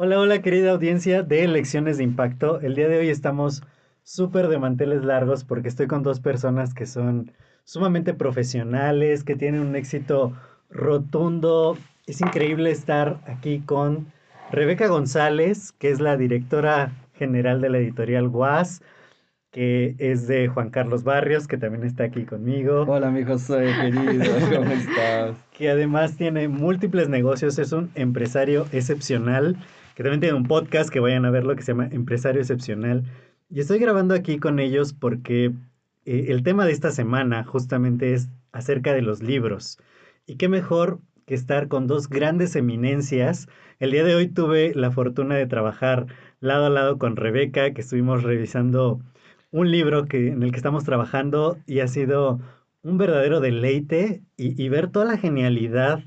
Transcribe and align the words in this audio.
Hola, 0.00 0.20
hola 0.20 0.42
querida 0.42 0.70
audiencia 0.70 1.22
de 1.22 1.48
Lecciones 1.48 1.98
de 1.98 2.04
Impacto. 2.04 2.60
El 2.60 2.76
día 2.76 2.88
de 2.88 2.98
hoy 2.98 3.08
estamos 3.08 3.62
súper 4.04 4.48
de 4.48 4.58
manteles 4.58 5.04
largos 5.04 5.44
porque 5.44 5.68
estoy 5.68 5.86
con 5.88 6.02
dos 6.02 6.20
personas 6.20 6.72
que 6.72 6.86
son 6.86 7.32
sumamente 7.64 8.14
profesionales, 8.14 9.24
que 9.24 9.34
tienen 9.34 9.60
un 9.60 9.76
éxito 9.76 10.32
rotundo. 10.70 11.76
Es 12.06 12.20
increíble 12.20 12.70
estar 12.70 13.20
aquí 13.26 13.60
con 13.60 14.06
Rebeca 14.50 14.86
González, 14.86 15.72
que 15.72 15.90
es 15.90 16.00
la 16.00 16.16
directora 16.16 16.92
general 17.14 17.60
de 17.60 17.68
la 17.68 17.78
editorial 17.78 18.28
WAS 18.28 18.80
que 19.50 19.96
es 19.98 20.26
de 20.26 20.48
Juan 20.48 20.70
Carlos 20.70 21.04
Barrios, 21.04 21.46
que 21.46 21.56
también 21.56 21.84
está 21.84 22.04
aquí 22.04 22.24
conmigo. 22.24 22.84
Hola, 22.86 23.10
mi 23.10 23.24
José, 23.24 23.72
querido, 23.80 24.24
¿cómo 24.54 24.70
estás? 24.70 25.36
Que 25.56 25.70
además 25.70 26.16
tiene 26.16 26.48
múltiples 26.48 27.08
negocios, 27.08 27.58
es 27.58 27.72
un 27.72 27.90
empresario 27.94 28.66
excepcional, 28.72 29.56
que 29.94 30.02
también 30.02 30.20
tiene 30.20 30.36
un 30.36 30.44
podcast 30.44 30.90
que 30.90 31.00
vayan 31.00 31.24
a 31.24 31.30
verlo 31.30 31.56
que 31.56 31.62
se 31.62 31.72
llama 31.72 31.88
Empresario 31.90 32.40
Excepcional. 32.40 33.04
Y 33.48 33.60
estoy 33.60 33.78
grabando 33.78 34.14
aquí 34.14 34.38
con 34.38 34.58
ellos 34.58 34.92
porque 34.92 35.52
eh, 36.04 36.26
el 36.28 36.42
tema 36.42 36.66
de 36.66 36.72
esta 36.72 36.90
semana 36.90 37.44
justamente 37.44 38.12
es 38.12 38.28
acerca 38.52 38.92
de 38.92 39.02
los 39.02 39.22
libros. 39.22 39.78
Y 40.26 40.36
qué 40.36 40.48
mejor 40.48 41.00
que 41.28 41.34
estar 41.34 41.68
con 41.68 41.86
dos 41.86 42.08
grandes 42.08 42.56
eminencias. 42.56 43.48
El 43.78 43.92
día 43.92 44.04
de 44.04 44.14
hoy 44.14 44.28
tuve 44.28 44.72
la 44.74 44.90
fortuna 44.90 45.36
de 45.36 45.46
trabajar 45.46 46.06
lado 46.40 46.66
a 46.66 46.70
lado 46.70 46.98
con 46.98 47.16
Rebeca, 47.16 47.72
que 47.72 47.82
estuvimos 47.82 48.22
revisando 48.22 49.00
un 49.50 49.70
libro 49.70 50.06
que, 50.06 50.28
en 50.28 50.42
el 50.42 50.50
que 50.50 50.56
estamos 50.56 50.84
trabajando 50.84 51.58
y 51.66 51.80
ha 51.80 51.88
sido 51.88 52.40
un 52.82 52.98
verdadero 52.98 53.40
deleite 53.40 54.22
y, 54.36 54.68
ver 54.68 54.90
toda 54.90 55.04
la 55.04 55.18
genialidad 55.18 56.00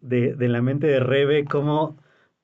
de, 0.00 0.34
de, 0.34 0.48
la 0.48 0.62
mente 0.62 0.86
de 0.86 1.00
Rebe, 1.00 1.44
cómo 1.44 1.96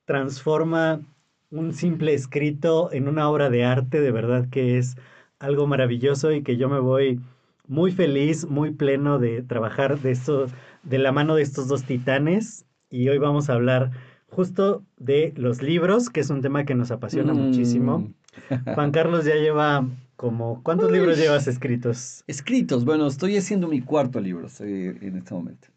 transforma 0.05 1.01
un 1.49 1.73
simple 1.73 2.13
escrito 2.13 2.91
en 2.91 3.07
una 3.07 3.29
obra 3.29 3.49
de 3.49 3.63
arte, 3.63 4.01
de 4.01 4.11
verdad 4.11 4.47
que 4.49 4.77
es 4.77 4.95
algo 5.39 5.67
maravilloso 5.67 6.31
y 6.31 6.43
que 6.43 6.57
yo 6.57 6.69
me 6.69 6.79
voy 6.79 7.19
muy 7.67 7.91
feliz, 7.91 8.45
muy 8.47 8.71
pleno 8.71 9.19
de 9.19 9.41
trabajar 9.41 9.99
de 9.99 10.11
esto, 10.11 10.47
de 10.83 10.97
la 10.97 11.11
mano 11.11 11.35
de 11.35 11.43
estos 11.43 11.67
dos 11.67 11.83
titanes. 11.83 12.65
Y 12.89 13.09
hoy 13.09 13.17
vamos 13.17 13.49
a 13.49 13.53
hablar 13.53 13.91
justo 14.27 14.83
de 14.97 15.33
los 15.35 15.61
libros, 15.61 16.09
que 16.09 16.19
es 16.19 16.29
un 16.29 16.41
tema 16.41 16.65
que 16.65 16.75
nos 16.75 16.91
apasiona 16.91 17.33
muchísimo. 17.33 17.99
Mm. 17.99 18.13
Juan 18.75 18.91
Carlos 18.91 19.25
ya 19.25 19.35
lleva 19.35 19.85
como, 20.15 20.61
¿cuántos 20.63 20.91
libros 20.91 21.17
llevas 21.17 21.47
escritos? 21.47 22.23
Escritos, 22.27 22.85
bueno, 22.85 23.07
estoy 23.07 23.37
haciendo 23.37 23.67
mi 23.67 23.81
cuarto 23.81 24.19
libro 24.19 24.47
en 24.59 25.17
este 25.17 25.33
momento. 25.33 25.67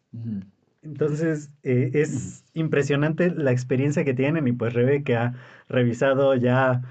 Entonces, 0.83 1.51
eh, 1.63 1.91
es 1.95 2.45
impresionante 2.55 3.31
la 3.31 3.51
experiencia 3.51 4.05
que 4.05 4.15
tienen 4.15 4.47
y 4.47 4.53
pues 4.53 4.73
Rebe 4.73 5.03
ha 5.15 5.35
revisado 5.69 6.35
ya 6.37 6.83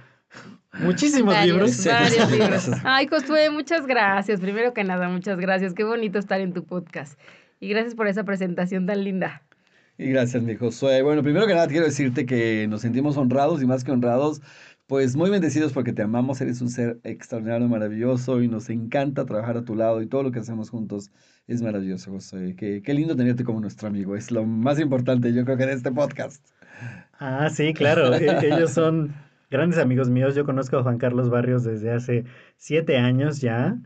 muchísimos 0.80 1.36
libros. 1.46 1.86
Varios 1.86 2.32
libros. 2.38 2.72
Ay, 2.84 3.08
Josué, 3.08 3.50
muchas 3.50 3.86
gracias. 3.88 4.42
Primero 4.42 4.74
que 4.74 4.84
nada, 4.84 5.08
muchas 5.08 5.38
gracias. 5.40 5.74
Qué 5.74 5.84
bonito 5.84 6.20
estar 6.20 6.42
en 6.42 6.54
tu 6.54 6.66
podcast. 6.66 7.20
Y 7.60 7.70
gracias 7.70 7.96
por 7.96 8.08
esa 8.08 8.24
presentación 8.24 8.86
tan 8.86 9.04
linda. 9.04 9.42
Y 9.98 10.10
gracias, 10.10 10.44
mi 10.44 10.56
Josué. 10.56 11.02
Bueno, 11.02 11.24
primero 11.24 11.48
que 11.48 11.54
nada 11.54 11.68
quiero 11.68 11.86
decirte 11.86 12.26
que 12.26 12.68
nos 12.68 12.82
sentimos 12.82 13.16
honrados 13.16 13.64
y 13.64 13.66
más 13.66 13.86
que 13.86 13.92
honrados 13.92 14.42
pues 14.88 15.16
muy 15.16 15.30
bendecidos 15.30 15.74
porque 15.74 15.94
te 15.94 16.04
amamos, 16.04 16.40
eres 16.42 16.62
un 16.62 16.70
ser 16.70 17.00
extraordinario, 17.04 17.68
maravilloso 17.68 18.42
y 18.42 18.48
nos 18.48 18.70
encanta 18.70 19.26
trabajar 19.26 19.58
a 19.58 19.66
tu 19.66 19.76
lado 19.76 20.02
y 20.02 20.08
todo 20.08 20.24
lo 20.24 20.32
que 20.32 20.40
hacemos 20.40 20.70
juntos 20.70 21.12
es 21.48 21.62
maravilloso, 21.62 22.12
José. 22.12 22.56
Qué, 22.58 22.82
qué 22.84 22.94
lindo 22.94 23.16
tenerte 23.16 23.44
como 23.44 23.60
nuestro 23.62 23.88
amigo, 23.88 24.16
es 24.16 24.32
lo 24.32 24.46
más 24.46 24.80
importante 24.80 25.34
yo 25.34 25.44
creo 25.44 25.58
que 25.58 25.66
de 25.66 25.74
este 25.74 25.92
podcast. 25.92 26.46
Ah, 27.20 27.50
sí, 27.50 27.74
claro, 27.74 28.14
e, 28.14 28.48
ellos 28.48 28.72
son 28.72 29.16
grandes 29.50 29.80
amigos 29.80 30.10
míos, 30.10 30.36
yo 30.36 30.46
conozco 30.46 30.78
a 30.78 30.84
Juan 30.84 30.98
Carlos 30.98 31.30
Barrios 31.30 31.64
desde 31.64 31.92
hace 31.92 32.26
siete 32.58 32.98
años 32.98 33.42
ya. 33.42 33.78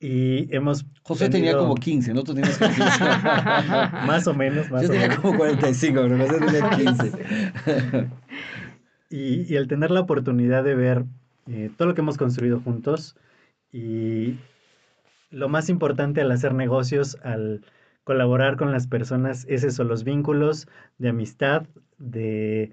Y 0.00 0.54
hemos. 0.54 0.86
José 1.02 1.28
tenía 1.28 1.56
como 1.56 1.74
15, 1.74 2.14
nosotros 2.14 2.36
teníamos 2.36 2.58
15. 2.58 3.04
más 4.06 4.28
o 4.28 4.34
menos, 4.34 4.70
más 4.70 4.82
Yo 4.82 4.90
tenía 4.90 5.16
como 5.16 5.36
45, 5.36 6.00
pero 6.02 6.18
José 6.18 6.38
tenía 6.38 6.70
15. 6.70 8.08
Y, 9.10 9.54
el 9.54 9.68
tener 9.68 9.90
la 9.90 10.00
oportunidad 10.00 10.64
de 10.64 10.74
ver 10.74 11.04
eh, 11.46 11.70
todo 11.76 11.88
lo 11.88 11.94
que 11.94 12.02
hemos 12.02 12.18
construido 12.18 12.60
juntos 12.60 13.16
y 13.72 14.36
lo 15.30 15.48
más 15.48 15.68
importante 15.68 16.20
al 16.20 16.30
hacer 16.30 16.54
negocios, 16.54 17.18
al 17.22 17.62
colaborar 18.04 18.56
con 18.56 18.72
las 18.72 18.86
personas, 18.86 19.44
es 19.48 19.64
eso, 19.64 19.84
los 19.84 20.04
vínculos 20.04 20.66
de 20.98 21.10
amistad, 21.10 21.66
de 21.98 22.72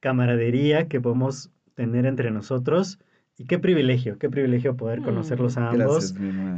camaradería 0.00 0.88
que 0.88 1.00
podemos 1.00 1.50
tener 1.74 2.06
entre 2.06 2.30
nosotros. 2.30 2.98
Y 3.36 3.46
qué 3.46 3.58
privilegio, 3.58 4.18
qué 4.18 4.30
privilegio 4.30 4.76
poder 4.76 5.00
mm. 5.00 5.04
conocerlos 5.04 5.56
a 5.56 5.70
ambos. 5.70 6.14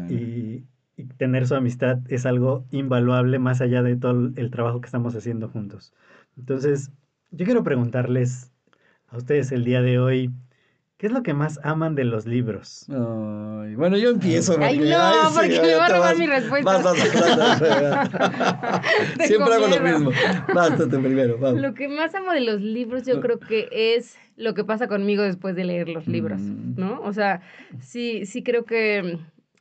y, 0.08 0.64
y, 0.96 1.04
tener 1.18 1.46
su 1.46 1.54
amistad 1.54 1.98
es 2.08 2.26
algo 2.26 2.64
invaluable 2.70 3.38
más 3.38 3.60
allá 3.60 3.82
de 3.82 3.96
todo 3.96 4.32
el 4.34 4.50
trabajo 4.50 4.80
que 4.80 4.86
estamos 4.86 5.14
haciendo 5.14 5.48
juntos. 5.48 5.92
Entonces, 6.36 6.90
yo 7.30 7.44
quiero 7.44 7.62
preguntarles 7.62 8.50
a 9.08 9.16
ustedes 9.16 9.52
el 9.52 9.64
día 9.64 9.82
de 9.82 9.98
hoy. 9.98 10.30
¿Qué 10.98 11.08
es 11.08 11.12
lo 11.12 11.22
que 11.22 11.34
más 11.34 11.60
aman 11.62 11.94
de 11.94 12.04
los 12.04 12.24
libros? 12.24 12.86
Ay, 12.88 13.74
bueno, 13.74 13.98
yo 13.98 14.08
empiezo. 14.08 14.56
Ay, 14.58 14.78
no, 14.78 15.30
porque 15.34 15.60
me 15.60 15.74
va 15.74 15.86
a 15.86 15.88
robar 15.90 16.16
mi 16.16 16.26
respuesta. 16.26 16.94
Siempre 19.26 19.54
hago 19.54 19.66
lo 19.66 19.80
mismo. 19.80 20.10
Bástate 20.54 20.98
primero, 20.98 21.36
vamos. 21.36 21.60
Lo 21.60 21.74
que 21.74 21.88
más 21.88 22.14
amo 22.14 22.32
de 22.32 22.40
los 22.40 22.62
libros 22.62 23.04
yo 23.04 23.20
creo 23.20 23.38
que 23.38 23.68
es 23.70 24.16
lo 24.36 24.54
que 24.54 24.64
pasa 24.64 24.88
conmigo 24.88 25.22
después 25.22 25.54
de 25.54 25.64
leer 25.64 25.90
los 25.90 26.06
libros, 26.06 26.40
mm. 26.40 26.80
¿no? 26.80 27.02
O 27.02 27.12
sea, 27.12 27.42
sí, 27.78 28.24
sí 28.24 28.42
creo 28.42 28.64
que 28.64 29.18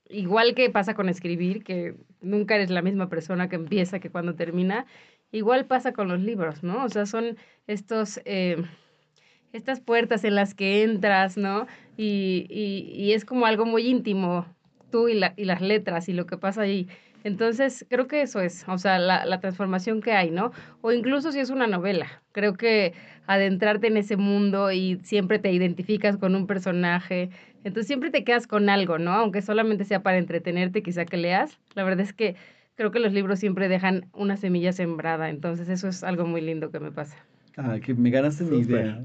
igual 0.08 0.56
que 0.56 0.70
pasa 0.70 0.94
con 0.94 1.10
escribir, 1.10 1.66
que 1.66 1.96
nunca 2.22 2.56
eres 2.56 2.70
la 2.70 2.82
misma 2.82 3.10
persona 3.10 3.50
que 3.50 3.58
empieza 3.58 4.00
que 4.00 4.10
cuando 4.10 4.36
termina, 4.36 4.86
igual 5.34 5.66
pasa 5.66 5.92
con 5.92 6.08
los 6.08 6.22
libros, 6.22 6.64
¿no? 6.64 6.86
O 6.86 6.90
sea, 6.90 7.06
son 7.06 7.36
estos... 7.68 8.22
Eh, 8.24 8.64
estas 9.56 9.80
puertas 9.80 10.24
en 10.24 10.36
las 10.36 10.54
que 10.54 10.84
entras, 10.84 11.38
¿no? 11.38 11.68
Y, 11.98 12.46
y, 12.50 13.14
es 13.14 13.24
como 13.26 13.46
algo 13.46 13.66
muy 13.66 13.88
íntimo, 13.88 14.46
tú 14.92 15.08
y, 15.08 15.14
la, 15.14 15.34
y, 15.38 15.46
las 15.46 15.62
letras 15.62 16.10
y 16.10 16.14
lo 16.14 16.26
que 16.26 16.38
pasa 16.38 16.62
ahí. 16.62 16.88
Entonces, 17.24 17.86
creo 17.90 18.08
que 18.08 18.22
eso 18.22 18.42
es, 18.42 18.66
o 18.68 18.78
sea, 18.78 19.00
la, 19.00 19.26
la, 19.26 19.40
transformación 19.40 20.02
que 20.02 20.12
hay, 20.12 20.30
¿no? 20.30 20.52
O 20.82 20.92
incluso 20.92 21.32
si 21.32 21.40
es 21.40 21.50
una 21.50 21.68
novela, 21.68 22.22
creo 22.34 22.54
que 22.54 22.94
adentrarte 23.28 23.88
en 23.88 23.98
ese 23.98 24.18
mundo 24.18 24.72
y 24.72 25.00
siempre 25.04 25.40
te 25.40 25.52
identificas 25.52 26.18
con 26.18 26.36
un 26.36 26.46
personaje, 26.46 27.30
entonces 27.64 27.88
siempre 27.88 28.12
te 28.12 28.24
quedas 28.24 28.46
con 28.46 28.70
algo, 28.70 29.00
¿no? 29.00 29.14
Aunque 29.14 29.42
solamente 29.42 29.86
sea 29.86 30.04
para 30.04 30.18
entretenerte, 30.18 30.84
quizá 30.84 31.06
que 31.06 31.18
leas. 31.18 31.60
La 31.74 31.84
verdad 31.84 32.02
es 32.02 32.14
que 32.14 32.36
creo 32.76 32.92
que 32.92 33.00
los 33.00 33.14
libros 33.14 33.40
siempre 33.40 33.70
dejan 33.70 34.08
una 34.14 34.38
semilla 34.38 34.72
sembrada, 34.74 35.30
entonces 35.30 35.70
eso 35.70 35.88
es 35.88 36.04
algo 36.04 36.26
muy 36.26 36.42
lindo 36.42 36.70
que 36.72 36.80
me 36.80 36.92
pasa. 36.92 37.26
Ah, 37.58 37.80
que 37.80 37.94
me 37.94 38.10
ganaste 38.10 38.44
mi 38.44 38.60
idea. 38.60 39.02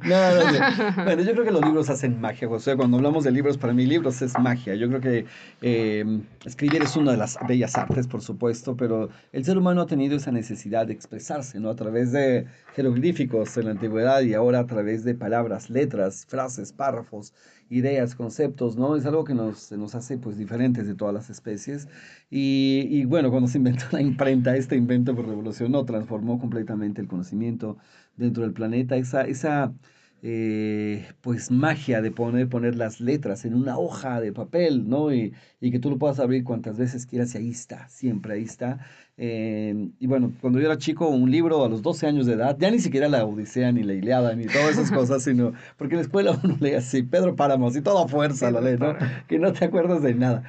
Bueno, 1.05 1.23
yo 1.23 1.32
creo 1.32 1.44
que 1.44 1.52
los 1.52 1.64
libros 1.64 1.88
hacen 1.88 2.20
magia, 2.20 2.49
José. 2.49 2.76
Cuando 2.76 2.97
hablamos 2.97 3.23
de 3.23 3.31
libros, 3.31 3.56
para 3.56 3.73
mí 3.73 3.87
libros 3.87 4.20
es 4.23 4.37
magia. 4.38 4.75
Yo 4.75 4.88
creo 4.88 5.00
que 5.00 5.25
eh, 5.62 6.20
escribir 6.44 6.82
es 6.82 6.97
una 6.97 7.12
de 7.12 7.17
las 7.17 7.38
bellas 7.47 7.76
artes, 7.76 8.08
por 8.08 8.23
supuesto, 8.23 8.76
pero 8.76 9.08
el 9.32 9.44
ser 9.44 9.56
humano 9.56 9.82
ha 9.82 9.87
tenido 9.87 10.17
esa 10.17 10.32
necesidad 10.32 10.87
de 10.88 10.94
expresarse, 10.94 11.61
¿no? 11.61 11.70
A 11.70 11.76
través 11.76 12.11
de 12.11 12.47
jeroglíficos 12.75 13.56
en 13.56 13.67
la 13.67 13.70
antigüedad 13.70 14.23
y 14.23 14.35
ahora 14.35 14.61
a 14.61 14.67
través 14.67 15.05
de 15.05 15.14
palabras, 15.14 15.70
letras, 15.70 16.26
frases, 16.29 16.73
párrafos, 16.73 17.32
ideas, 17.70 18.14
conceptos, 18.14 18.76
¿no? 18.76 18.96
Es 18.96 19.06
algo 19.06 19.25
que 19.25 19.34
nos, 19.34 19.72
nos 19.72 19.94
hace, 19.94 20.19
pues, 20.19 20.37
diferentes 20.38 20.87
de 20.87 20.94
todas 20.94 21.14
las 21.14 21.31
especies. 21.31 21.88
Y, 22.31 22.87
y 22.90 23.05
bueno, 23.06 23.31
cuando 23.31 23.49
se 23.49 23.58
inventó 23.58 23.87
la 23.93 24.02
imprenta, 24.02 24.56
este 24.56 24.76
invento 24.76 25.14
pues, 25.14 25.26
revolucionó, 25.28 25.84
transformó 25.87 26.38
completamente 26.38 27.00
el 27.00 27.08
conocimiento 27.08 27.78
dentro 28.17 28.43
del 28.43 28.52
planeta, 28.52 28.96
esa, 28.96 29.22
esa 29.22 29.72
eh, 30.22 31.08
pues 31.22 31.50
magia 31.50 32.02
de 32.02 32.11
poner, 32.11 32.49
poner 32.49 32.76
las 32.76 33.00
letras 33.00 33.44
en 33.44 33.55
una 33.55 33.78
hoja 33.78 34.20
de 34.20 34.32
papel, 34.32 34.88
¿no? 34.88 35.12
Y, 35.12 35.32
y, 35.61 35.70
que 35.70 35.78
tú 35.78 35.90
lo 35.90 35.99
puedas 35.99 36.20
abrir 36.20 36.44
cuantas 36.44 36.76
veces 36.78 37.06
quieras 37.06 37.34
y 37.34 37.38
ahí 37.38 37.50
está, 37.50 37.88
siempre 37.88 38.34
ahí 38.34 38.43
está. 38.43 38.81
Eh, 39.17 39.90
y 39.99 40.06
bueno, 40.06 40.32
cuando 40.40 40.58
yo 40.61 40.67
era 40.67 40.78
chico, 40.78 41.08
un 41.08 41.31
libro 41.31 41.64
a 41.64 41.69
los 41.69 41.82
12 41.82 42.06
años 42.06 42.26
de 42.26 42.34
edad, 42.34 42.56
ya 42.58 42.70
ni 42.70 42.78
siquiera 42.78 43.08
la 43.08 43.25
Odisea, 43.26 43.72
ni 43.72 43.82
la 43.82 43.94
Iliada, 43.94 44.34
ni 44.34 44.44
todas 44.46 44.70
esas 44.72 44.90
cosas, 44.90 45.22
sino 45.25 45.52
porque 45.76 45.94
en 45.94 45.99
la 45.99 46.02
escuela 46.02 46.40
uno 46.43 46.56
lee 46.61 46.75
así, 46.75 47.02
Pedro 47.02 47.37
Páramo, 47.37 47.70
y 47.75 47.81
toda 47.82 48.08
fuerza 48.08 48.50
la 48.50 48.61
lee, 48.61 48.78
¿no? 48.78 48.96
Que 49.28 49.38
no 49.38 49.52
te 49.52 49.66
acuerdas 49.66 50.02
de 50.02 50.14
nada. 50.14 50.44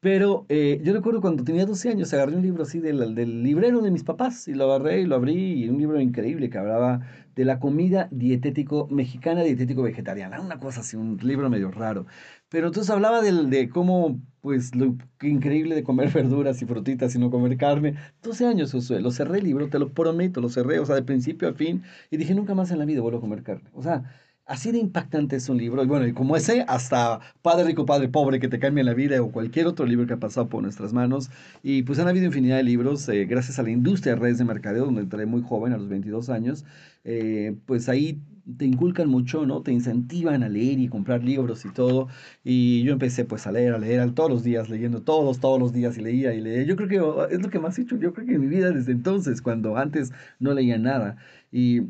Pero 0.00 0.46
eh, 0.48 0.80
yo 0.84 0.92
recuerdo 0.92 1.20
cuando 1.20 1.42
tenía 1.42 1.66
12 1.66 1.88
años, 1.90 2.12
agarré 2.14 2.36
un 2.36 2.42
libro 2.42 2.62
así 2.62 2.80
del, 2.80 3.14
del 3.14 3.42
librero 3.42 3.80
de 3.80 3.90
mis 3.90 4.04
papás 4.04 4.46
y 4.46 4.54
lo 4.54 4.72
agarré 4.72 5.00
y 5.00 5.04
lo 5.04 5.16
abrí, 5.16 5.64
y 5.64 5.68
un 5.68 5.78
libro 5.78 6.00
increíble 6.00 6.50
que 6.50 6.58
hablaba 6.58 7.00
de 7.36 7.44
la 7.44 7.60
comida 7.60 8.08
dietético 8.10 8.88
mexicana, 8.90 9.42
dietético 9.42 9.82
vegetariana, 9.82 10.40
una 10.40 10.58
cosa 10.58 10.80
así, 10.80 10.96
un 10.96 11.18
libro 11.22 11.50
medio 11.50 11.70
raro. 11.70 12.06
Pero 12.48 12.68
entonces 12.68 12.90
hablaba 12.90 13.20
del, 13.22 13.50
de 13.50 13.68
cómo, 13.68 14.20
pues, 14.40 14.74
lo 14.74 14.96
increíble 15.22 15.74
de 15.74 15.84
comer 15.84 16.10
verduras 16.12 16.60
y 16.62 16.66
frutitas 16.66 17.14
y 17.14 17.18
no 17.18 17.30
comer 17.30 17.56
carne. 17.58 17.96
12 18.22 18.46
años, 18.46 18.72
Josué, 18.72 19.00
lo 19.00 19.10
cerré 19.10 19.38
el 19.38 19.44
libro, 19.44 19.68
te 19.68 19.78
lo 19.78 19.92
prometo, 19.92 20.40
lo 20.40 20.48
cerré, 20.48 20.80
o 20.80 20.86
sea, 20.86 20.94
de 20.96 21.02
principio 21.02 21.48
a 21.48 21.54
fin, 21.54 21.82
y 22.10 22.16
dije, 22.16 22.34
nunca 22.34 22.54
más 22.54 22.70
en 22.70 22.78
la 22.78 22.86
vida 22.86 23.02
vuelvo 23.02 23.18
a 23.18 23.20
comer 23.20 23.42
carne. 23.42 23.70
O 23.74 23.82
sea, 23.82 24.04
Así 24.46 24.70
de 24.70 24.78
impactante 24.78 25.34
es 25.36 25.48
un 25.48 25.56
libro. 25.58 25.82
Y 25.82 25.86
bueno, 25.86 26.06
y 26.06 26.12
como 26.12 26.36
ese, 26.36 26.64
hasta 26.68 27.18
Padre 27.42 27.64
Rico, 27.64 27.84
Padre 27.84 28.08
Pobre, 28.08 28.38
que 28.38 28.46
te 28.48 28.60
cambia 28.60 28.84
la 28.84 28.94
vida, 28.94 29.20
o 29.20 29.32
cualquier 29.32 29.66
otro 29.66 29.84
libro 29.86 30.06
que 30.06 30.12
ha 30.14 30.20
pasado 30.20 30.48
por 30.48 30.62
nuestras 30.62 30.92
manos. 30.92 31.30
Y 31.64 31.82
pues 31.82 31.98
han 31.98 32.06
habido 32.06 32.26
infinidad 32.26 32.56
de 32.56 32.62
libros, 32.62 33.08
eh, 33.08 33.24
gracias 33.24 33.58
a 33.58 33.64
la 33.64 33.70
industria 33.70 34.14
de 34.14 34.20
redes 34.20 34.38
de 34.38 34.44
mercadeo, 34.44 34.84
donde 34.84 35.00
entré 35.02 35.26
muy 35.26 35.42
joven, 35.42 35.72
a 35.72 35.78
los 35.78 35.88
22 35.88 36.28
años. 36.30 36.64
Eh, 37.02 37.56
pues 37.66 37.88
ahí 37.88 38.20
te 38.56 38.64
inculcan 38.64 39.08
mucho, 39.08 39.44
¿no? 39.46 39.62
Te 39.62 39.72
incentivan 39.72 40.44
a 40.44 40.48
leer 40.48 40.78
y 40.78 40.88
comprar 40.88 41.24
libros 41.24 41.64
y 41.64 41.70
todo. 41.72 42.06
Y 42.44 42.84
yo 42.84 42.92
empecé 42.92 43.24
pues 43.24 43.46
a 43.48 43.52
leer, 43.52 43.74
a 43.74 43.78
leer 43.78 44.12
todos 44.12 44.30
los 44.30 44.44
días, 44.44 44.68
leyendo 44.70 45.02
todos, 45.02 45.40
todos 45.40 45.58
los 45.58 45.72
días 45.72 45.98
y 45.98 46.02
leía 46.02 46.34
y 46.34 46.40
leía. 46.40 46.62
Yo 46.64 46.76
creo 46.76 46.88
que 46.88 47.00
oh, 47.00 47.26
es 47.28 47.42
lo 47.42 47.50
que 47.50 47.58
más 47.58 47.78
he 47.78 47.82
hecho, 47.82 47.96
yo 47.98 48.14
creo 48.14 48.26
que 48.26 48.34
en 48.34 48.40
mi 48.42 48.46
vida 48.46 48.70
desde 48.70 48.92
entonces, 48.92 49.42
cuando 49.42 49.76
antes 49.76 50.12
no 50.38 50.54
leía 50.54 50.78
nada. 50.78 51.16
Y, 51.50 51.80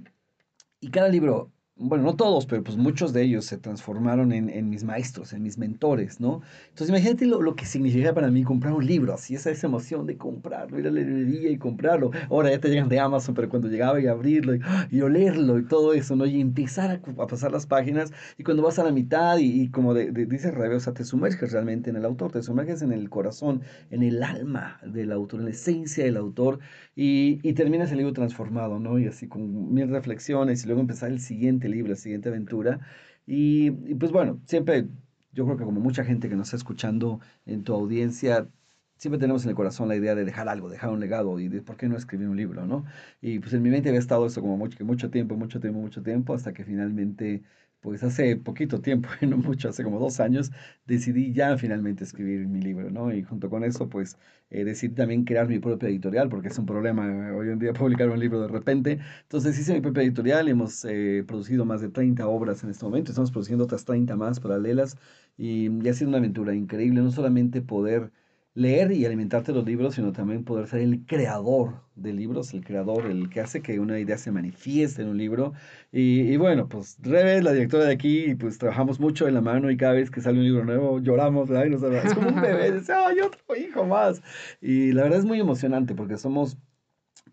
y 0.81 0.91
cada 0.91 1.09
libro 1.09 1.53
bueno, 1.79 2.05
no 2.05 2.17
todos, 2.17 2.47
pero 2.47 2.65
pues 2.65 2.79
muchos 2.79 3.13
de 3.13 3.23
ellos 3.23 3.45
se 3.45 3.59
transformaron 3.59 4.33
en, 4.33 4.49
en 4.49 4.71
mis 4.71 4.83
maestros, 4.83 5.35
en 5.35 5.43
mis 5.43 5.59
mentores, 5.59 6.21
¿no? 6.21 6.41
Entonces 6.71 6.89
imagínate 6.89 7.27
lo, 7.27 7.43
lo, 7.43 7.55
que 7.55 7.67
significa 7.67 8.15
para 8.15 8.31
mí 8.31 8.45
comprar 8.45 8.73
un 8.73 8.87
libro, 8.87 9.13
así 9.13 9.35
esa, 9.35 9.51
esa 9.51 9.67
emoción 9.67 10.07
de 10.07 10.17
comprarlo, 10.17 10.79
ir 10.79 10.87
a 10.87 10.91
la 10.91 11.01
librería 11.01 11.51
y 11.51 11.59
comprarlo. 11.59 12.13
Ahora 12.31 12.51
ya 12.51 12.61
te 12.61 12.71
llegan 12.71 12.89
de 12.89 12.99
Amazon, 12.99 13.35
pero 13.35 13.51
cuando 13.51 13.69
llegaba 13.69 14.01
y 14.01 14.07
abrirlo 14.07 14.55
y, 14.55 14.61
y 14.91 15.03
olerlo 15.03 15.59
y 15.59 15.67
todo 15.67 15.93
eso, 15.93 16.17
¿no? 16.17 16.25
Y 16.25 16.41
empezar 16.41 16.91
a, 16.91 17.23
a, 17.23 17.27
pasar 17.27 17.53
las 17.53 17.67
páginas 17.67 18.11
y 18.39 18.43
cuando 18.43 18.63
vas 18.63 18.79
a 18.79 18.85
la 18.85 18.91
mitad 18.91 19.37
y, 19.37 19.61
y 19.61 19.69
como 19.69 19.93
de, 19.93 20.13
de, 20.13 20.25
dice 20.25 20.51
Rebe, 20.51 20.77
o 20.77 20.81
sea, 20.81 20.95
te 20.95 21.05
sumerges 21.05 21.53
realmente 21.53 21.91
en 21.91 21.97
el 21.97 22.07
autor, 22.07 22.33
te 22.33 22.43
sumerges 22.43 22.81
en 22.81 22.93
el 22.93 23.11
corazón, 23.11 23.61
en 23.91 24.03
el 24.03 24.23
alma 24.23 24.81
del 24.83 25.13
autor, 25.13 25.41
en 25.41 25.47
la 25.47 25.53
esencia 25.53 26.05
del 26.05 26.17
autor 26.17 26.59
y, 26.95 27.39
y 27.47 27.53
terminas 27.53 27.93
el 27.93 27.99
libro 27.99 28.15
transformado, 28.15 28.79
¿no? 28.79 28.99
Y 28.99 29.07
así 29.07 29.29
con 29.29 29.75
mil 29.75 29.89
reflexiones 29.91 30.65
y 30.65 30.67
luego 30.67 30.81
empezar 30.81 31.11
el 31.11 31.21
siguiente 31.21 31.66
libro, 31.73 31.91
la 31.91 31.97
siguiente 31.97 32.29
aventura. 32.29 32.81
Y, 33.27 33.69
y, 33.91 33.95
pues 33.95 34.13
bueno, 34.13 34.41
siempre, 34.47 34.89
yo 35.33 35.45
creo 35.45 35.57
que 35.57 35.65
como 35.65 35.81
mucha 35.81 36.05
gente 36.05 36.29
que 36.29 36.37
nos 36.37 36.49
está 36.49 36.57
escuchando 36.57 37.21
en 37.45 37.65
tu 37.65 37.75
audiencia, 37.75 38.49
siempre 38.97 39.19
tenemos 39.19 39.45
en 39.45 39.51
el 39.51 39.57
corazón 39.57 39.89
la 39.89 39.97
idea 39.97 40.15
de 40.15 40.25
dejar 40.25 40.49
algo, 40.49 40.69
dejar 40.69 40.91
un 40.91 41.01
legado 41.01 41.39
y 41.41 41.49
de 41.49 41.63
por 41.63 41.77
qué 41.77 41.89
no 41.89 41.97
escribir 41.97 42.29
un 42.29 42.37
libro, 42.37 42.67
¿no? 42.67 42.85
Y 43.21 43.39
pues 43.41 43.53
en 43.53 43.63
mi 43.63 43.71
mente 43.71 43.89
había 43.89 44.01
estado 44.01 44.27
eso 44.27 44.41
como 44.41 44.57
mucho, 44.57 44.85
mucho 44.85 45.11
tiempo, 45.11 45.37
mucho 45.37 45.61
tiempo, 45.61 45.81
mucho 45.81 46.03
tiempo, 46.03 46.35
hasta 46.35 46.53
que 46.53 46.65
finalmente 46.65 47.43
pues 47.81 48.03
hace 48.03 48.37
poquito 48.37 48.81
tiempo, 48.81 49.09
no 49.23 49.37
mucho, 49.39 49.69
hace 49.69 49.85
como 49.85 49.99
dos 49.99 50.21
años, 50.21 50.51
decidí 50.87 51.33
ya 51.33 51.57
finalmente 51.59 52.05
escribir 52.05 52.47
mi 52.49 52.61
libro, 52.61 52.91
¿no? 52.91 53.13
Y 53.15 53.23
junto 53.23 53.49
con 53.51 53.65
eso, 53.65 53.89
pues 53.89 54.19
eh, 54.51 54.65
decidí 54.65 54.95
también 54.95 55.25
crear 55.25 55.49
mi 55.49 55.59
propia 55.59 55.89
editorial, 55.89 56.29
porque 56.29 56.49
es 56.49 56.59
un 56.59 56.67
problema 56.67 57.07
eh, 57.07 57.31
hoy 57.33 57.49
en 57.51 57.59
día 57.59 57.73
publicar 57.73 58.09
un 58.11 58.19
libro 58.21 58.41
de 58.43 58.49
repente. 58.49 58.99
Entonces 59.23 59.59
hice 59.59 59.75
mi 59.75 59.81
propia 59.81 60.03
editorial, 60.03 60.49
hemos 60.49 60.85
eh, 60.85 61.25
producido 61.27 61.65
más 61.65 61.81
de 61.81 61.89
30 61.91 62.27
obras 62.29 62.63
en 62.65 62.71
este 62.71 62.85
momento, 62.85 63.13
estamos 63.13 63.31
produciendo 63.31 63.65
otras 63.65 63.85
30 63.85 64.17
más 64.17 64.41
paralelas 64.41 64.97
y, 65.37 65.69
y 65.85 65.89
ha 65.89 65.95
sido 65.95 66.09
una 66.09 66.19
aventura 66.19 66.55
increíble, 66.55 67.01
no 67.01 67.11
solamente 67.11 67.63
poder 67.63 68.13
leer 68.57 68.91
y 68.91 69.05
alimentarte 69.05 69.53
los 69.53 69.67
libros, 69.67 69.95
sino 69.95 70.13
también 70.13 70.43
poder 70.43 70.67
ser 70.67 70.81
el 70.81 71.05
creador 71.05 71.83
de 71.95 72.15
libros, 72.15 72.55
el 72.55 72.65
creador, 72.65 73.05
el 73.07 73.29
que 73.29 73.41
hace 73.41 73.61
que 73.61 73.79
una 73.79 73.99
idea 73.99 74.17
se 74.17 74.33
manifieste 74.33 75.03
en 75.03 75.09
un 75.09 75.19
libro. 75.19 75.53
Y, 75.93 76.23
y 76.23 76.37
bueno, 76.39 76.67
pues 76.67 76.97
Rebe, 77.03 77.43
la 77.43 77.53
directora 77.53 77.85
de 77.85 77.93
aquí, 77.93 78.31
y 78.31 78.35
pues 78.35 78.57
trabajamos 78.57 78.99
mucho 78.99 79.29
en 79.29 79.35
la 79.35 79.43
mano 79.43 79.71
y 79.71 79.77
cada 79.77 79.93
vez 79.93 80.11
que 80.11 80.23
sale 80.23 80.39
un 80.39 80.45
libro 80.45 80.65
nuevo 80.65 81.01
lloramos, 81.01 81.49
¿verdad? 81.49 81.67
Y 81.67 81.71
nos, 81.71 81.83
es 81.83 82.15
como 82.15 82.29
un 82.31 82.41
bebé, 82.41 82.73
dice, 82.73 82.95
¡ay, 82.95 83.21
otro 83.21 83.41
hijo 83.57 83.85
más! 83.85 84.23
Y 84.63 84.93
la 84.93 85.03
verdad 85.03 85.19
es 85.19 85.27
muy 85.27 85.39
emocionante 85.39 85.95
porque 85.95 86.17
somos 86.17 86.57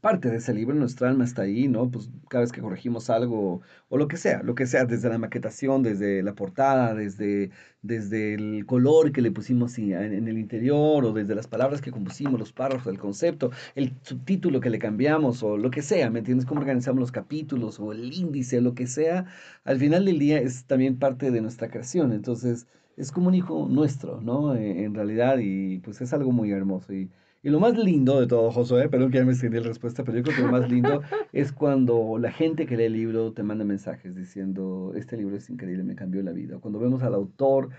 parte 0.04 0.30
de 0.30 0.36
ese 0.36 0.54
libro, 0.54 0.76
nuestra 0.76 1.08
alma 1.08 1.24
está 1.24 1.44
ahí, 1.44 1.70
¿no? 1.70 1.90
Pues 1.90 2.10
cada 2.30 2.42
vez 2.42 2.52
que 2.52 2.60
corregimos 2.60 3.10
algo 3.10 3.62
o 3.88 3.98
lo 3.98 4.10
que 4.10 4.18
sea, 4.18 4.44
lo 4.44 4.54
que 4.54 4.66
sea, 4.66 4.84
desde 4.84 5.08
la 5.08 5.18
maquetación, 5.18 5.82
desde 5.82 6.22
la 6.24 6.36
portada, 6.36 6.94
desde, 6.94 7.52
desde 7.82 8.34
el 8.34 8.66
color 8.66 9.14
que 9.14 9.22
le 9.22 9.32
pusimos 9.32 9.78
en, 9.78 10.28
el 10.28 10.38
interior 10.38 11.06
o 11.06 11.14
desde 11.14 11.36
las 11.36 11.48
palabras 11.48 11.80
que 11.80 11.92
compusimos, 11.92 12.38
los 12.38 12.52
párrafos, 12.52 12.92
el 12.92 13.00
concepto, 13.00 13.52
el 13.76 13.94
subtítulo 14.02 14.60
que 14.60 14.70
le 14.70 14.78
cambiamos 14.78 15.42
o 15.42 15.56
lo 15.58 15.72
que 15.72 15.82
sea, 15.82 16.10
¿me 16.10 16.20
entiendes? 16.20 16.46
Cómo 16.46 16.60
organizamos 16.60 17.00
los 17.00 17.14
capítulos 17.14 17.80
o 17.80 17.94
el 17.94 18.12
índice, 18.14 18.60
lo 18.60 18.76
que 18.76 18.88
sea, 18.88 19.26
al 19.64 19.80
final 19.80 20.04
del 20.04 20.20
día 20.20 20.38
es 20.40 20.66
también 20.66 21.00
parte 21.00 21.32
de 21.32 21.40
nuestra 21.40 21.70
creación, 21.70 22.12
entonces 22.12 22.68
es 22.98 23.12
como 23.14 23.30
un 23.30 23.36
hijo 23.36 23.70
nuestro, 23.70 24.20
¿no? 24.20 24.54
En, 24.54 24.80
en 24.80 24.94
realidad 24.96 25.38
y 25.42 25.80
pues 25.80 26.02
es 26.02 26.12
algo 26.12 26.34
muy 26.34 26.52
hermoso 26.52 26.94
y 26.94 27.10
y 27.44 27.50
lo 27.50 27.60
más 27.60 27.78
lindo 27.78 28.22
de 28.22 28.28
todo, 28.28 28.51
Josué, 28.51 28.88
perdón 28.90 29.12
que 29.12 29.18
ya 29.18 29.25
me 29.25 29.34
extendí 29.34 29.60
la 29.60 29.68
respuesta, 29.68 30.04
pero 30.06 30.18
yo 30.18 30.24
creo 30.24 30.36
que 30.38 30.44
lo 30.44 30.51
más 30.51 30.69
lindo 30.72 31.01
es 31.34 31.51
cuando 31.51 32.18
la 32.18 32.31
gente 32.31 32.66
que 32.66 32.78
lee 32.78 32.86
el 32.86 32.94
libro 32.94 33.34
te 33.34 33.44
manda 33.44 33.66
mensajes 33.66 34.16
diciendo, 34.16 34.94
este 34.95 35.18
libro 35.18 35.36
es 35.36 35.50
increíble, 35.50 35.84
me 35.84 35.95
cambió 35.95 36.24
la 36.24 36.31
vida. 36.31 36.60
Cuando 36.60 36.80
vemos 36.80 37.04
al 37.04 37.13
autor, 37.13 37.69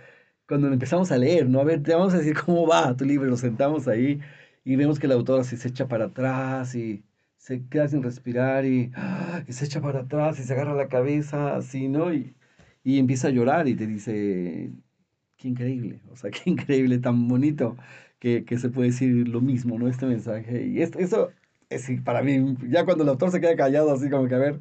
cuando 0.46 0.68
empezamos 0.68 1.10
a 1.12 1.18
leer, 1.18 1.48
¿no? 1.48 1.60
A 1.60 1.64
ver, 1.64 1.82
te 1.82 1.94
vamos 1.94 2.12
a 2.14 2.18
decir 2.18 2.36
cómo 2.44 2.66
va 2.66 2.94
tu 2.96 3.04
libro, 3.06 3.28
nos 3.30 3.40
sentamos 3.40 3.88
ahí 3.88 4.20
y 4.64 4.76
vemos 4.76 4.98
que 4.98 5.06
el 5.06 5.12
autor 5.12 5.40
así 5.40 5.56
se 5.56 5.68
echa 5.68 5.88
para 5.88 6.06
atrás 6.06 6.74
y 6.74 7.02
se 7.38 7.66
queda 7.68 7.88
sin 7.88 8.02
respirar 8.02 8.64
y, 8.66 8.92
y 9.48 9.52
se 9.52 9.64
echa 9.64 9.80
para 9.80 10.00
atrás 10.00 10.38
y 10.40 10.42
se 10.44 10.52
agarra 10.52 10.74
la 10.74 10.88
cabeza 10.88 11.56
así, 11.56 11.88
¿no? 11.88 12.12
Y, 12.12 12.34
y 12.82 12.98
empieza 12.98 13.28
a 13.28 13.30
llorar 13.30 13.66
y 13.68 13.74
te 13.76 13.86
dice, 13.86 14.72
qué 15.36 15.48
increíble, 15.48 16.00
o 16.10 16.16
sea, 16.16 16.30
qué 16.30 16.50
increíble, 16.50 16.98
tan 16.98 17.28
bonito 17.28 17.76
que, 18.24 18.46
que, 18.46 18.56
se 18.56 18.70
puede 18.70 18.88
decir 18.88 19.28
lo 19.28 19.42
mismo, 19.42 19.78
¿no? 19.78 19.86
Este 19.86 20.06
mensaje. 20.06 20.66
Y 20.66 20.80
esto, 20.80 20.98
eso 20.98 21.28
es 21.68 21.90
para 22.02 22.22
mí, 22.22 22.56
ya 22.70 22.86
cuando 22.86 23.04
el 23.04 23.10
autor 23.10 23.30
se 23.30 23.38
queda 23.38 23.54
callado, 23.54 23.92
así 23.92 24.08
como 24.08 24.28
que 24.28 24.34
a 24.34 24.38
ver, 24.38 24.60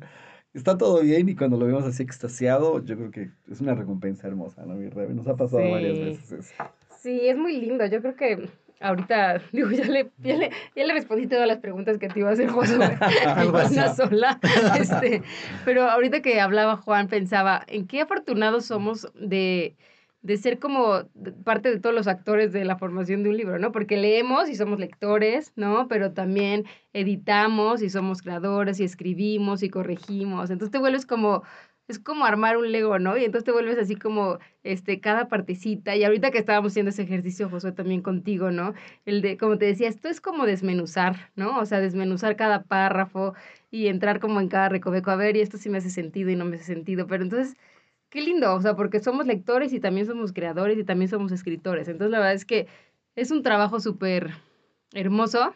está 0.54 0.78
todo 0.78 1.02
bien 1.02 1.30
y 1.30 1.36
cuando 1.36 1.56
lo 1.56 1.66
vemos 1.66 1.86
así 1.86 2.04
extasiado, 2.04 2.84
yo 2.84 2.98
creo 2.98 3.12
que 3.12 3.30
es 3.50 3.62
una 3.62 3.74
recompensa 3.74 4.28
hermosa, 4.28 4.66
¿no? 4.66 4.76
Mi 4.76 4.90
Rebe? 4.90 5.14
Nos 5.14 5.30
ha 5.30 5.38
pasado 5.38 5.64
sí. 5.64 5.72
varias 5.72 5.98
veces 5.98 6.32
eso. 6.34 6.54
Sí, 7.00 7.22
es 7.24 7.38
muy 7.38 7.56
lindo. 7.58 7.86
Yo 7.86 8.02
creo 8.02 8.18
que 8.18 8.50
ahorita, 8.82 9.42
digo, 9.54 9.72
ya 9.72 9.86
le, 9.86 10.12
ya 10.18 10.36
le, 10.36 10.52
ya 10.76 10.84
le 10.84 10.94
respondí 10.94 11.28
todas 11.28 11.48
las 11.48 11.60
preguntas 11.60 11.98
que 12.00 12.10
te 12.10 12.20
iba 12.20 12.32
a 12.32 12.34
hacer 12.34 12.50
Josué 12.50 12.76
una 13.72 13.96
sola. 13.96 14.42
Este, 14.78 15.22
pero 15.64 15.90
ahorita 15.90 16.22
que 16.22 16.42
hablaba 16.42 16.76
Juan, 16.76 17.08
pensaba, 17.08 17.64
¿en 17.68 17.88
qué 17.88 18.02
afortunados 18.02 18.66
somos 18.66 19.08
de 19.16 19.78
de 20.24 20.38
ser 20.38 20.58
como 20.58 21.04
parte 21.44 21.70
de 21.70 21.80
todos 21.80 21.94
los 21.94 22.08
actores 22.08 22.54
de 22.54 22.64
la 22.64 22.78
formación 22.78 23.24
de 23.24 23.30
un 23.30 23.38
libro, 23.38 23.60
¿no? 23.60 23.74
Porque 23.74 23.98
leemos 23.98 24.50
y 24.50 24.56
somos 24.56 24.80
lectores, 24.80 25.52
¿no? 25.58 25.90
Pero 25.90 26.14
también 26.14 26.66
editamos 26.94 27.82
y 27.82 27.90
somos 27.90 28.22
creadores 28.22 28.80
y 28.80 28.86
escribimos 28.86 29.64
y 29.64 29.70
corregimos. 29.70 30.50
Entonces 30.50 30.72
te 30.72 30.80
vuelves 30.80 31.06
como, 31.06 31.44
es 31.90 32.00
como 32.00 32.24
armar 32.26 32.56
un 32.56 32.72
Lego, 32.72 33.00
¿no? 33.00 33.18
Y 33.18 33.26
entonces 33.26 33.44
te 33.44 33.52
vuelves 33.52 33.78
así 33.78 33.98
como, 33.98 34.40
este, 34.64 35.02
cada 35.02 35.28
partecita. 35.28 35.94
Y 35.98 36.06
ahorita 36.06 36.32
que 36.32 36.38
estábamos 36.38 36.72
haciendo 36.72 36.92
ese 36.92 37.04
ejercicio, 37.04 37.50
Josué, 37.50 37.74
también 37.74 38.02
contigo, 38.02 38.50
¿no? 38.50 38.74
El 39.06 39.22
de, 39.22 39.38
como 39.38 39.58
te 39.58 39.66
decía, 39.66 39.90
esto 39.90 40.08
es 40.08 40.22
como 40.22 40.46
desmenuzar, 40.46 41.32
¿no? 41.36 41.60
O 41.60 41.66
sea, 41.66 41.82
desmenuzar 41.82 42.38
cada 42.38 42.64
párrafo 42.64 43.34
y 43.72 43.88
entrar 43.88 44.22
como 44.22 44.40
en 44.40 44.48
cada 44.48 44.70
recoveco. 44.70 45.12
A 45.12 45.18
ver, 45.18 45.36
y 45.36 45.42
esto 45.42 45.58
sí 45.58 45.70
me 45.70 45.80
hace 45.80 45.90
sentido 45.90 46.30
y 46.30 46.38
no 46.38 46.46
me 46.46 46.56
hace 46.56 46.66
sentido. 46.66 47.08
Pero 47.08 47.24
entonces 47.24 47.58
qué 48.14 48.22
lindo, 48.22 48.54
o 48.54 48.62
sea, 48.62 48.76
porque 48.76 49.00
somos 49.00 49.26
lectores 49.26 49.74
y 49.74 49.80
también 49.80 50.06
somos 50.06 50.34
creadores 50.34 50.78
y 50.78 50.84
también 50.84 51.10
somos 51.10 51.32
escritores. 51.32 51.88
Entonces, 51.88 52.12
la 52.12 52.20
verdad 52.20 52.36
es 52.36 52.46
que 52.46 52.68
es 53.16 53.32
un 53.32 53.42
trabajo 53.42 53.80
súper 53.80 54.30
hermoso 54.94 55.56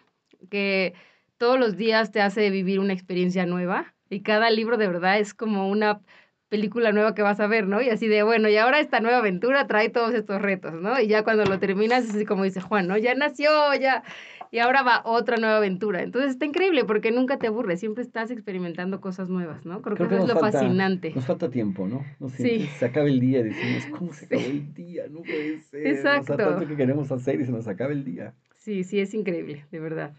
que 0.50 0.96
todos 1.38 1.60
los 1.60 1.78
días 1.78 2.12
te 2.12 2.20
hace 2.20 2.50
vivir 2.50 2.80
una 2.80 2.94
experiencia 2.94 3.46
nueva 3.46 3.94
y 4.10 4.22
cada 4.22 4.50
libro 4.50 4.78
de 4.78 4.88
verdad 4.88 5.20
es 5.20 5.36
como 5.36 5.70
una 5.70 6.02
película 6.50 6.92
nueva 6.92 7.14
que 7.14 7.22
vas 7.22 7.40
a 7.40 7.46
ver, 7.46 7.68
¿no? 7.68 7.80
Y 7.80 7.90
así 7.90 8.08
de, 8.08 8.24
bueno, 8.24 8.50
y 8.50 8.58
ahora 8.58 8.80
esta 8.80 9.02
nueva 9.02 9.20
aventura 9.20 9.68
trae 9.68 9.90
todos 9.90 10.16
estos 10.16 10.42
retos, 10.42 10.74
¿no? 10.74 11.00
Y 11.00 11.08
ya 11.08 11.24
cuando 11.24 11.46
lo 11.46 11.60
terminas 11.60 12.06
es 12.06 12.16
así 12.16 12.26
como 12.26 12.44
dice 12.44 12.62
Juan, 12.62 12.88
¿no? 12.88 12.98
Ya 12.98 13.14
nació, 13.14 13.52
ya, 13.76 14.04
y 14.52 14.60
ahora 14.60 14.84
va 14.84 15.02
otra 15.06 15.38
nueva 15.38 15.58
aventura. 15.58 16.02
Entonces 16.04 16.32
está 16.32 16.46
increíble 16.46 16.86
porque 16.86 17.12
nunca 17.12 17.38
te 17.38 17.48
aburres, 17.48 17.80
siempre 17.80 18.04
estás 18.04 18.32
experimentando 18.32 19.02
cosas 19.02 19.30
nuevas, 19.30 19.66
¿no? 19.66 19.82
Creo, 19.82 19.96
que 19.96 20.04
eso 20.04 20.18
es 20.18 20.28
lo 20.28 20.40
fascinante. 20.40 21.12
Nos 21.14 21.26
falta 21.26 21.50
tiempo, 21.50 21.88
¿no? 21.88 22.06
sí. 22.30 22.68
Se 22.80 22.86
acaba 22.86 23.08
el 23.08 23.20
día, 23.20 23.44
decimos, 23.44 23.86
¿cómo 23.98 24.14
se 24.14 24.26
acabó 24.26 24.42
el 24.42 24.74
día? 24.74 25.08
No 25.10 25.22
puede 25.22 25.62
ser. 25.62 25.88
Exacto. 25.88 26.34
O 26.34 26.38
sea, 26.38 26.48
tanto 26.50 26.68
que 26.68 26.76
queremos 26.76 27.12
hacer 27.12 27.40
y 27.42 27.46
se 27.46 27.52
nos 27.52 27.68
acaba 27.68 27.92
el 27.92 28.04
día. 28.04 28.34
Sí, 28.56 28.84
sí, 28.84 29.00
es 29.00 29.14
increíble, 29.14 29.66
de 29.72 29.80
verdad. 29.80 30.14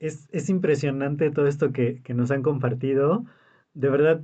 Es, 0.00 0.28
es 0.32 0.48
impresionante 0.48 1.30
todo 1.30 1.46
esto 1.46 1.72
que, 1.72 2.02
que, 2.02 2.12
nos 2.14 2.30
han 2.30 2.42
compartido. 2.42 3.24
De 3.74 3.88
verdad, 3.88 4.22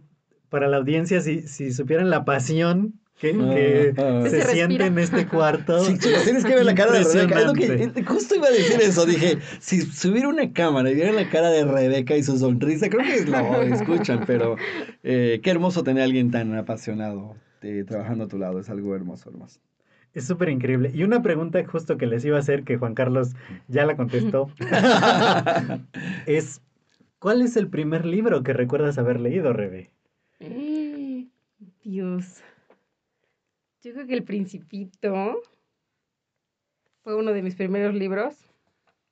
para 0.48 0.66
la 0.66 0.78
audiencia, 0.78 1.20
si, 1.20 1.42
si 1.42 1.72
supieran 1.72 2.10
la 2.10 2.24
pasión 2.24 3.00
que, 3.18 3.94
se, 4.30 4.42
siente 4.42 4.86
en 4.86 4.98
este 4.98 5.26
cuarto. 5.26 5.80
Sí, 5.84 5.98
chicos, 5.98 6.22
tienes 6.24 6.44
que 6.44 6.54
ver 6.54 6.64
la 6.64 6.74
cara 6.74 6.92
de 6.92 7.04
Rebeca. 7.04 7.40
Es 7.40 7.46
lo 7.46 7.52
que, 7.52 7.66
eh, 7.66 8.04
justo 8.04 8.36
iba 8.36 8.46
a 8.46 8.50
decir 8.50 8.80
eso. 8.80 9.06
Dije, 9.06 9.38
si 9.60 9.82
subiera 9.82 10.28
una 10.28 10.52
cámara 10.52 10.90
y 10.90 10.94
vieran 10.94 11.16
la 11.16 11.28
cara 11.28 11.50
de 11.50 11.64
Rebeca 11.64 12.16
y 12.16 12.22
su 12.22 12.38
sonrisa, 12.38 12.88
creo 12.88 13.04
que 13.04 13.28
lo 13.28 13.62
escuchan, 13.62 14.24
pero 14.26 14.56
eh, 15.02 15.40
qué 15.42 15.50
hermoso 15.50 15.82
tener 15.82 16.02
a 16.02 16.04
alguien 16.04 16.30
tan 16.30 16.54
apasionado 16.54 17.34
eh, 17.62 17.84
trabajando 17.86 18.24
a 18.24 18.28
tu 18.28 18.38
lado. 18.38 18.60
Es 18.60 18.70
algo 18.70 18.94
hermoso, 18.94 19.30
hermoso. 19.30 19.60
Es 20.14 20.24
súper 20.24 20.48
increíble. 20.48 20.90
Y 20.94 21.02
una 21.02 21.22
pregunta 21.22 21.62
justo 21.66 21.98
que 21.98 22.06
les 22.06 22.24
iba 22.24 22.36
a 22.36 22.40
hacer, 22.40 22.64
que 22.64 22.76
Juan 22.76 22.94
Carlos 22.94 23.34
ya 23.66 23.84
la 23.84 23.96
contestó, 23.96 24.50
es, 26.26 26.62
¿cuál 27.18 27.42
es 27.42 27.56
el 27.56 27.68
primer 27.68 28.06
libro 28.06 28.42
que 28.42 28.52
recuerdas 28.52 28.96
haber 28.98 29.20
leído, 29.20 29.52
Rebe? 29.52 29.90
Dios. 31.82 32.42
Yo 33.82 33.92
creo 33.92 34.06
que 34.06 34.14
El 34.14 34.24
Principito 34.24 35.42
fue 37.02 37.14
uno 37.14 37.32
de 37.32 37.42
mis 37.42 37.54
primeros 37.54 37.94
libros, 37.94 38.34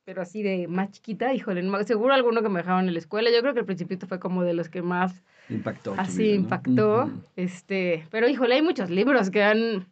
pero 0.04 0.23
así 0.23 0.42
de 0.42 0.68
más 0.68 0.90
chiquita, 0.90 1.32
híjole, 1.35 1.62
seguro 1.85 2.14
alguno 2.14 2.42
que 2.42 2.49
me 2.49 2.61
dejaron 2.61 2.87
en 2.88 2.92
la 2.94 2.99
escuela. 2.99 3.30
Yo 3.30 3.40
creo 3.40 3.54
que 3.54 3.61
El 3.61 3.66
Principito 3.66 4.06
fue 4.06 4.18
como 4.18 4.42
de 4.42 4.54
los 4.54 4.68
que 4.68 4.82
más 4.82 5.23
impactó. 5.49 5.94
Así 5.96 6.32
impactó. 6.32 7.11
Este, 7.37 8.06
pero 8.11 8.28
híjole, 8.28 8.56
hay 8.56 8.62
muchos 8.62 8.90
libros 8.90 9.30
que 9.30 9.42
han 9.42 9.87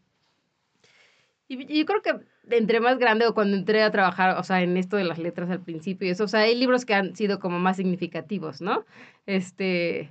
y, 1.48 1.78
yo 1.78 1.84
creo 1.84 2.02
que 2.02 2.14
entre 2.50 2.80
más 2.80 2.98
grande 2.98 3.26
o 3.26 3.34
cuando 3.34 3.56
entré 3.56 3.82
a 3.82 3.90
trabajar, 3.90 4.38
o 4.38 4.42
sea, 4.42 4.62
en 4.62 4.76
esto 4.76 4.96
de 4.96 5.04
las 5.04 5.18
letras 5.18 5.50
al 5.50 5.60
principio 5.60 6.08
y 6.08 6.10
eso, 6.10 6.24
o 6.24 6.28
sea, 6.28 6.40
hay 6.40 6.54
libros 6.54 6.84
que 6.84 6.94
han 6.94 7.16
sido 7.16 7.38
como 7.38 7.58
más 7.58 7.76
significativos, 7.76 8.60
¿no? 8.60 8.84
Este, 9.26 10.10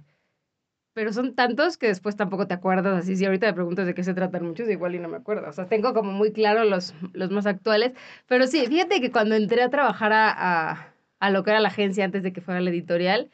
pero 0.93 1.11
son 1.11 1.35
tantos 1.35 1.77
que 1.77 1.87
después 1.87 2.15
tampoco 2.15 2.47
te 2.47 2.53
acuerdas, 2.53 2.99
así 2.99 3.15
si 3.15 3.25
ahorita 3.25 3.47
me 3.47 3.53
preguntas 3.53 3.85
de 3.85 3.93
qué 3.93 4.03
se 4.03 4.13
tratan 4.13 4.45
muchos, 4.45 4.69
igual 4.69 4.95
y 4.95 4.99
no 4.99 5.09
me 5.09 5.17
acuerdo, 5.17 5.49
o 5.49 5.53
sea, 5.53 5.67
tengo 5.67 5.93
como 5.93 6.11
muy 6.11 6.31
claro 6.31 6.63
los, 6.63 6.93
los 7.13 7.31
más 7.31 7.45
actuales, 7.45 7.93
pero 8.27 8.47
sí, 8.47 8.65
fíjate 8.67 9.01
que 9.01 9.11
cuando 9.11 9.35
entré 9.35 9.63
a 9.63 9.69
trabajar 9.69 10.13
a, 10.13 10.93
a, 11.19 11.29
lo 11.31 11.43
que 11.43 11.51
era 11.51 11.59
la 11.59 11.69
agencia 11.69 12.05
antes 12.05 12.23
de 12.23 12.33
que 12.33 12.41
fuera 12.41 12.61
la 12.61 12.69
editorial, 12.69 13.31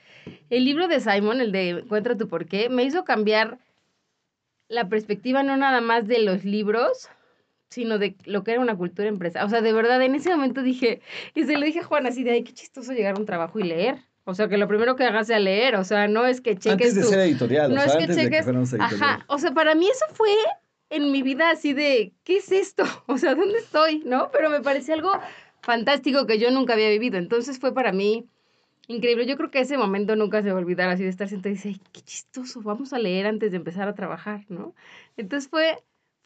el 0.50 0.66
libro 0.66 0.88
de 0.88 1.00
Simon, 1.00 1.42
el 1.42 1.52
de 1.52 1.70
Encuentra 1.70 2.18
tu 2.18 2.28
porqué, 2.28 2.70
me 2.70 2.84
hizo 2.84 3.04
cambiar 3.04 3.60
la 4.70 4.88
perspectiva 4.88 5.44
no 5.44 5.58
nada 5.58 5.82
más 5.82 6.08
de 6.08 6.20
los 6.20 6.46
libros, 6.46 7.10
sino 7.70 7.98
de 7.98 8.16
lo 8.26 8.44
que 8.44 8.52
era 8.52 8.62
una 8.62 8.78
cultura 8.78 9.08
empresa. 9.08 9.44
O 9.46 9.50
sea, 9.50 9.62
de 9.62 9.74
verdad, 9.74 10.02
en 10.02 10.16
ese 10.16 10.30
momento 10.30 10.62
dije, 10.62 11.02
y 11.36 11.44
se 11.44 11.58
lo 11.58 11.66
dije 11.66 11.80
a 11.80 11.84
Juan 11.84 12.08
así 12.08 12.24
de, 12.24 12.32
ay, 12.32 12.44
qué 12.44 12.54
chistoso 12.54 12.94
llegar 12.94 13.16
a 13.16 13.20
un 13.20 13.26
trabajo 13.26 13.60
y 13.60 13.64
leer. 13.64 14.09
O 14.30 14.36
sea, 14.36 14.48
que 14.48 14.58
lo 14.58 14.68
primero 14.68 14.96
que 14.96 15.04
hagas 15.04 15.28
sea 15.28 15.40
leer, 15.40 15.76
o 15.76 15.84
sea, 15.84 16.08
no 16.08 16.26
es 16.26 16.40
que 16.40 16.56
cheques 16.56 16.72
Antes 16.72 16.96
de 16.96 17.04
ser 17.04 17.20
editorial, 17.20 17.74
no 17.74 17.82
o 17.82 17.84
sea, 17.84 18.00
es 18.00 18.08
que 18.08 18.14
cheques, 18.14 18.48
Ajá, 18.80 19.26
o 19.28 19.40
sea, 19.40 19.54
para 19.54 19.76
mí 19.76 19.90
eso 19.90 20.06
fue 20.14 20.30
en 20.90 21.12
mi 21.12 21.22
vida 21.24 21.52
así 21.52 21.74
de, 21.74 22.14
¿qué 22.24 22.38
es 22.38 22.52
esto? 22.52 22.84
O 23.08 23.18
sea, 23.18 23.36
¿dónde 23.36 23.58
estoy? 23.58 24.04
¿No? 24.06 24.30
Pero 24.32 24.50
me 24.50 24.62
parecía 24.62 24.94
algo 24.94 25.12
fantástico 25.62 26.26
que 26.26 26.40
yo 26.40 26.52
nunca 26.52 26.74
había 26.74 26.90
vivido. 26.90 27.18
Entonces 27.18 27.60
fue 27.60 27.74
para 27.74 27.92
mí 27.92 28.28
increíble. 28.88 29.26
Yo 29.26 29.38
creo 29.38 29.52
que 29.52 29.62
ese 29.62 29.78
momento 29.78 30.16
nunca 30.16 30.42
se 30.42 30.52
va 30.52 30.60
a 30.60 30.62
olvidar 30.62 30.90
así 30.90 31.04
de 31.04 31.10
estar 31.10 31.28
sentado 31.28 31.54
y 31.54 31.56
decir, 31.56 31.80
qué 31.92 32.02
chistoso, 32.02 32.62
vamos 32.62 32.94
a 32.94 33.00
leer 33.00 33.28
antes 33.28 33.52
de 33.52 33.58
empezar 33.58 33.88
a 33.88 33.94
trabajar, 33.94 34.46
¿no? 34.50 34.76
Entonces 35.18 35.50
fue 35.50 35.78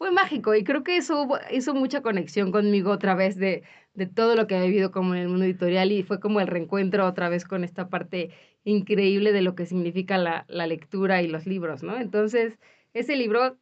fue 0.04 0.12
mágico 0.12 0.54
y 0.54 0.66
creo 0.66 0.84
que 0.84 0.98
eso 0.98 1.30
hizo 1.50 1.74
mucha 1.74 2.02
conexión 2.02 2.52
conmigo 2.52 2.92
otra 2.92 3.16
vez 3.16 3.38
de, 3.38 3.64
de 3.94 4.06
todo 4.06 4.36
lo 4.36 4.48
que 4.48 4.58
he 4.58 4.68
vivido 4.68 4.92
como 4.92 5.16
en 5.16 5.22
el 5.22 5.30
mundo 5.30 5.46
editorial 5.46 5.94
y 5.94 6.04
fue 6.04 6.20
como 6.20 6.42
el 6.42 6.48
reencuentro 6.48 7.08
otra 7.08 7.30
vez 7.30 7.46
con 7.46 7.64
esta 7.64 7.88
parte 7.88 8.32
increíble 8.66 9.32
de 9.32 9.42
lo 9.42 9.56
que 9.56 9.66
significa 9.66 10.18
la, 10.18 10.44
la 10.50 10.68
lectura 10.68 11.22
y 11.22 11.30
los 11.30 11.46
libros, 11.46 11.84
¿no? 11.84 11.98
Entonces, 11.98 12.60
ese 12.94 13.16
libro 13.16 13.58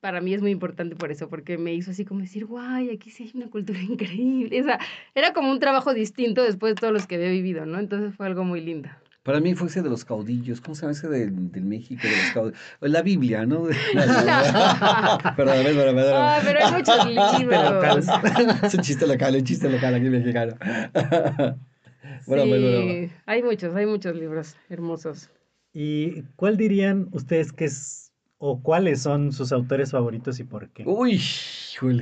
para 0.00 0.22
mí 0.22 0.32
es 0.32 0.40
muy 0.40 0.50
importante 0.50 0.96
por 0.96 1.12
eso, 1.12 1.28
porque 1.28 1.58
me 1.58 1.74
hizo 1.74 1.90
así 1.90 2.06
como 2.06 2.20
decir, 2.20 2.46
guay, 2.46 2.88
aquí 2.88 3.10
sí 3.10 3.24
hay 3.24 3.32
una 3.34 3.50
cultura 3.50 3.78
increíble. 3.82 4.64
Era 5.14 5.34
como 5.34 5.50
un 5.50 5.60
trabajo 5.60 5.92
distinto 5.92 6.42
después 6.42 6.74
de 6.74 6.80
todos 6.80 6.94
los 6.94 7.06
que 7.06 7.16
había 7.16 7.28
vivido, 7.28 7.66
¿no? 7.66 7.78
Entonces 7.78 8.16
fue 8.16 8.24
algo 8.24 8.44
muy 8.44 8.62
lindo. 8.62 8.88
Para 9.22 9.38
mí 9.38 9.54
fue 9.54 9.68
ese 9.68 9.82
de 9.82 9.88
los 9.88 10.04
caudillos, 10.04 10.60
¿cómo 10.60 10.74
se 10.74 10.82
llama 10.82 10.92
ese 10.92 11.08
del, 11.08 11.52
del 11.52 11.64
México, 11.64 12.02
de 12.02 12.10
los 12.10 12.32
caudillos? 12.32 12.60
La 12.80 13.02
Biblia, 13.02 13.46
¿no? 13.46 13.64
pero, 13.64 15.52
pero, 15.62 15.94
pero, 15.94 16.16
ah, 16.16 16.40
pero 16.42 16.58
hay 16.64 16.72
muchos 16.72 17.06
libros. 17.38 18.06
es 18.64 18.74
un 18.74 18.80
chiste 18.80 19.06
local, 19.06 19.36
un 19.36 19.44
chiste 19.44 19.68
local 19.68 19.94
aquí 19.94 20.08
mexicano. 20.08 20.54
bueno, 22.26 22.42
sí, 22.42 22.48
bueno. 22.48 23.12
hay 23.26 23.42
muchos, 23.44 23.76
hay 23.76 23.86
muchos 23.86 24.16
libros 24.16 24.56
hermosos. 24.68 25.30
¿Y 25.72 26.22
cuál 26.34 26.56
dirían 26.56 27.08
ustedes 27.12 27.52
que 27.52 27.66
es 27.66 28.12
o 28.38 28.60
cuáles 28.60 29.02
son 29.02 29.30
sus 29.30 29.52
autores 29.52 29.92
favoritos 29.92 30.40
y 30.40 30.44
por 30.44 30.68
qué? 30.70 30.82
Uy, 30.84 31.20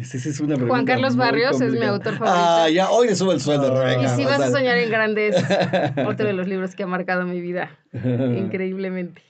esa 0.00 0.28
es 0.28 0.40
una 0.40 0.54
pregunta 0.56 0.74
Juan 0.74 0.84
Carlos 0.84 1.16
Barrios 1.16 1.60
es 1.60 1.72
mi 1.72 1.84
autor 1.84 2.16
favorito. 2.16 2.36
Ah, 2.36 2.68
ya, 2.68 2.90
hoy 2.90 3.08
le 3.08 3.16
subo 3.16 3.32
el 3.32 3.40
sueldo, 3.40 3.80
Rebeca. 3.80 4.02
Y 4.02 4.08
si 4.16 4.24
vas 4.24 4.40
a 4.40 4.50
soñar 4.50 4.76
en 4.76 4.90
grandes, 4.90 5.36
otro 6.06 6.26
de 6.26 6.32
los 6.32 6.48
libros 6.48 6.74
que 6.74 6.82
ha 6.82 6.86
marcado 6.86 7.24
mi 7.24 7.40
vida, 7.40 7.70
increíblemente. 7.92 9.22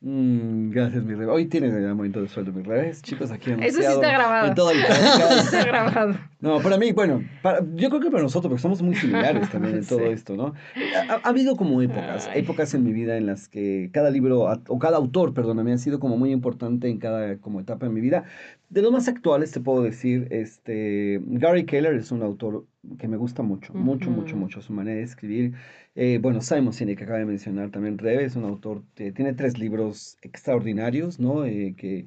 Mm, 0.00 0.70
gracias, 0.70 1.02
mi 1.02 1.14
rey. 1.14 1.26
Hoy 1.26 1.46
tiene 1.46 1.68
el 1.68 1.94
momento 1.94 2.20
de 2.20 2.28
sueldo, 2.28 2.52
mi 2.52 2.62
revés. 2.62 3.00
Chicos, 3.00 3.30
aquí 3.30 3.52
Eso 3.52 3.80
sí 3.80 3.86
está 3.86 4.12
grabado. 4.12 4.48
En 4.48 4.54
todo 4.54 4.70
el 4.70 4.78
está 4.82 5.64
grabado. 5.64 6.18
No, 6.44 6.60
para 6.60 6.76
mí, 6.76 6.92
bueno, 6.92 7.22
para, 7.40 7.60
yo 7.74 7.88
creo 7.88 8.02
que 8.02 8.10
para 8.10 8.22
nosotros, 8.22 8.50
porque 8.50 8.60
somos 8.60 8.82
muy 8.82 8.94
similares 8.94 9.48
también 9.50 9.76
en 9.76 9.86
todo 9.86 10.02
esto, 10.02 10.36
¿no? 10.36 10.52
Ha, 11.08 11.14
ha, 11.14 11.28
habido 11.30 11.56
como 11.56 11.80
épocas, 11.80 12.28
épocas 12.34 12.74
en 12.74 12.84
mi 12.84 12.92
vida 12.92 13.16
en 13.16 13.24
las 13.24 13.48
que 13.48 13.88
cada 13.94 14.10
libro, 14.10 14.42
o 14.68 14.78
cada 14.78 14.98
autor, 14.98 15.32
perdóname, 15.32 15.72
ha 15.72 15.78
sido 15.78 15.98
como 15.98 16.18
muy 16.18 16.32
importante 16.32 16.90
en 16.90 16.98
cada 16.98 17.38
como 17.38 17.60
etapa 17.60 17.86
de 17.86 17.92
mi 17.92 18.02
vida. 18.02 18.24
De 18.68 18.82
los 18.82 18.92
más 18.92 19.08
actuales 19.08 19.52
te 19.52 19.60
puedo 19.60 19.82
decir, 19.82 20.28
este, 20.30 21.18
Gary 21.24 21.64
Keller 21.64 21.94
es 21.94 22.12
un 22.12 22.22
autor 22.22 22.66
que 22.98 23.08
me 23.08 23.16
gusta 23.16 23.42
mucho, 23.42 23.72
mucho, 23.72 24.10
mucho, 24.10 24.36
mucho, 24.36 24.60
su 24.60 24.74
manera 24.74 24.98
de 24.98 25.04
escribir. 25.04 25.54
Eh, 25.94 26.18
bueno, 26.20 26.42
Simon 26.42 26.74
Sinek, 26.74 26.98
que 26.98 27.04
acaba 27.04 27.20
de 27.20 27.24
mencionar 27.24 27.70
también, 27.70 27.96
Reve, 27.96 28.24
es 28.24 28.36
un 28.36 28.44
autor, 28.44 28.82
que 28.94 29.12
tiene 29.12 29.32
tres 29.32 29.58
libros 29.58 30.18
extraordinarios, 30.20 31.18
¿no? 31.18 31.46
Eh, 31.46 31.74
que, 31.74 32.06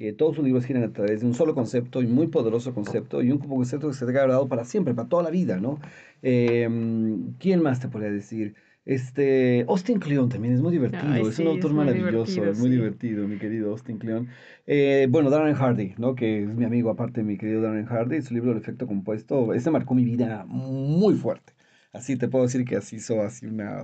que 0.00 0.14
todos 0.14 0.36
sus 0.36 0.44
libros 0.46 0.64
giran 0.64 0.82
a 0.82 0.92
través 0.94 1.20
de 1.20 1.26
un 1.26 1.34
solo 1.34 1.54
concepto 1.54 2.00
y 2.00 2.06
muy 2.06 2.28
poderoso 2.28 2.72
concepto 2.72 3.20
y 3.22 3.30
un 3.30 3.38
concepto 3.38 3.88
que 3.88 3.92
se 3.92 4.06
te 4.06 4.12
ha 4.12 4.14
grabado 4.14 4.48
para 4.48 4.64
siempre, 4.64 4.94
para 4.94 5.10
toda 5.10 5.22
la 5.22 5.28
vida, 5.28 5.58
¿no? 5.58 5.78
Em, 6.22 7.34
¿Quién 7.38 7.62
más 7.62 7.80
te 7.80 7.88
podría 7.88 8.10
decir? 8.10 8.54
Este, 8.86 9.66
Austin 9.68 10.00
Kleon 10.00 10.30
también 10.30 10.54
es 10.54 10.62
muy 10.62 10.72
divertido, 10.72 11.28
es 11.28 11.38
un 11.38 11.48
autor 11.48 11.74
maravilloso, 11.74 12.46
es 12.46 12.58
muy 12.58 12.70
divertido, 12.70 13.28
mi 13.28 13.36
querido 13.36 13.72
Austin 13.72 13.98
Kleon. 13.98 14.28
Eh, 14.66 15.06
bueno, 15.10 15.28
Darren 15.28 15.54
Hardy, 15.54 15.92
¿no? 15.98 16.14
Que 16.14 16.44
es 16.44 16.48
mi 16.48 16.64
amigo, 16.64 16.88
aparte 16.88 17.22
mi 17.22 17.36
querido 17.36 17.60
Darren 17.60 17.84
Hardy, 17.84 18.22
su 18.22 18.32
libro 18.32 18.52
El 18.52 18.56
efecto 18.56 18.86
compuesto, 18.86 19.52
ese 19.52 19.70
marcó 19.70 19.94
mi 19.94 20.06
vida 20.06 20.46
muy 20.46 21.12
fuerte. 21.12 21.52
Así 21.92 22.16
te 22.16 22.28
puedo 22.28 22.44
decir 22.44 22.64
que 22.64 22.76
así 22.76 22.96
hizo 22.96 23.20
así 23.22 23.46
una 23.46 23.82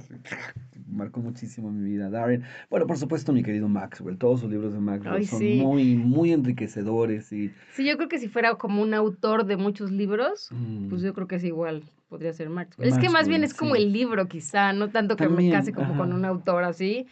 marcó 0.86 1.20
muchísimo 1.20 1.70
mi 1.70 1.90
vida 1.90 2.08
Darren. 2.08 2.44
Bueno, 2.70 2.86
por 2.86 2.96
supuesto 2.98 3.32
mi 3.32 3.42
querido 3.42 3.68
Maxwell, 3.68 4.16
todos 4.16 4.40
sus 4.40 4.50
libros 4.50 4.72
de 4.72 4.80
Maxwell 4.80 5.26
son 5.26 5.56
muy 5.58 5.96
muy 5.96 6.32
enriquecedores 6.32 7.32
y 7.32 7.52
Sí, 7.72 7.84
yo 7.84 7.96
creo 7.96 8.08
que 8.08 8.18
si 8.18 8.28
fuera 8.28 8.54
como 8.54 8.82
un 8.82 8.94
autor 8.94 9.44
de 9.44 9.56
muchos 9.56 9.90
libros, 9.90 10.48
pues 10.88 11.02
mm. 11.02 11.04
yo 11.04 11.14
creo 11.14 11.26
que 11.26 11.36
es 11.36 11.44
igual, 11.44 11.82
podría 12.08 12.32
ser 12.32 12.48
Maxwell. 12.48 12.88
es 12.88 12.98
que 12.98 13.10
más 13.10 13.28
bien 13.28 13.42
es 13.42 13.54
como 13.54 13.74
el 13.74 13.92
libro 13.92 14.28
quizá, 14.28 14.72
no 14.72 14.90
tanto 14.90 15.16
que 15.16 15.28
me 15.28 15.50
case 15.50 15.72
como 15.72 15.96
con 15.96 16.12
un 16.12 16.24
autor 16.24 16.64
así. 16.64 17.06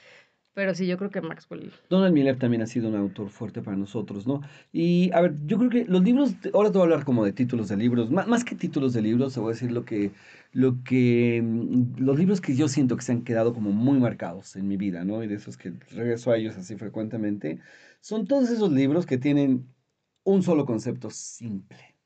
Pero 0.55 0.73
sí, 0.73 0.87
yo 0.87 0.97
creo 0.97 1.11
que 1.11 1.21
Maxwell. 1.21 1.73
Donald 1.91 2.15
Miller 2.15 2.39
también 2.39 2.63
ha 2.63 2.67
sido 2.67 2.89
un 2.89 2.95
autor 2.95 3.29
fuerte 3.29 3.61
para 3.61 3.77
nosotros, 3.77 4.25
¿no? 4.25 4.41
Y 4.73 5.11
a 5.13 5.21
ver, 5.21 5.35
yo 5.47 5.59
creo 5.59 5.69
que 5.69 5.85
los 5.85 6.03
libros, 6.05 6.37
ahora 6.53 6.71
te 6.71 6.79
voy 6.79 6.83
a 6.83 6.93
hablar 6.93 7.05
como 7.05 7.25
de 7.25 7.33
títulos 7.33 7.69
de 7.69 7.77
libros, 7.77 8.09
más, 8.11 8.29
más 8.29 8.45
que 8.45 8.55
títulos 8.55 8.93
de 8.93 9.03
libros, 9.03 9.35
te 9.35 9.41
voy 9.41 9.51
a 9.51 9.55
decir 9.55 9.73
lo 9.73 9.85
que, 9.85 10.13
lo 10.53 10.85
que, 10.85 11.43
mm, 11.45 11.97
los 11.99 12.17
libros 12.17 12.41
que 12.41 12.55
yo 12.55 12.69
siento 12.69 12.97
que 12.97 13.03
se 13.03 13.11
han 13.11 13.25
quedado 13.25 13.53
como 13.53 13.73
muy 13.73 13.99
marcados 13.99 14.55
en 14.55 14.69
mi 14.69 14.77
vida, 14.77 15.05
¿no? 15.05 15.25
Y 15.25 15.27
de 15.27 15.35
esos 15.35 15.57
que 15.57 15.73
regreso 15.91 16.31
a 16.31 16.37
ellos 16.37 16.57
así 16.57 16.77
frecuentemente, 16.77 17.59
son 18.01 18.27
todos 18.27 18.49
esos 18.49 18.71
libros 18.73 19.07
que 19.07 19.19
tienen 19.19 19.67
un 20.23 20.43
solo 20.45 20.67
concepto 20.67 21.11
simple, 21.11 21.97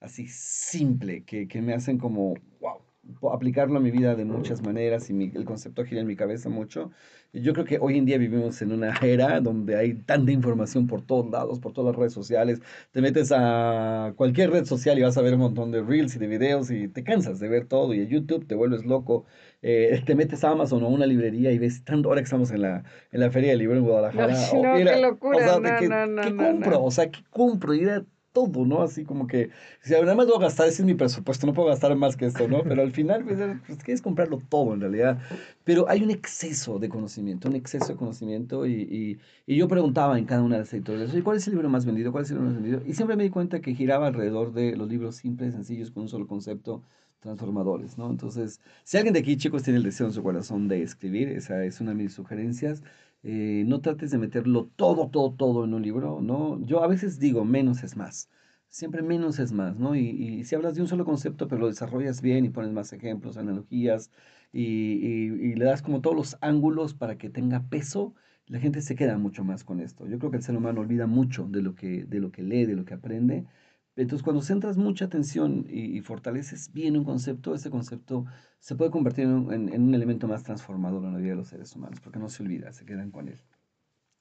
así 0.00 0.26
simple, 0.28 1.24
que, 1.24 1.48
que 1.48 1.62
me 1.62 1.74
hacen 1.74 1.98
como, 1.98 2.34
wow, 2.60 2.85
aplicarlo 3.32 3.78
a 3.78 3.80
mi 3.80 3.90
vida 3.90 4.14
de 4.14 4.24
muchas 4.24 4.62
maneras 4.62 5.10
y 5.10 5.32
el 5.34 5.44
concepto 5.44 5.84
gira 5.84 6.00
en 6.00 6.06
mi 6.06 6.16
cabeza 6.16 6.48
mucho. 6.48 6.90
Yo 7.32 7.52
creo 7.52 7.66
que 7.66 7.78
hoy 7.78 7.98
en 7.98 8.06
día 8.06 8.18
vivimos 8.18 8.62
en 8.62 8.72
una 8.72 8.94
era 9.02 9.40
donde 9.40 9.76
hay 9.76 9.94
tanta 9.94 10.32
información 10.32 10.86
por 10.86 11.02
todos 11.02 11.30
lados, 11.30 11.60
por 11.60 11.72
todas 11.72 11.92
las 11.92 11.98
redes 11.98 12.12
sociales. 12.12 12.60
Te 12.92 13.02
metes 13.02 13.32
a 13.34 14.14
cualquier 14.16 14.50
red 14.50 14.64
social 14.64 14.98
y 14.98 15.02
vas 15.02 15.18
a 15.18 15.22
ver 15.22 15.34
un 15.34 15.40
montón 15.40 15.70
de 15.70 15.82
reels 15.82 16.16
y 16.16 16.18
de 16.18 16.26
videos 16.26 16.70
y 16.70 16.88
te 16.88 17.04
cansas 17.04 17.38
de 17.38 17.48
ver 17.48 17.66
todo. 17.66 17.92
Y 17.94 18.00
en 18.00 18.08
YouTube 18.08 18.46
te 18.46 18.54
vuelves 18.54 18.86
loco. 18.86 19.26
Eh, 19.62 20.02
te 20.06 20.14
metes 20.14 20.44
a 20.44 20.50
Amazon 20.50 20.82
o 20.82 20.86
a 20.86 20.88
una 20.88 21.06
librería 21.06 21.52
y 21.52 21.58
ves 21.58 21.84
tanto, 21.84 22.08
ahora 22.08 22.20
que 22.20 22.24
estamos 22.24 22.50
en 22.52 22.62
la, 22.62 22.84
en 23.12 23.20
la 23.20 23.30
Feria 23.30 23.50
del 23.50 23.58
Libro 23.58 23.76
en 23.76 23.84
Guadalajara. 23.84 24.32
No, 24.32 24.62
no, 24.62 24.74
qué 24.74 25.00
locura. 25.00 25.36
O 25.36 25.40
sea, 25.40 25.60
no, 25.60 25.78
¿qué, 25.78 25.88
no, 25.88 26.06
no, 26.06 26.22
¿qué 26.22 26.30
no, 26.30 26.44
compro? 26.44 26.84
O 26.84 26.90
sea, 26.90 27.10
¿qué 27.10 27.20
compro? 27.30 27.74
Ir 27.74 27.90
a 27.90 28.04
todo, 28.36 28.66
¿no? 28.66 28.82
Así 28.82 29.04
como 29.06 29.26
que, 29.26 29.48
si 29.80 29.92
nada 29.94 30.14
más 30.14 30.26
voy 30.26 30.36
a 30.36 30.40
gastar, 30.40 30.68
ese 30.68 30.82
es 30.82 30.86
mi 30.86 30.92
presupuesto, 30.92 31.46
no 31.46 31.54
puedo 31.54 31.68
gastar 31.68 31.96
más 31.96 32.18
que 32.18 32.26
esto, 32.26 32.46
¿no? 32.48 32.62
Pero 32.64 32.82
al 32.82 32.92
final, 32.92 33.24
pues, 33.24 33.38
pues, 33.66 33.82
quieres 33.82 34.02
comprarlo 34.02 34.42
todo 34.50 34.74
en 34.74 34.82
realidad. 34.82 35.18
Pero 35.64 35.88
hay 35.88 36.02
un 36.02 36.10
exceso 36.10 36.78
de 36.78 36.90
conocimiento, 36.90 37.48
un 37.48 37.56
exceso 37.56 37.86
de 37.94 37.96
conocimiento 37.96 38.66
y, 38.66 38.74
y, 38.82 39.18
y 39.46 39.56
yo 39.56 39.68
preguntaba 39.68 40.18
en 40.18 40.26
cada 40.26 40.42
una 40.42 40.56
de 40.56 40.60
las 40.64 40.74
editoriales, 40.74 41.14
¿cuál 41.24 41.38
es 41.38 41.46
el 41.46 41.54
libro 41.54 41.70
más 41.70 41.86
vendido? 41.86 42.12
¿Cuál 42.12 42.24
es 42.24 42.30
el 42.30 42.36
libro 42.36 42.50
más 42.52 42.60
vendido? 42.60 42.82
Y 42.84 42.92
siempre 42.92 43.16
me 43.16 43.22
di 43.22 43.30
cuenta 43.30 43.60
que 43.62 43.74
giraba 43.74 44.08
alrededor 44.08 44.52
de 44.52 44.76
los 44.76 44.86
libros 44.86 45.16
simples, 45.16 45.54
sencillos, 45.54 45.90
con 45.90 46.02
un 46.02 46.08
solo 46.10 46.26
concepto, 46.26 46.82
transformadores, 47.26 47.98
¿no? 47.98 48.10
Entonces, 48.10 48.60
si 48.84 48.96
alguien 48.96 49.14
de 49.14 49.20
aquí, 49.20 49.36
chicos, 49.36 49.62
tiene 49.62 49.78
el 49.78 49.82
deseo 49.84 50.06
en 50.06 50.12
su 50.12 50.22
corazón 50.22 50.68
de 50.68 50.82
escribir, 50.82 51.28
esa 51.28 51.64
es 51.64 51.80
una 51.80 51.90
de 51.92 51.96
mis 51.98 52.14
sugerencias. 52.14 52.82
Eh, 53.22 53.64
no 53.66 53.80
trates 53.80 54.10
de 54.12 54.18
meterlo 54.18 54.70
todo, 54.76 55.08
todo, 55.10 55.32
todo 55.34 55.64
en 55.64 55.74
un 55.74 55.82
libro, 55.82 56.20
¿no? 56.20 56.64
Yo 56.64 56.82
a 56.82 56.86
veces 56.86 57.18
digo, 57.18 57.44
menos 57.44 57.82
es 57.82 57.96
más. 57.96 58.30
Siempre 58.68 59.02
menos 59.02 59.38
es 59.38 59.52
más, 59.52 59.76
¿no? 59.78 59.96
Y, 59.96 60.00
y 60.08 60.44
si 60.44 60.54
hablas 60.54 60.74
de 60.74 60.82
un 60.82 60.88
solo 60.88 61.04
concepto, 61.04 61.48
pero 61.48 61.60
lo 61.62 61.68
desarrollas 61.68 62.20
bien 62.22 62.44
y 62.44 62.50
pones 62.50 62.72
más 62.72 62.92
ejemplos, 62.92 63.36
analogías, 63.36 64.10
y, 64.52 64.62
y, 64.62 65.50
y 65.52 65.54
le 65.54 65.64
das 65.64 65.82
como 65.82 66.00
todos 66.00 66.16
los 66.16 66.36
ángulos 66.40 66.94
para 66.94 67.18
que 67.18 67.30
tenga 67.30 67.68
peso, 67.68 68.14
la 68.46 68.60
gente 68.60 68.80
se 68.82 68.94
queda 68.94 69.18
mucho 69.18 69.44
más 69.44 69.64
con 69.64 69.80
esto. 69.80 70.06
Yo 70.06 70.18
creo 70.18 70.30
que 70.30 70.36
el 70.38 70.42
ser 70.42 70.56
humano 70.56 70.80
olvida 70.80 71.06
mucho 71.06 71.46
de 71.46 71.62
lo 71.62 71.74
que, 71.74 72.04
de 72.04 72.20
lo 72.20 72.30
que 72.30 72.42
lee, 72.42 72.66
de 72.66 72.76
lo 72.76 72.84
que 72.84 72.94
aprende. 72.94 73.46
Entonces, 73.96 74.22
cuando 74.22 74.42
centras 74.42 74.76
mucha 74.76 75.06
atención 75.06 75.66
y, 75.68 75.96
y 75.96 76.00
fortaleces 76.02 76.72
bien 76.72 76.96
un 76.96 77.04
concepto, 77.04 77.54
ese 77.54 77.70
concepto 77.70 78.26
se 78.60 78.76
puede 78.76 78.90
convertir 78.90 79.24
en 79.24 79.30
un, 79.32 79.52
en, 79.52 79.68
en 79.72 79.82
un, 79.82 79.94
elemento 79.94 80.28
más 80.28 80.42
transformador 80.42 81.04
en 81.04 81.14
la 81.14 81.18
vida 81.18 81.30
de 81.30 81.36
los 81.36 81.48
seres 81.48 81.74
humanos, 81.74 82.00
porque 82.00 82.18
no 82.18 82.28
se 82.28 82.42
olvida, 82.42 82.72
se 82.72 82.84
quedan 82.84 83.10
con 83.10 83.28
él. 83.28 83.40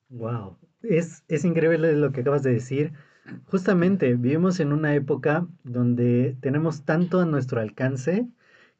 Wow, 0.09 0.57
es, 0.81 1.23
es 1.27 1.43
increíble 1.43 1.93
lo 1.93 2.11
que 2.11 2.21
acabas 2.21 2.43
de 2.43 2.53
decir. 2.53 2.93
Justamente 3.45 4.13
vivimos 4.15 4.59
en 4.59 4.71
una 4.71 4.93
época 4.93 5.47
donde 5.63 6.37
tenemos 6.41 6.85
tanto 6.85 7.19
a 7.19 7.25
nuestro 7.25 7.59
alcance 7.59 8.27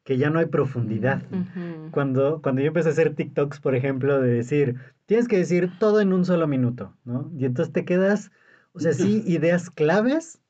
que 0.04 0.18
ya 0.18 0.30
no 0.30 0.38
hay 0.38 0.46
profundidad. 0.46 1.24
Uh 1.32 1.34
-huh. 1.34 1.90
Cuando, 1.90 2.40
cuando 2.40 2.62
yo 2.62 2.68
empecé 2.68 2.88
a 2.88 2.92
hacer 2.92 3.14
TikToks, 3.14 3.60
por 3.60 3.74
ejemplo, 3.74 4.20
de 4.20 4.30
decir, 4.30 4.76
tienes 5.06 5.26
que 5.26 5.36
decir 5.36 5.72
todo 5.80 6.00
en 6.00 6.12
un 6.12 6.24
solo 6.24 6.46
minuto, 6.46 6.96
¿no? 7.04 7.30
Y 7.36 7.44
entonces 7.44 7.72
te 7.72 7.84
quedas, 7.84 8.30
o 8.72 8.78
sea, 8.78 8.92
sí, 8.92 9.22
ideas 9.26 9.68
claves, 9.68 10.40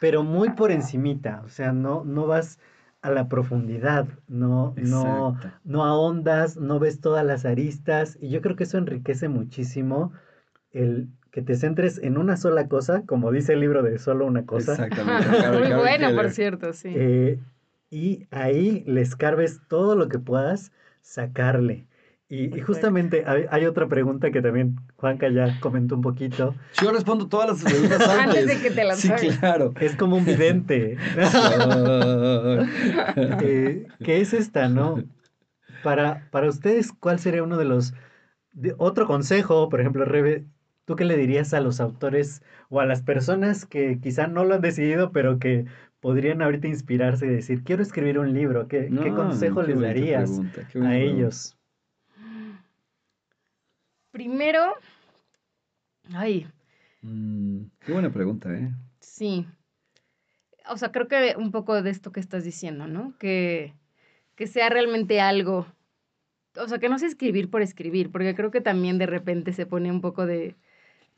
pero 0.00 0.22
muy 0.22 0.50
por 0.50 0.70
encimita, 0.70 1.42
o 1.44 1.48
sea, 1.48 1.72
no, 1.72 2.04
no 2.04 2.26
vas 2.26 2.58
a 3.02 3.10
la 3.10 3.28
profundidad, 3.28 4.08
no, 4.26 4.74
no, 4.76 5.38
no 5.64 5.84
ahondas, 5.84 6.56
no 6.56 6.78
ves 6.78 7.00
todas 7.00 7.24
las 7.24 7.44
aristas, 7.44 8.18
y 8.20 8.30
yo 8.30 8.40
creo 8.40 8.56
que 8.56 8.64
eso 8.64 8.78
enriquece 8.78 9.28
muchísimo 9.28 10.12
el 10.72 11.08
que 11.30 11.42
te 11.42 11.54
centres 11.54 11.98
en 12.02 12.16
una 12.16 12.36
sola 12.36 12.66
cosa, 12.66 13.02
como 13.04 13.30
dice 13.30 13.52
el 13.52 13.60
libro 13.60 13.82
de 13.82 13.98
solo 13.98 14.26
una 14.26 14.46
cosa. 14.46 14.72
Exactamente. 14.72 15.28
Muy 15.58 15.72
bueno, 15.74 16.14
por 16.14 16.30
cierto, 16.30 16.72
sí. 16.72 16.92
Eh, 16.94 17.38
y 17.90 18.26
ahí 18.30 18.82
le 18.86 19.02
escarbes 19.02 19.60
todo 19.68 19.94
lo 19.96 20.08
que 20.08 20.18
puedas 20.18 20.72
sacarle. 21.02 21.86
Y, 22.28 22.56
y 22.56 22.60
justamente 22.60 23.22
hay, 23.24 23.44
hay, 23.50 23.66
otra 23.66 23.86
pregunta 23.86 24.32
que 24.32 24.42
también 24.42 24.74
Juanca 24.96 25.28
ya 25.28 25.60
comentó 25.60 25.94
un 25.94 26.02
poquito. 26.02 26.56
Yo 26.82 26.90
respondo 26.90 27.28
todas 27.28 27.50
las 27.50 27.62
preguntas 27.62 28.00
antes. 28.08 28.38
antes 28.38 28.46
de 28.46 28.60
que 28.60 28.74
te 28.74 28.82
las 28.82 28.98
Sí, 28.98 29.10
claro. 29.38 29.72
Es 29.80 29.94
como 29.94 30.16
un 30.16 30.24
vidente. 30.24 30.96
eh, 33.16 33.86
¿Qué 34.02 34.20
es 34.20 34.34
esta, 34.34 34.68
no? 34.68 35.04
Para, 35.84 36.26
para 36.32 36.48
ustedes, 36.48 36.92
¿cuál 36.92 37.20
sería 37.20 37.44
uno 37.44 37.58
de 37.58 37.64
los... 37.64 37.94
De, 38.52 38.74
otro 38.76 39.06
consejo, 39.06 39.68
por 39.68 39.80
ejemplo, 39.80 40.04
Rebe, 40.04 40.46
¿tú 40.84 40.96
qué 40.96 41.04
le 41.04 41.16
dirías 41.16 41.54
a 41.54 41.60
los 41.60 41.80
autores 41.80 42.42
o 42.70 42.80
a 42.80 42.86
las 42.86 43.02
personas 43.02 43.66
que 43.66 44.00
quizá 44.00 44.26
no 44.26 44.44
lo 44.44 44.56
han 44.56 44.62
decidido, 44.62 45.12
pero 45.12 45.38
que 45.38 45.66
podrían 46.00 46.42
ahorita 46.42 46.66
inspirarse 46.66 47.26
y 47.26 47.30
decir, 47.30 47.62
quiero 47.62 47.82
escribir 47.82 48.18
un 48.18 48.32
libro? 48.32 48.66
¿Qué, 48.66 48.90
No, 48.90 49.04
¿qué 49.04 49.10
consejo 49.10 49.60
qué 49.60 49.68
les 49.68 49.80
darías 49.80 50.30
pregunta, 50.30 50.88
a 50.88 50.96
ellos? 50.96 51.55
Primero, 54.16 54.74
ay, 56.14 56.46
Mm, 57.02 57.66
qué 57.84 57.92
buena 57.92 58.10
pregunta, 58.10 58.50
¿eh? 58.50 58.70
sí. 58.98 59.46
O 60.70 60.78
sea, 60.78 60.90
creo 60.90 61.06
que 61.06 61.34
un 61.36 61.52
poco 61.52 61.82
de 61.82 61.90
esto 61.90 62.12
que 62.12 62.20
estás 62.20 62.42
diciendo, 62.42 62.86
¿no? 62.86 63.12
Que, 63.18 63.74
que 64.34 64.46
sea 64.46 64.70
realmente 64.70 65.20
algo. 65.20 65.66
O 66.58 66.66
sea, 66.66 66.78
que 66.78 66.88
no 66.88 66.98
sea 66.98 67.08
escribir 67.08 67.50
por 67.50 67.60
escribir, 67.60 68.10
porque 68.10 68.34
creo 68.34 68.50
que 68.50 68.62
también 68.62 68.96
de 68.96 69.04
repente 69.04 69.52
se 69.52 69.66
pone 69.66 69.90
un 69.90 70.00
poco 70.00 70.24
de, 70.24 70.56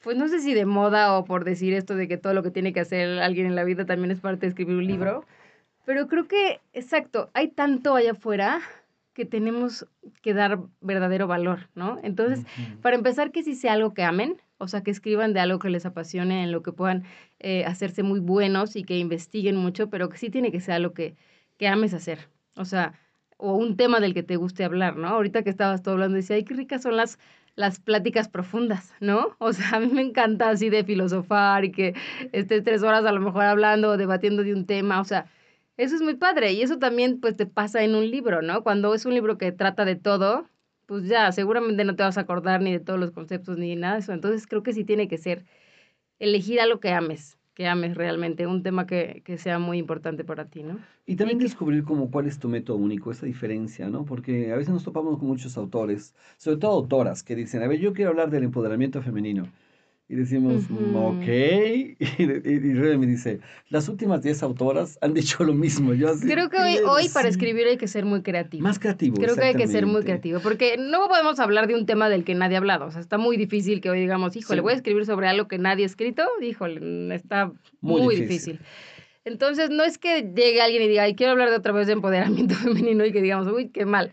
pues 0.03 0.17
no 0.17 0.27
sé 0.27 0.41
si 0.41 0.53
de 0.53 0.67
moda 0.67 1.17
o 1.17 1.25
por 1.25 1.45
decir 1.45 1.75
esto 1.75 1.95
de 1.95 2.09
que 2.09 2.19
todo 2.19 2.35
lo 2.35 2.43
que 2.43 2.51
tiene 2.51 2.73
que 2.73 2.81
hacer 2.81 3.21
alguien 3.21 3.47
en 3.47 3.55
la 3.55 3.63
vida 3.63 3.87
también 3.87 4.11
es 4.11 4.19
parte 4.19 4.41
de 4.41 4.49
escribir 4.49 4.75
un 4.75 4.89
libro. 4.89 5.25
Pero 5.87 6.09
creo 6.09 6.27
que, 6.27 6.61
exacto, 6.73 7.31
hay 7.33 7.47
tanto 7.47 7.95
allá 7.95 8.11
afuera 8.11 8.61
que 9.19 9.25
tenemos 9.25 9.85
que 10.23 10.33
dar 10.33 10.61
verdadero 10.81 11.27
valor, 11.27 11.71
¿no? 11.75 11.99
Entonces, 12.05 12.47
para 12.83 12.95
empezar, 12.95 13.33
que 13.33 13.43
sí 13.43 13.57
sea 13.57 13.73
algo 13.73 13.93
que 13.93 14.05
amen, 14.05 14.41
o 14.59 14.69
sea, 14.69 14.85
que 14.85 14.93
escriban 14.93 15.33
de 15.33 15.41
algo 15.41 15.59
que 15.59 15.71
les 15.71 15.85
apasione, 15.87 16.45
en 16.45 16.53
lo 16.53 16.63
que 16.63 16.71
puedan 16.71 17.03
eh, 17.41 17.65
hacerse 17.65 18.05
muy 18.05 18.21
buenos 18.21 18.77
y 18.77 18.85
que 18.85 18.97
investiguen 18.97 19.57
mucho, 19.57 19.91
pero 19.91 20.09
que 20.09 20.19
sí 20.19 20.31
tiene 20.31 20.53
que 20.53 20.61
ser 20.61 20.75
algo 20.75 20.95
que, 20.95 21.17
que 21.57 21.67
ames 21.67 21.95
hacer. 21.95 22.29
O 22.55 22.65
sea, 22.65 22.93
o 23.39 23.55
un 23.55 23.77
tema 23.77 23.99
del 23.99 24.15
que 24.15 24.23
te 24.23 24.37
guste 24.37 24.63
hablar, 24.63 24.97
¿no? 24.97 25.09
Ahorita 25.09 25.43
que 25.43 25.51
estabas 25.51 25.83
todo 25.83 25.95
hablando, 25.95 26.15
decía, 26.15 26.37
ay, 26.37 26.45
qué 26.45 26.55
ricas 26.55 26.83
son 26.83 26.97
las, 26.97 27.19
las 27.57 27.81
pláticas 27.81 28.29
profundas, 28.29 28.95
¿no? 29.01 29.37
O 29.41 29.53
sea, 29.53 29.79
a 29.79 29.81
mí 29.81 29.89
me 29.89 30.03
encanta 30.03 30.49
así 30.49 30.71
de 30.71 30.85
filosofar 30.85 31.65
y 31.65 31.73
que 31.73 31.95
estés 32.31 32.63
tres 32.63 32.85
horas 32.85 33.05
a 33.05 33.11
lo 33.11 33.21
mejor 33.21 33.47
hablando 33.47 33.91
o 33.91 33.97
debatiendo 33.97 34.45
de 34.45 34.55
un 34.55 34.65
tema, 34.65 35.01
o 35.01 35.05
sea, 35.05 35.27
eso 35.79 35.97
es 35.97 36.03
muy 36.03 36.17
padre 36.17 36.53
y 36.53 36.63
eso 36.63 36.79
también 36.79 37.21
pues 37.21 37.37
te 37.37 37.47
pasa 37.47 37.85
en 37.85 37.95
un 37.97 38.11
libro, 38.11 38.43
¿no? 38.43 38.63
Cuando 38.65 38.95
es 38.95 39.07
un 39.07 39.15
libro 39.15 39.39
que 39.39 39.53
trata 39.53 39.85
de 39.87 39.97
todo, 39.97 40.49
pues 40.87 41.07
ya, 41.09 41.33
seguramente 41.33 41.85
no 41.85 41.97
te 41.97 42.05
vas 42.05 42.19
a 42.19 42.23
acordar 42.23 42.63
ni 42.63 42.73
de 42.73 42.81
todos 42.81 43.01
los 43.01 43.13
conceptos 43.13 43.59
ni 43.59 43.77
nada 43.77 43.95
de 43.95 44.01
eso. 44.01 44.13
Entonces 44.15 44.47
creo 44.49 44.63
que 44.65 44.75
sí 44.75 44.85
tiene 44.85 45.09
que 45.09 45.19
ser 45.19 45.47
elegir 46.21 46.61
algo 46.61 46.81
que 46.81 46.91
ames, 46.93 47.39
que 47.55 47.67
ames 47.69 47.97
realmente, 47.97 48.47
un 48.47 48.63
tema 48.65 48.87
que, 48.87 49.23
que 49.25 49.39
sea 49.39 49.59
muy 49.61 49.79
importante 49.79 50.25
para 50.25 50.49
ti, 50.51 50.65
¿no? 50.65 50.87
Y 51.07 51.17
también 51.17 51.39
Y 51.39 51.41
que- 51.41 51.45
descubrir 51.45 51.85
como 51.85 52.11
cuál 52.11 52.27
es 52.27 52.39
tu 52.39 52.49
método 52.49 52.77
único, 52.77 53.11
esa 53.11 53.27
diferencia, 53.27 53.89
¿no? 53.89 54.05
Porque 54.05 54.53
a 54.53 54.57
veces 54.57 54.73
nos 54.75 54.85
topamos 54.85 55.19
con 55.19 55.27
muchos 55.29 55.57
autores, 55.57 56.15
sobre 56.37 56.59
todo 56.59 56.73
autoras, 56.73 57.23
que 57.25 57.35
dicen, 57.35 57.63
a 57.63 57.67
ver, 57.69 57.81
yo 57.81 57.93
quiero 57.95 58.11
hablar 58.11 58.31
del 58.31 58.45
empoderamiento 58.45 59.03
femenino. 59.03 59.53
Y 60.11 60.15
decimos, 60.17 60.71
"Mm, 60.71 60.97
Ujú. 60.97 60.99
ok. 61.09 61.27
Y, 61.29 61.97
y, 61.99 62.53
y 62.55 62.99
me 62.99 63.07
dice, 63.07 63.41
las 63.69 63.89
últimas 63.89 64.23
10 64.23 64.43
autoras 64.43 64.99
han 65.03 65.13
dicho 65.13 65.45
lo 65.45 65.53
mismo. 65.53 65.93
Yo 65.93 66.09
así, 66.11 66.27
Creo 66.27 66.49
que 66.49 66.57
hoy, 66.59 66.75
"¿Qué? 66.77 66.85
hoy 66.85 67.09
para 67.13 67.29
Sí". 67.29 67.33
escribir 67.33 67.67
hay 67.67 67.77
que 67.77 67.89
ser 67.89 68.05
muy 68.07 68.23
creativo. 68.23 68.63
Más 68.63 68.79
creativo. 68.79 69.17
Creo 69.19 69.37
que 69.37 69.45
hay 69.45 69.55
que 69.55 69.67
ser 69.67 69.85
muy 69.87 70.03
creativo, 70.03 70.41
porque 70.41 70.77
no 70.79 71.07
podemos 71.09 71.39
hablar 71.41 71.67
de 71.67 71.75
un 71.75 71.85
tema 71.85 72.09
del 72.09 72.25
que 72.25 72.35
nadie 72.35 72.57
ha 72.57 72.59
hablado. 72.61 72.87
O 72.87 72.91
sea, 72.91 73.01
está 73.03 73.19
muy 73.19 73.37
difícil 73.37 73.81
que 73.83 73.91
hoy 73.91 74.01
digamos, 74.01 74.35
híjole, 74.35 74.61
Sí. 74.61 74.63
voy 74.63 74.73
a 74.73 74.77
escribir 74.77 75.05
sobre 75.05 75.29
algo 75.29 75.47
que 75.47 75.59
nadie 75.59 75.85
ha 75.85 75.87
escrito. 75.87 76.23
Híjole, 76.41 76.81
mm, 76.81 77.13
está 77.13 77.53
Muy 77.83 78.01
muy, 78.03 78.17
difícil. 78.17 78.55
difícil. 78.55 78.67
Entonces, 79.25 79.69
no 79.69 79.85
es 79.85 79.99
que 79.99 80.23
llegue 80.35 80.63
alguien 80.63 80.83
y 80.85 80.89
diga, 80.89 81.03
ay, 81.03 81.15
quiero 81.15 81.33
hablar 81.33 81.51
de 81.51 81.57
otra 81.57 81.73
vez 81.73 81.87
de 81.87 81.93
empoderamiento 81.93 82.55
femenino 82.95 83.05
y 83.05 83.13
que 83.13 83.21
digamos, 83.21 83.47
uy, 83.53 83.69
qué 83.69 83.85
mal. 83.85 84.11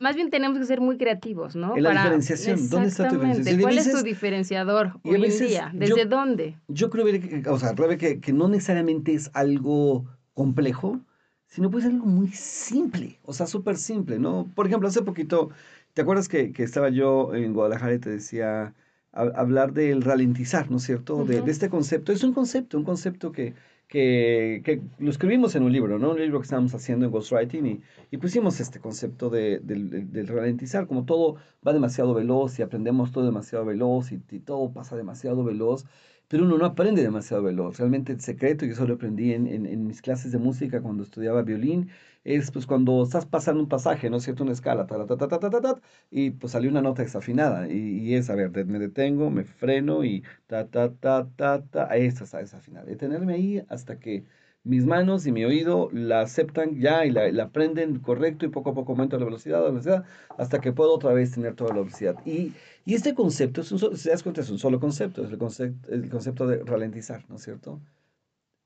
Más 0.00 0.16
bien 0.16 0.30
tenemos 0.30 0.58
que 0.58 0.64
ser 0.64 0.80
muy 0.80 0.96
creativos, 0.96 1.54
¿no? 1.54 1.76
En 1.76 1.82
la 1.82 1.90
diferenciación, 1.92 2.70
¿dónde 2.70 2.88
está 2.88 3.06
tu 3.08 3.16
diferenciación? 3.16 3.60
¿Cuál 3.60 3.76
es 3.78 3.84
tu 3.84 3.90
veces- 3.90 4.04
diferenciador 4.04 4.92
hoy 5.04 5.20
veces 5.20 5.40
en 5.42 5.46
día? 5.48 5.70
yo- 5.74 5.78
¿Desde 5.78 6.04
dónde? 6.06 6.56
Yo 6.68 6.88
creo 6.88 7.04
que, 7.04 7.42
o 7.48 7.58
sea, 7.58 7.74
que, 7.98 8.18
que 8.18 8.32
no 8.32 8.48
necesariamente 8.48 9.12
es 9.12 9.30
algo 9.34 10.06
complejo, 10.32 11.00
sino 11.46 11.70
puede 11.70 11.84
ser 11.84 11.92
algo 11.92 12.06
muy 12.06 12.28
simple, 12.28 13.18
o 13.24 13.34
sea, 13.34 13.46
súper 13.46 13.76
simple, 13.76 14.18
¿no? 14.18 14.50
Por 14.54 14.66
ejemplo, 14.66 14.88
hace 14.88 15.02
poquito, 15.02 15.50
¿te 15.92 16.00
acuerdas 16.00 16.28
que, 16.28 16.52
que 16.52 16.62
estaba 16.62 16.88
yo 16.88 17.34
en 17.34 17.52
Guadalajara 17.52 17.94
y 17.94 17.98
te 17.98 18.08
decía 18.08 18.72
a- 19.12 19.22
hablar 19.36 19.74
del 19.74 20.00
ralentizar, 20.00 20.70
¿no 20.70 20.78
es 20.78 20.84
cierto? 20.84 21.24
De, 21.26 21.36
Ujú. 21.36 21.44
de 21.44 21.52
este 21.52 21.68
concepto. 21.68 22.10
Es 22.12 22.24
un 22.24 22.32
concepto, 22.32 22.78
un 22.78 22.84
concepto 22.84 23.32
que, 23.32 23.52
que, 23.90 24.62
que 24.64 24.82
lo 24.98 25.10
escribimos 25.10 25.54
en 25.56 25.64
un 25.64 25.72
libro, 25.72 25.98
¿no? 25.98 26.12
Un 26.12 26.20
libro 26.20 26.38
que 26.40 26.44
estábamos 26.44 26.74
haciendo 26.74 27.06
en 27.06 27.12
Ghostwriting 27.12 27.66
y, 27.66 27.82
y 28.10 28.16
pusimos 28.18 28.60
este 28.60 28.80
concepto 28.80 29.30
de, 29.30 29.60
del- 29.60 30.12
del 30.12 30.28
ralentizar, 30.28 30.86
como 30.86 31.04
todo 31.04 31.36
va 31.66 31.72
demasiado 31.72 32.14
veloz 32.14 32.58
y 32.58 32.62
aprendemos 32.62 33.12
todo 33.12 33.24
demasiado 33.26 33.64
veloz 33.64 34.12
y 34.12 34.18
todo 34.40 34.72
pasa 34.72 34.96
demasiado 34.96 35.44
veloz. 35.44 35.84
Pero 36.30 36.44
uno 36.44 36.56
no 36.58 36.64
aprende 36.64 37.02
demasiado 37.02 37.42
veloz. 37.42 37.78
Realmente 37.78 38.12
el 38.12 38.20
secreto, 38.20 38.64
y 38.64 38.70
eso 38.70 38.86
lo 38.86 38.94
aprendí 38.94 39.32
en, 39.32 39.48
en, 39.48 39.86
mis 39.86 40.00
clases 40.00 40.30
de 40.30 40.38
música 40.38 40.80
cuando 40.80 41.02
estudiaba 41.02 41.42
violín, 41.42 41.90
es 42.22 42.52
pues 42.52 42.66
cuando 42.66 43.02
estás 43.02 43.26
pasando 43.26 43.60
un 43.60 43.68
pasaje, 43.68 44.10
¿no 44.10 44.18
es 44.18 44.22
cierto? 44.24 44.44
Una 44.44 44.52
escala, 44.52 44.86
ta, 44.86 45.06
ta, 45.06 45.28
ta, 45.28 45.80
y 46.10 46.30
pues 46.30 46.52
salió 46.52 46.70
una 46.70 46.82
nota 46.82 47.02
desafinada. 47.02 47.68
Y, 47.68 47.98
y, 47.98 48.14
es, 48.14 48.30
a 48.30 48.36
ver, 48.36 48.50
me 48.66 48.78
detengo, 48.78 49.30
me 49.30 49.42
freno 49.44 50.04
y 50.04 50.22
ta, 50.46 50.68
ta, 50.68 50.92
ta, 50.94 51.28
ta, 51.34 51.64
ta, 51.64 51.84
esta 51.96 52.22
está 52.24 52.38
desafinada. 52.38 52.86
Detenerme 52.86 53.34
ahí 53.34 53.64
hasta 53.68 53.98
que 53.98 54.24
mis 54.64 54.84
manos 54.86 55.26
y 55.26 55.32
mi 55.32 55.44
oído 55.44 55.88
la 55.92 56.20
aceptan 56.22 56.78
ya 56.80 57.04
y 57.06 57.10
la, 57.10 57.30
la 57.32 57.44
aprenden 57.44 58.00
correcto 58.00 58.46
y 58.46 58.48
poco 58.50 58.70
a 58.70 58.74
poco 58.74 58.92
aumento 58.92 59.18
la 59.18 59.24
velocidad, 59.24 59.60
la 59.60 59.70
velocidad, 59.70 60.04
hasta 60.38 60.60
que 60.60 60.72
puedo 60.72 60.94
otra 60.94 61.12
vez 61.12 61.32
tener 61.32 61.54
toda 61.54 61.70
la 61.74 61.80
velocidad. 61.80 62.16
Y, 62.26 62.52
y 62.84 62.94
este 62.94 63.14
concepto, 63.14 63.62
es 63.62 63.72
un, 63.72 63.96
si 63.96 64.08
das 64.08 64.22
cuenta, 64.22 64.42
es 64.42 64.50
un 64.50 64.58
solo 64.58 64.80
concepto, 64.80 65.24
es 65.24 65.30
el 65.30 65.38
concepto, 65.38 65.92
el 65.92 66.08
concepto 66.10 66.46
de 66.46 66.62
ralentizar, 66.64 67.24
¿no 67.28 67.36
es 67.36 67.42
cierto? 67.42 67.80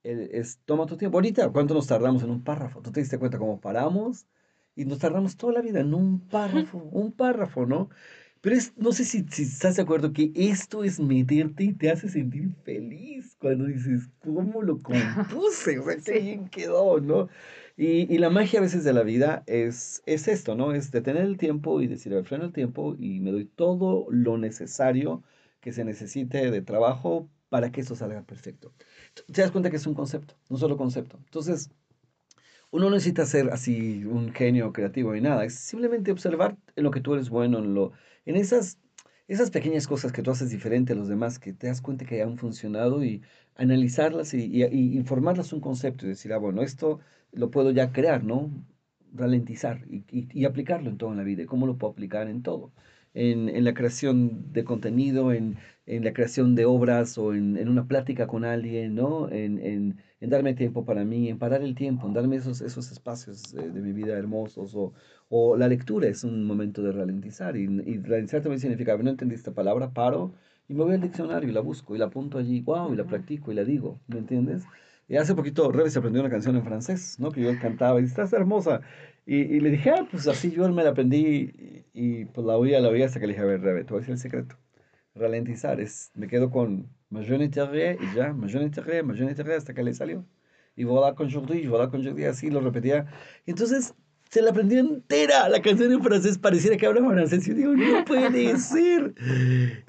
es, 0.04 0.61
toma 0.64 0.87
tu 0.87 0.96
tiempo. 0.96 1.16
Ahorita, 1.18 1.50
¿cuánto 1.50 1.74
nos 1.74 1.87
tardamos 1.87 2.22
en 2.22 2.30
un 2.30 2.44
párrafo? 2.44 2.80
¿Tú 2.83 2.92
te 2.92 3.00
diste 3.00 3.18
cuenta 3.18 3.38
cómo 3.38 3.61
paramos? 3.61 4.26
Y 4.76 4.85
nos 4.85 4.98
tardamos 4.98 5.37
toda 5.37 5.54
la 5.54 5.61
vida 5.62 5.80
en 5.80 5.94
un 5.94 6.20
párrafo, 6.28 6.78
un 6.78 7.12
párrafo, 7.12 7.66
¿no? 7.66 7.88
Pero 8.44 8.57
es, 8.57 8.74
no 8.76 8.92
sé 8.92 9.07
si, 9.07 9.24
si, 9.30 9.44
estás 9.44 9.76
de 9.76 9.83
acuerdo 9.83 10.12
que 10.12 10.30
esto 10.35 10.85
es 10.85 11.00
meterte 11.00 11.64
y 11.64 11.72
te 11.72 11.90
hace 11.90 12.11
sentir 12.11 12.50
feliz 12.62 13.35
cuando 13.40 13.64
dices, 13.64 14.11
¿cómo 14.18 14.61
lo 14.61 14.83
compuse? 14.83 15.78
O 15.78 15.85
sea, 15.85 15.96
qué 16.04 16.20
bien 16.20 16.48
quedó, 16.50 17.00
¿no? 17.00 17.30
Y, 17.78 18.14
y, 18.14 18.18
la 18.18 18.28
magia 18.28 18.59
a 18.59 18.62
veces 18.62 18.85
de 18.85 18.92
la 18.92 19.02
vida 19.02 19.44
es, 19.46 20.02
es 20.04 20.28
esto, 20.28 20.54
¿no? 20.54 20.74
Es 20.74 20.90
detener 20.90 21.22
el 21.22 21.38
tiempo 21.38 21.80
y 21.80 21.87
decir, 21.87 22.12
a 22.12 22.16
ver, 22.16 22.26
freno 22.26 22.44
el 22.44 22.52
tiempo 22.52 22.94
y 22.98 23.18
me 23.20 23.30
doy 23.33 23.46
todo 23.46 24.07
lo 24.11 24.37
necesario 24.37 25.22
que 25.62 25.72
se 25.72 25.87
necesite 25.87 26.50
de 26.50 26.61
trabajo 26.61 27.30
para 27.48 27.72
que 27.72 27.80
esto 27.80 27.94
salga 27.94 28.24
perfecto. 28.24 28.74
Te 29.33 29.40
das 29.40 29.52
cuenta 29.52 29.70
que 29.70 29.76
es 29.76 29.87
un 29.87 29.94
concepto, 29.94 30.35
un 30.50 30.59
solo 30.59 30.76
concepto. 30.76 31.16
Entonces, 31.24 31.70
uno 32.70 32.87
no 32.87 32.90
necesita 32.90 33.24
ser 33.24 33.48
así 33.50 34.04
un 34.04 34.35
genio 34.35 34.72
creativo 34.72 35.14
ni 35.14 35.22
nada, 35.22 35.46
es 35.46 35.54
simplemente 35.54 36.12
observar 36.12 36.59
en 36.76 36.85
lo 36.85 36.90
que 36.90 37.00
tú 37.00 37.14
eres 37.14 37.30
bueno, 37.30 37.59
en 37.61 37.72
lo 37.72 37.92
en 38.26 38.37
esas, 38.37 38.78
esas 39.28 39.50
pequeñas 39.50 39.87
cosas 39.87 40.12
que 40.12 40.22
tú 40.22 40.30
haces 40.30 40.50
diferente 40.50 40.92
a 40.92 40.96
los 40.96 41.08
demás, 41.08 41.38
que 41.38 41.52
te 41.52 41.66
das 41.68 41.80
cuenta 41.80 42.04
que 42.06 42.22
han 42.22 42.37
funcionado 42.38 43.04
y 43.04 43.22
analizarlas 43.56 44.34
y, 44.34 44.44
y, 44.64 44.96
informarlas 44.96 45.52
un 45.52 45.60
concepto 45.60 46.06
y 46.06 46.10
decir, 46.10 46.32
ah, 46.32 46.38
bueno, 46.38 46.62
esto 46.62 47.00
lo 47.32 47.50
puedo 47.50 47.70
ya 47.70 47.92
crear, 47.92 48.24
¿no? 48.24 48.50
Ralentizar 49.12 49.84
y, 49.88 50.04
y, 50.10 50.44
aplicarlo 50.44 50.90
en 50.90 50.98
todo 50.98 51.10
en 51.12 51.18
la 51.18 51.22
vida. 51.24 51.46
¿Cómo 51.46 51.66
lo 51.66 51.78
puedo 51.78 51.92
aplicar 51.92 52.28
en 52.28 52.42
todo? 52.42 52.72
En, 53.14 53.48
en 53.48 53.64
la 53.64 53.74
creación 53.74 54.53
de 54.53 54.64
contenido, 54.64 55.33
en, 55.33 55.57
en, 55.87 56.05
la 56.05 56.12
creación 56.12 56.55
de 56.57 56.64
obras 56.66 57.16
o 57.18 57.33
en, 57.35 57.57
en 57.57 57.68
una 57.68 57.87
plática 57.87 58.27
con 58.27 58.44
alguien, 58.44 58.94
¿no? 58.96 59.31
En, 59.31 59.59
en, 59.61 60.00
darme 60.31 60.55
tiempo 60.55 60.85
para 60.85 61.05
mí, 61.05 61.29
en 61.29 61.38
parar 61.38 61.62
el 61.62 61.74
tiempo, 61.74 62.07
en 62.09 62.14
darme 62.14 62.37
esos, 62.37 62.61
esos 62.61 62.90
espacios 62.92 63.53
de, 63.53 63.70
de 63.70 63.81
mi 63.83 63.92
vida 63.92 64.18
hermosos 64.18 64.74
o, 64.74 64.94
o 65.29 65.57
la 65.57 65.68
lectura 65.68 66.09
es 66.09 66.24
un 66.24 66.44
momento 66.44 66.83
de 66.83 66.92
ralentizar. 66.92 67.57
Y, 67.57 67.64
y 67.64 67.98
ralentizar 68.03 68.42
también 68.42 68.61
significa, 68.61 68.96
no 68.96 69.11
entendí 69.11 69.35
esta 69.35 69.53
palabra, 69.55 69.92
paro 69.92 70.35
y 70.68 70.74
me 70.74 70.83
voy 70.85 70.94
al 70.94 71.00
diccionario 71.00 71.48
y 71.48 71.53
la 71.53 71.61
busco 71.61 71.94
y 71.94 71.98
la 71.98 72.07
apunto 72.07 72.38
allí, 72.38 72.61
wow, 72.62 72.92
y 72.92 72.96
la 72.96 73.07
practico 73.07 73.53
y 73.53 73.55
la 73.55 73.64
digo, 73.64 74.00
¿me 74.07 74.18
entiendes? 74.18 74.68
Y 75.08 75.16
hace 75.16 75.34
poquito 75.34 75.70
Rebe 75.70 75.90
se 75.90 75.98
aprendió 75.98 76.20
una 76.22 76.30
canción 76.30 76.56
en 76.56 76.64
francés, 76.64 77.18
¿no? 77.20 77.30
Que 77.30 77.42
yo 77.42 77.58
cantaba 77.60 78.00
y 78.00 78.04
estás 78.04 78.32
hermosa. 78.32 78.80
Y, 79.26 79.36
y, 79.36 79.60
le 79.60 79.70
dije, 79.70 79.90
ah, 79.90 80.06
pues 80.10 80.26
así 80.28 80.50
yo 80.50 80.68
me 80.70 80.82
la 80.84 80.90
aprendí 80.90 81.16
y, 81.18 81.86
y, 81.92 82.24
pues 82.26 82.46
la 82.46 82.56
oía, 82.56 82.80
la 82.80 82.88
oía 82.88 83.06
hasta 83.06 83.20
que 83.20 83.26
le 83.26 83.32
dije, 83.34 83.42
a 83.42 83.46
ver, 83.46 83.60
Rebe, 83.62 83.84
te 83.84 83.90
voy 83.92 83.98
a 83.98 84.00
decir 84.00 84.12
el 84.12 84.18
secreto. 84.18 84.56
Ralentizar 85.14 85.80
es, 85.80 86.10
me 86.14 86.26
quedo 86.26 86.50
con 86.50 86.88
ma 87.10 87.22
jeune 87.22 87.46
y 87.46 87.50
ya, 88.16 88.32
ma 88.32 88.48
jeune 88.48 88.70
ma 89.04 89.14
jeune 89.14 89.34
hasta 89.54 89.74
que 89.74 89.82
le 89.82 89.94
salió. 89.94 90.26
Y 90.76 90.84
voilà 90.84 91.14
con 91.14 91.30
Jordi, 91.30 91.66
voilà 91.66 91.88
con 91.90 92.04
Jordi, 92.04 92.24
así 92.24 92.50
lo 92.50 92.60
repetía. 92.60 93.06
Entonces 93.46 93.94
se 94.34 94.42
la 94.42 94.50
aprendió 94.50 94.80
entera. 94.80 95.48
La 95.48 95.62
canción 95.62 95.92
en 95.92 96.02
francés 96.02 96.38
pareciera 96.38 96.76
que 96.76 96.86
habla 96.86 97.08
francés. 97.08 97.46
Yo 97.46 97.54
digo, 97.54 97.72
no 97.72 98.04
puede 98.04 98.58
ser. 98.58 99.14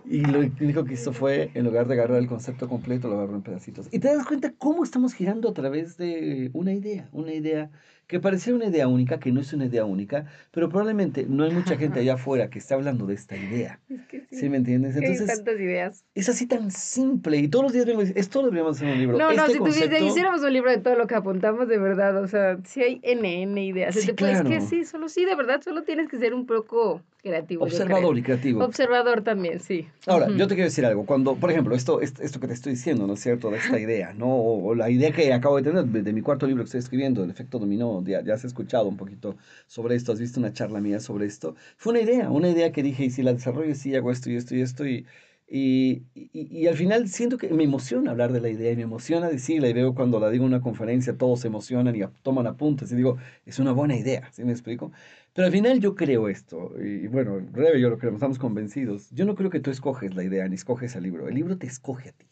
Y 0.06 0.20
lo 0.20 0.42
único 0.62 0.86
que 0.86 0.94
hizo 0.94 1.14
fue, 1.14 1.50
en 1.56 1.66
lugar 1.66 1.88
de 1.88 1.96
agarrar 1.96 2.20
el 2.20 2.28
concepto 2.28 2.70
completo, 2.70 3.08
lo 3.08 3.16
agarró 3.16 3.38
en 3.38 3.42
pedacitos. 3.42 3.88
Y 3.92 3.98
te 3.98 4.08
das 4.08 4.24
cuenta 4.24 4.54
cómo 4.56 4.84
estamos 4.84 5.16
girando 5.16 5.50
a 5.50 5.54
través 5.56 5.98
de 5.98 6.52
una 6.54 6.74
idea, 6.74 7.10
una 7.12 7.34
idea 7.34 7.72
que 8.08 8.20
pareciera 8.20 8.56
una 8.56 8.68
idea 8.68 8.88
única, 8.88 9.20
que 9.20 9.32
no 9.32 9.42
es 9.42 9.52
una 9.54 9.66
idea 9.66 9.86
única, 9.86 10.26
pero 10.52 10.70
probablemente 10.70 11.26
no 11.28 11.44
hay 11.44 11.52
mucha 11.52 11.78
gente 11.78 12.00
allá 12.00 12.14
afuera 12.16 12.50
que 12.50 12.60
esté 12.60 12.74
hablando 12.74 13.06
de 13.06 13.16
esta 13.16 13.36
idea. 13.36 13.80
Es 13.90 14.02
que 14.08 14.26
sí. 14.32 14.50
me 14.50 14.58
entiendes? 14.58 14.96
Entonces, 14.96 15.30
hay 15.30 15.36
tantas 15.36 15.60
ideas. 15.60 16.06
Es 16.14 16.30
así 16.30 16.46
tan 16.46 16.72
simple 16.72 17.38
y 17.38 17.48
todos 17.48 17.64
los 17.64 17.74
días 17.74 17.86
vengo 17.86 18.02
esto 18.02 18.42
lo 18.42 18.48
deberíamos 18.48 18.78
hacer 18.78 18.92
un 18.92 19.00
libro. 19.00 19.18
No, 19.18 19.34
no, 19.34 19.46
este 19.46 19.72
si 19.72 20.06
hiciéramos 20.06 20.42
un 20.42 20.54
libro 20.54 20.70
de 20.70 20.78
todo 20.78 20.96
lo 20.96 21.08
que 21.08 21.16
apuntamos, 21.16 21.68
de 21.68 21.78
verdad, 21.78 22.22
o 22.22 22.28
sea, 22.28 22.58
si 22.64 22.82
hay 22.82 23.00
N, 23.04 23.66
ideas. 23.66 23.96
Sí, 23.96 24.12
Es 24.12 24.42
que 24.44 24.62
sí, 24.62 24.86
solo 24.86 25.10
sí, 25.10 25.26
de 25.26 25.36
verdad, 25.36 25.62
solo 25.62 25.84
tienes 25.84 26.10
que 26.10 26.18
ser 26.18 26.34
un 26.34 26.46
poco 26.46 27.02
creativo. 27.26 27.64
Observador 27.64 28.18
y 28.18 28.22
creativo. 28.22 28.64
Observador 28.64 29.24
también, 29.24 29.60
sí. 29.60 29.88
Ahora, 30.06 30.28
yo 30.30 30.48
te 30.48 30.54
quiero 30.54 30.70
decir 30.70 30.86
algo. 30.86 31.06
Cuando, 31.06 31.36
por 31.36 31.50
ejemplo, 31.50 31.76
esto, 31.76 32.00
esto 32.02 32.40
que 32.40 32.48
te 32.48 32.54
estoy 32.54 32.74
diciendo, 32.74 33.08
¿no 33.08 33.14
es 33.14 33.20
cierto? 33.20 33.50
De 33.50 33.58
esta 33.58 33.80
idea, 33.80 34.14
¿no? 34.14 34.28
O, 34.28 34.76
la 34.76 34.90
idea 34.90 35.12
que 35.12 35.34
acabo 35.34 35.58
de 35.58 35.64
tener 35.64 35.86
de, 35.86 36.14
mi 36.14 36.22
cuarto 36.22 36.46
libro 36.46 36.64
que 36.64 36.68
estoy 36.68 36.80
escribiendo, 36.80 37.24
El 37.24 37.32
efecto 37.32 37.58
dominó, 37.58 37.95
ya, 38.04 38.22
ya 38.24 38.34
has 38.34 38.46
escuchado 38.46 38.88
un 38.88 38.98
poquito 38.98 39.38
sobre 39.68 39.96
esto, 39.96 40.12
has 40.12 40.20
visto 40.20 40.40
una 40.40 40.54
charla 40.54 40.82
mía 40.82 41.00
sobre 41.00 41.26
esto. 41.26 41.56
Fue 41.78 41.92
una 41.92 42.02
idea, 42.02 42.30
una 42.32 42.50
idea 42.50 42.72
que 42.72 42.84
dije, 42.84 43.06
y 43.06 43.10
si 43.12 43.24
la 43.24 43.34
desarrollo, 43.34 43.76
sí 43.76 43.96
hago 43.96 44.12
esto 44.12 44.30
y 44.32 44.36
esto 44.36 44.56
y 44.56 44.62
esto, 44.62 44.86
y, 44.88 45.06
y, 45.48 46.04
y, 46.24 46.68
al 46.68 46.76
final 46.76 47.08
siento 47.08 47.38
que 47.38 47.50
me 47.50 47.64
emociona 47.64 48.12
hablar 48.12 48.32
de 48.34 48.42
la 48.42 48.50
idea 48.50 48.72
y 48.72 48.76
me 48.76 48.82
emociona 48.84 49.30
decirla 49.30 49.70
y 49.70 49.74
veo 49.74 49.94
cuando 49.94 50.20
la 50.20 50.30
digo 50.32 50.44
en 50.46 50.54
una 50.54 50.62
conferencia 50.62 51.18
todos 51.18 51.42
se 51.42 51.48
emocionan 51.48 51.96
y 51.96 52.02
toman 52.24 52.48
apuntes 52.48 52.92
y 52.92 52.96
digo, 52.96 53.18
es 53.46 53.60
una 53.60 53.72
buena 53.72 53.96
idea, 53.96 54.32
¿sí 54.32 54.44
me 54.44 54.52
explico? 54.52 54.92
Pero 55.34 55.46
al 55.48 55.52
final 55.52 55.80
yo 55.82 55.96
creo 55.96 56.30
esto, 56.30 56.74
y 56.82 57.08
bueno, 57.08 57.40
y 57.76 57.82
yo 57.82 57.90
lo 57.90 57.98
creemos, 57.98 58.20
estamos 58.20 58.40
convencidos. 58.40 59.10
Yo 59.12 59.26
no 59.26 59.36
creo 59.36 59.50
que 59.50 59.60
tú 59.60 59.70
escoges 59.70 60.16
la 60.16 60.24
idea 60.24 60.48
ni 60.48 60.56
escoges 60.56 60.96
el 60.96 61.04
libro, 61.04 61.28
el 61.28 61.36
libro 61.36 61.58
te 61.58 61.68
escoge 61.68 62.10
a 62.10 62.12
ti. 62.14 62.26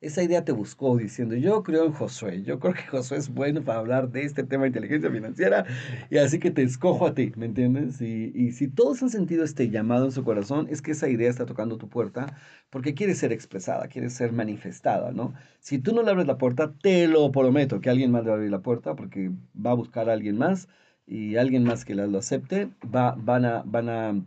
Esa 0.00 0.22
idea 0.22 0.44
te 0.44 0.52
buscó 0.52 0.96
diciendo, 0.96 1.34
yo 1.34 1.64
creo 1.64 1.84
en 1.86 1.92
Josué, 1.92 2.44
yo 2.44 2.60
creo 2.60 2.72
que 2.72 2.82
Josué 2.82 3.18
es 3.18 3.30
bueno 3.34 3.64
para 3.64 3.80
hablar 3.80 4.10
de 4.10 4.22
este 4.22 4.44
tema 4.44 4.62
de 4.62 4.68
inteligencia 4.68 5.10
financiera, 5.10 5.64
y 6.08 6.18
así 6.18 6.38
que 6.38 6.52
te 6.52 6.62
escojo 6.62 7.04
a 7.08 7.14
ti, 7.14 7.32
¿me 7.36 7.46
entiendes? 7.46 8.00
Y, 8.00 8.30
y 8.32 8.52
si 8.52 8.68
todos 8.68 9.02
han 9.02 9.10
sentido 9.10 9.42
este 9.42 9.70
llamado 9.70 10.04
en 10.04 10.12
su 10.12 10.22
corazón, 10.22 10.68
es 10.70 10.82
que 10.82 10.92
esa 10.92 11.08
idea 11.08 11.28
está 11.28 11.46
tocando 11.46 11.78
tu 11.78 11.88
puerta 11.88 12.36
porque 12.70 12.94
quiere 12.94 13.16
ser 13.16 13.32
expresada, 13.32 13.88
quiere 13.88 14.08
ser 14.08 14.32
manifestada, 14.32 15.10
¿no? 15.10 15.34
Si 15.58 15.80
tú 15.80 15.92
no 15.92 16.02
le 16.02 16.10
abres 16.12 16.28
la 16.28 16.38
puerta, 16.38 16.72
te 16.80 17.08
lo 17.08 17.32
prometo 17.32 17.80
que 17.80 17.90
alguien 17.90 18.12
más 18.12 18.22
le 18.22 18.28
va 18.28 18.34
a 18.34 18.36
abrir 18.36 18.52
la 18.52 18.62
puerta 18.62 18.94
porque 18.94 19.32
va 19.54 19.72
a 19.72 19.74
buscar 19.74 20.08
a 20.08 20.12
alguien 20.12 20.38
más 20.38 20.68
y 21.06 21.34
alguien 21.36 21.64
más 21.64 21.84
que 21.84 21.94
lo 21.96 22.18
acepte, 22.18 22.70
va, 22.84 23.16
van, 23.18 23.44
a, 23.44 23.62
van, 23.66 23.88
a, 23.88 24.24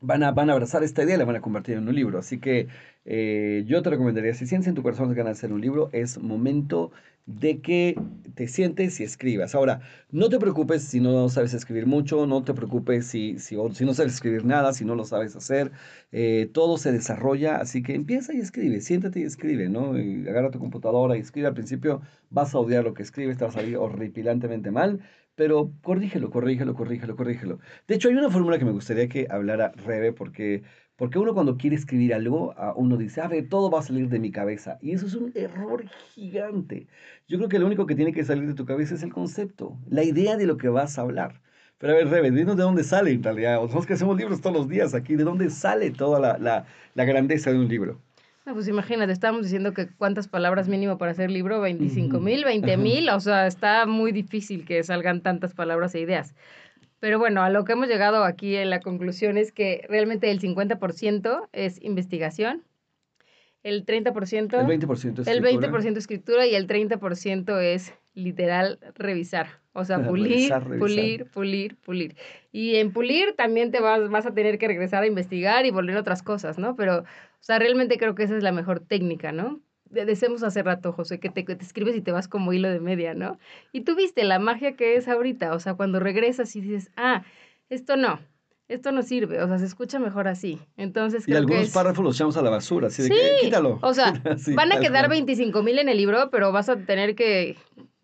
van, 0.00 0.22
a, 0.22 0.30
van 0.32 0.50
a 0.50 0.52
abrazar 0.54 0.82
esta 0.82 1.02
idea 1.02 1.16
y 1.16 1.18
la 1.18 1.24
van 1.24 1.36
a 1.36 1.40
convertir 1.40 1.76
en 1.76 1.88
un 1.88 1.94
libro. 1.94 2.18
Así 2.18 2.38
que 2.40 2.68
eh, 3.04 3.64
yo 3.66 3.82
te 3.82 3.90
recomendaría, 3.90 4.34
si 4.34 4.46
sientes 4.46 4.68
en 4.68 4.74
tu 4.74 4.82
corazón 4.82 5.08
ganas 5.14 5.36
de 5.36 5.38
hacer 5.38 5.52
un 5.52 5.60
libro, 5.60 5.90
es 5.92 6.18
momento 6.18 6.90
de 7.26 7.60
que 7.60 7.96
te 8.34 8.48
sientes 8.48 8.98
y 9.00 9.04
escribas. 9.04 9.54
Ahora, 9.54 9.80
no 10.10 10.28
te 10.28 10.38
preocupes 10.38 10.82
si 10.82 11.00
no 11.00 11.28
sabes 11.28 11.54
escribir 11.54 11.86
mucho, 11.86 12.26
no 12.26 12.42
te 12.42 12.54
preocupes 12.54 13.06
si, 13.06 13.38
si, 13.38 13.56
si 13.72 13.84
no 13.84 13.94
sabes 13.94 14.14
escribir 14.14 14.44
nada, 14.44 14.72
si 14.72 14.84
no 14.84 14.94
lo 14.94 15.04
sabes 15.04 15.36
hacer. 15.36 15.70
Eh, 16.12 16.50
todo 16.52 16.76
se 16.78 16.92
desarrolla, 16.92 17.56
así 17.56 17.82
que 17.82 17.94
empieza 17.94 18.34
y 18.34 18.38
escribe, 18.40 18.80
siéntate 18.80 19.20
y 19.20 19.22
escribe, 19.24 19.68
¿no? 19.68 19.98
Y 19.98 20.28
agarra 20.28 20.50
tu 20.50 20.58
computadora 20.58 21.16
y 21.16 21.20
escribe. 21.20 21.48
Al 21.48 21.54
principio 21.54 22.02
vas 22.30 22.54
a 22.54 22.58
odiar 22.58 22.84
lo 22.84 22.94
que 22.94 23.02
escribes, 23.02 23.38
te 23.38 23.44
va 23.44 23.50
a 23.50 23.54
salir 23.54 23.76
horripilantemente 23.76 24.70
mal, 24.70 25.00
pero 25.40 25.72
corrígelo, 25.80 26.28
corrígelo, 26.30 26.74
corrígelo, 26.74 27.16
corrígelo. 27.16 27.60
De 27.88 27.94
hecho, 27.94 28.08
hay 28.10 28.14
una 28.14 28.28
fórmula 28.28 28.58
que 28.58 28.66
me 28.66 28.72
gustaría 28.72 29.08
que 29.08 29.26
hablara 29.30 29.72
Rebe, 29.72 30.12
porque, 30.12 30.62
porque 30.96 31.18
uno 31.18 31.32
cuando 31.32 31.56
quiere 31.56 31.76
escribir 31.76 32.12
algo, 32.12 32.54
uno 32.76 32.98
dice, 32.98 33.22
a 33.22 33.26
ver, 33.28 33.48
todo 33.48 33.70
va 33.70 33.78
a 33.80 33.82
salir 33.82 34.10
de 34.10 34.18
mi 34.18 34.30
cabeza. 34.32 34.76
Y 34.82 34.92
eso 34.92 35.06
es 35.06 35.14
un 35.14 35.32
error 35.34 35.88
gigante. 36.14 36.88
Yo 37.26 37.38
creo 37.38 37.48
que 37.48 37.58
lo 37.58 37.66
único 37.66 37.86
que 37.86 37.94
tiene 37.94 38.12
que 38.12 38.22
salir 38.22 38.46
de 38.48 38.52
tu 38.54 38.66
cabeza 38.66 38.94
es 38.96 39.02
el 39.02 39.14
concepto, 39.14 39.78
la 39.88 40.04
idea 40.04 40.36
de 40.36 40.44
lo 40.44 40.58
que 40.58 40.68
vas 40.68 40.98
a 40.98 41.02
hablar. 41.02 41.40
Pero 41.78 41.94
a 41.94 41.96
ver, 41.96 42.08
Rebe, 42.08 42.30
dinos 42.30 42.56
de 42.58 42.62
dónde 42.62 42.84
sale 42.84 43.10
en 43.12 43.22
realidad. 43.22 43.62
Nosotros 43.62 43.86
que 43.86 43.94
hacemos 43.94 44.18
libros 44.18 44.42
todos 44.42 44.54
los 44.54 44.68
días 44.68 44.92
aquí, 44.94 45.16
¿de 45.16 45.24
dónde 45.24 45.48
sale 45.48 45.90
toda 45.90 46.20
la, 46.38 46.66
la 46.94 47.04
grandeza 47.06 47.50
de 47.50 47.58
un 47.58 47.68
libro? 47.68 48.02
Pues 48.52 48.68
imagínate, 48.68 49.12
estábamos 49.12 49.44
diciendo 49.44 49.72
que 49.74 49.88
cuántas 49.88 50.28
palabras 50.28 50.68
mínimo 50.68 50.98
para 50.98 51.12
hacer 51.12 51.30
libro, 51.30 51.60
25 51.60 52.20
mil, 52.20 52.44
20 52.44 52.76
mil, 52.76 53.08
o 53.10 53.20
sea, 53.20 53.46
está 53.46 53.86
muy 53.86 54.12
difícil 54.12 54.64
que 54.64 54.82
salgan 54.82 55.20
tantas 55.20 55.54
palabras 55.54 55.94
e 55.94 56.00
ideas. 56.00 56.34
Pero 57.00 57.18
bueno, 57.18 57.42
a 57.42 57.50
lo 57.50 57.64
que 57.64 57.72
hemos 57.72 57.88
llegado 57.88 58.24
aquí 58.24 58.56
en 58.56 58.70
la 58.70 58.80
conclusión 58.80 59.38
es 59.38 59.52
que 59.52 59.86
realmente 59.88 60.30
el 60.30 60.40
50% 60.40 61.48
es 61.52 61.82
investigación, 61.82 62.62
el 63.62 63.84
30%, 63.84 64.58
el 64.58 64.66
20% 64.66 65.28
el 65.28 65.42
20% 65.42 65.96
escritura 65.96 66.46
y 66.46 66.54
el 66.54 66.66
30% 66.66 67.60
es 67.60 67.94
literal 68.14 68.78
revisar. 68.94 69.60
O 69.72 69.84
sea, 69.84 70.02
pulir, 70.06 70.52
pulir, 70.78 71.26
pulir, 71.26 71.76
pulir. 71.76 72.16
Y 72.52 72.76
en 72.76 72.92
pulir 72.92 73.34
también 73.36 73.70
te 73.70 73.80
vas, 73.80 74.08
vas 74.08 74.26
a 74.26 74.34
tener 74.34 74.58
que 74.58 74.66
regresar 74.66 75.02
a 75.02 75.06
investigar 75.06 75.66
y 75.66 75.70
volver 75.70 75.96
a 75.96 76.00
otras 76.00 76.22
cosas, 76.22 76.58
¿no? 76.58 76.74
Pero, 76.74 77.04
o 77.40 77.42
sea, 77.42 77.58
realmente 77.58 77.98
creo 77.98 78.14
que 78.14 78.24
esa 78.24 78.36
es 78.36 78.42
la 78.42 78.52
mejor 78.52 78.80
técnica, 78.80 79.32
¿no? 79.32 79.60
decimos 79.90 80.42
hace 80.42 80.62
rato, 80.62 80.92
José, 80.92 81.18
que 81.18 81.30
te, 81.30 81.42
te 81.42 81.64
escribes 81.64 81.96
y 81.96 82.00
te 82.00 82.12
vas 82.12 82.28
como 82.28 82.52
hilo 82.52 82.68
de 82.68 82.80
media, 82.80 83.14
¿no? 83.14 83.38
Y 83.72 83.80
tú 83.80 83.96
viste 83.96 84.24
la 84.24 84.38
magia 84.38 84.76
que 84.76 84.96
es 84.96 85.08
ahorita, 85.08 85.52
o 85.52 85.58
sea, 85.58 85.74
cuando 85.74 85.98
regresas 86.00 86.54
y 86.54 86.60
dices, 86.60 86.90
ah, 86.96 87.24
esto 87.70 87.96
no, 87.96 88.20
esto 88.68 88.92
no 88.92 89.02
sirve, 89.02 89.42
o 89.42 89.48
sea, 89.48 89.58
se 89.58 89.66
escucha 89.66 89.98
mejor 89.98 90.28
así. 90.28 90.60
Entonces, 90.76 91.26
y 91.26 91.34
algunos 91.34 91.70
párrafos 91.70 92.04
los 92.04 92.16
echamos 92.16 92.36
a 92.36 92.42
la 92.42 92.50
basura, 92.50 92.86
así 92.86 93.02
de 93.02 93.08
que 93.08 93.16
quítalo. 93.42 93.78
O 93.82 93.92
sea, 93.92 94.12
van 94.54 94.72
a 94.72 94.78
quedar 94.78 95.08
25 95.08 95.62
mil 95.62 95.78
en 95.78 95.88
el 95.88 95.96
libro, 95.96 96.30
pero 96.30 96.52
vas 96.52 96.68
a 96.68 96.76
tener 96.76 97.16
que 97.16 97.56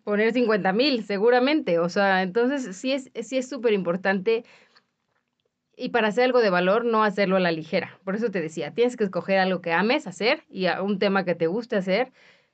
poner 0.03 0.33
50 0.33 0.73
mil, 0.73 1.05
seguramente. 1.05 1.79
O 1.79 1.89
sea, 1.89 2.21
entonces 2.21 2.75
sí 2.75 2.91
es 2.91 3.09
sí 3.21 3.37
es 3.37 3.47
súper 3.47 3.73
importante 3.73 4.43
y 5.77 5.89
para 5.89 6.07
hacer 6.07 6.23
algo 6.25 6.41
de 6.41 6.49
valor, 6.49 6.83
no 6.83 7.03
hacerlo 7.03 7.35
a 7.35 7.39
la 7.39 7.51
ligera. 7.51 7.99
Por 8.03 8.15
eso 8.15 8.31
te 8.31 8.41
decía, 8.41 8.71
tienes 8.71 8.97
que 8.97 9.03
escoger 9.03 9.37
algo 9.37 9.61
que 9.61 9.71
ames 9.71 10.07
hacer 10.07 10.43
y 10.49 10.67
un 10.67 10.97
tema 10.97 11.23
que 11.23 11.35
te 11.35 11.45
guste 11.45 11.75
hacer, 11.75 12.11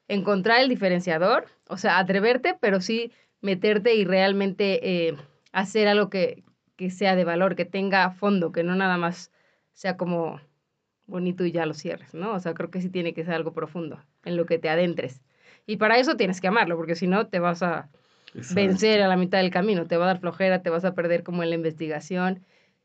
encontrar 0.09 0.62
el 0.62 0.67
diferenciador, 0.67 1.45
o 1.69 1.77
sea, 1.77 1.99
atreverte, 1.99 2.55
pero 2.59 2.81
sí 2.81 3.13
meterte 3.39 3.95
y 3.95 4.03
realmente 4.03 5.07
eh, 5.07 5.17
hacer 5.53 5.88
algo 5.88 6.09
que, 6.09 6.43
que 6.75 6.89
sea 6.89 7.15
de 7.15 7.23
valor, 7.23 7.55
que 7.55 7.63
tenga 7.63 8.12
fondo, 8.12 8.51
que 8.51 8.63
no 8.63 8.75
nada 8.75 8.97
más 8.97 9.31
sea 9.71 9.95
como 9.95 10.41
bonito 11.05 11.45
y 11.45 11.53
ya 11.53 11.65
lo 11.65 11.73
cierres, 11.73 12.13
¿no? 12.13 12.33
O 12.33 12.39
sea, 12.39 12.53
creo 12.53 12.69
que 12.71 12.81
sí 12.81 12.89
tiene 12.89 13.13
que 13.13 13.23
ser 13.23 13.36
algo 13.36 13.53
profundo, 13.53 14.03
en 14.25 14.36
lo 14.36 14.45
que 14.45 14.59
te 14.59 14.69
adentres. 14.69 15.21
Y 15.65 15.77
para 15.77 15.97
eso 15.97 16.17
tienes 16.17 16.41
que 16.41 16.47
amarlo, 16.47 16.75
porque 16.75 16.95
si 16.95 17.07
no 17.07 17.27
te 17.27 17.39
vas 17.39 17.63
a 17.63 17.89
vencer 18.53 19.01
a 19.01 19.07
la 19.07 19.15
mitad 19.15 19.38
del 19.38 19.51
camino, 19.51 19.88
te 19.88 19.95
va 19.95 20.05
a 20.05 20.07
dar 20.07 20.19
flojera, 20.19 20.62
te 20.62 20.69
vas 20.69 20.83
a 20.83 20.93
perder 20.93 21.23
como 21.23 21.41
en 21.41 21.49
la 21.49 21.55
investigación. 21.55 22.43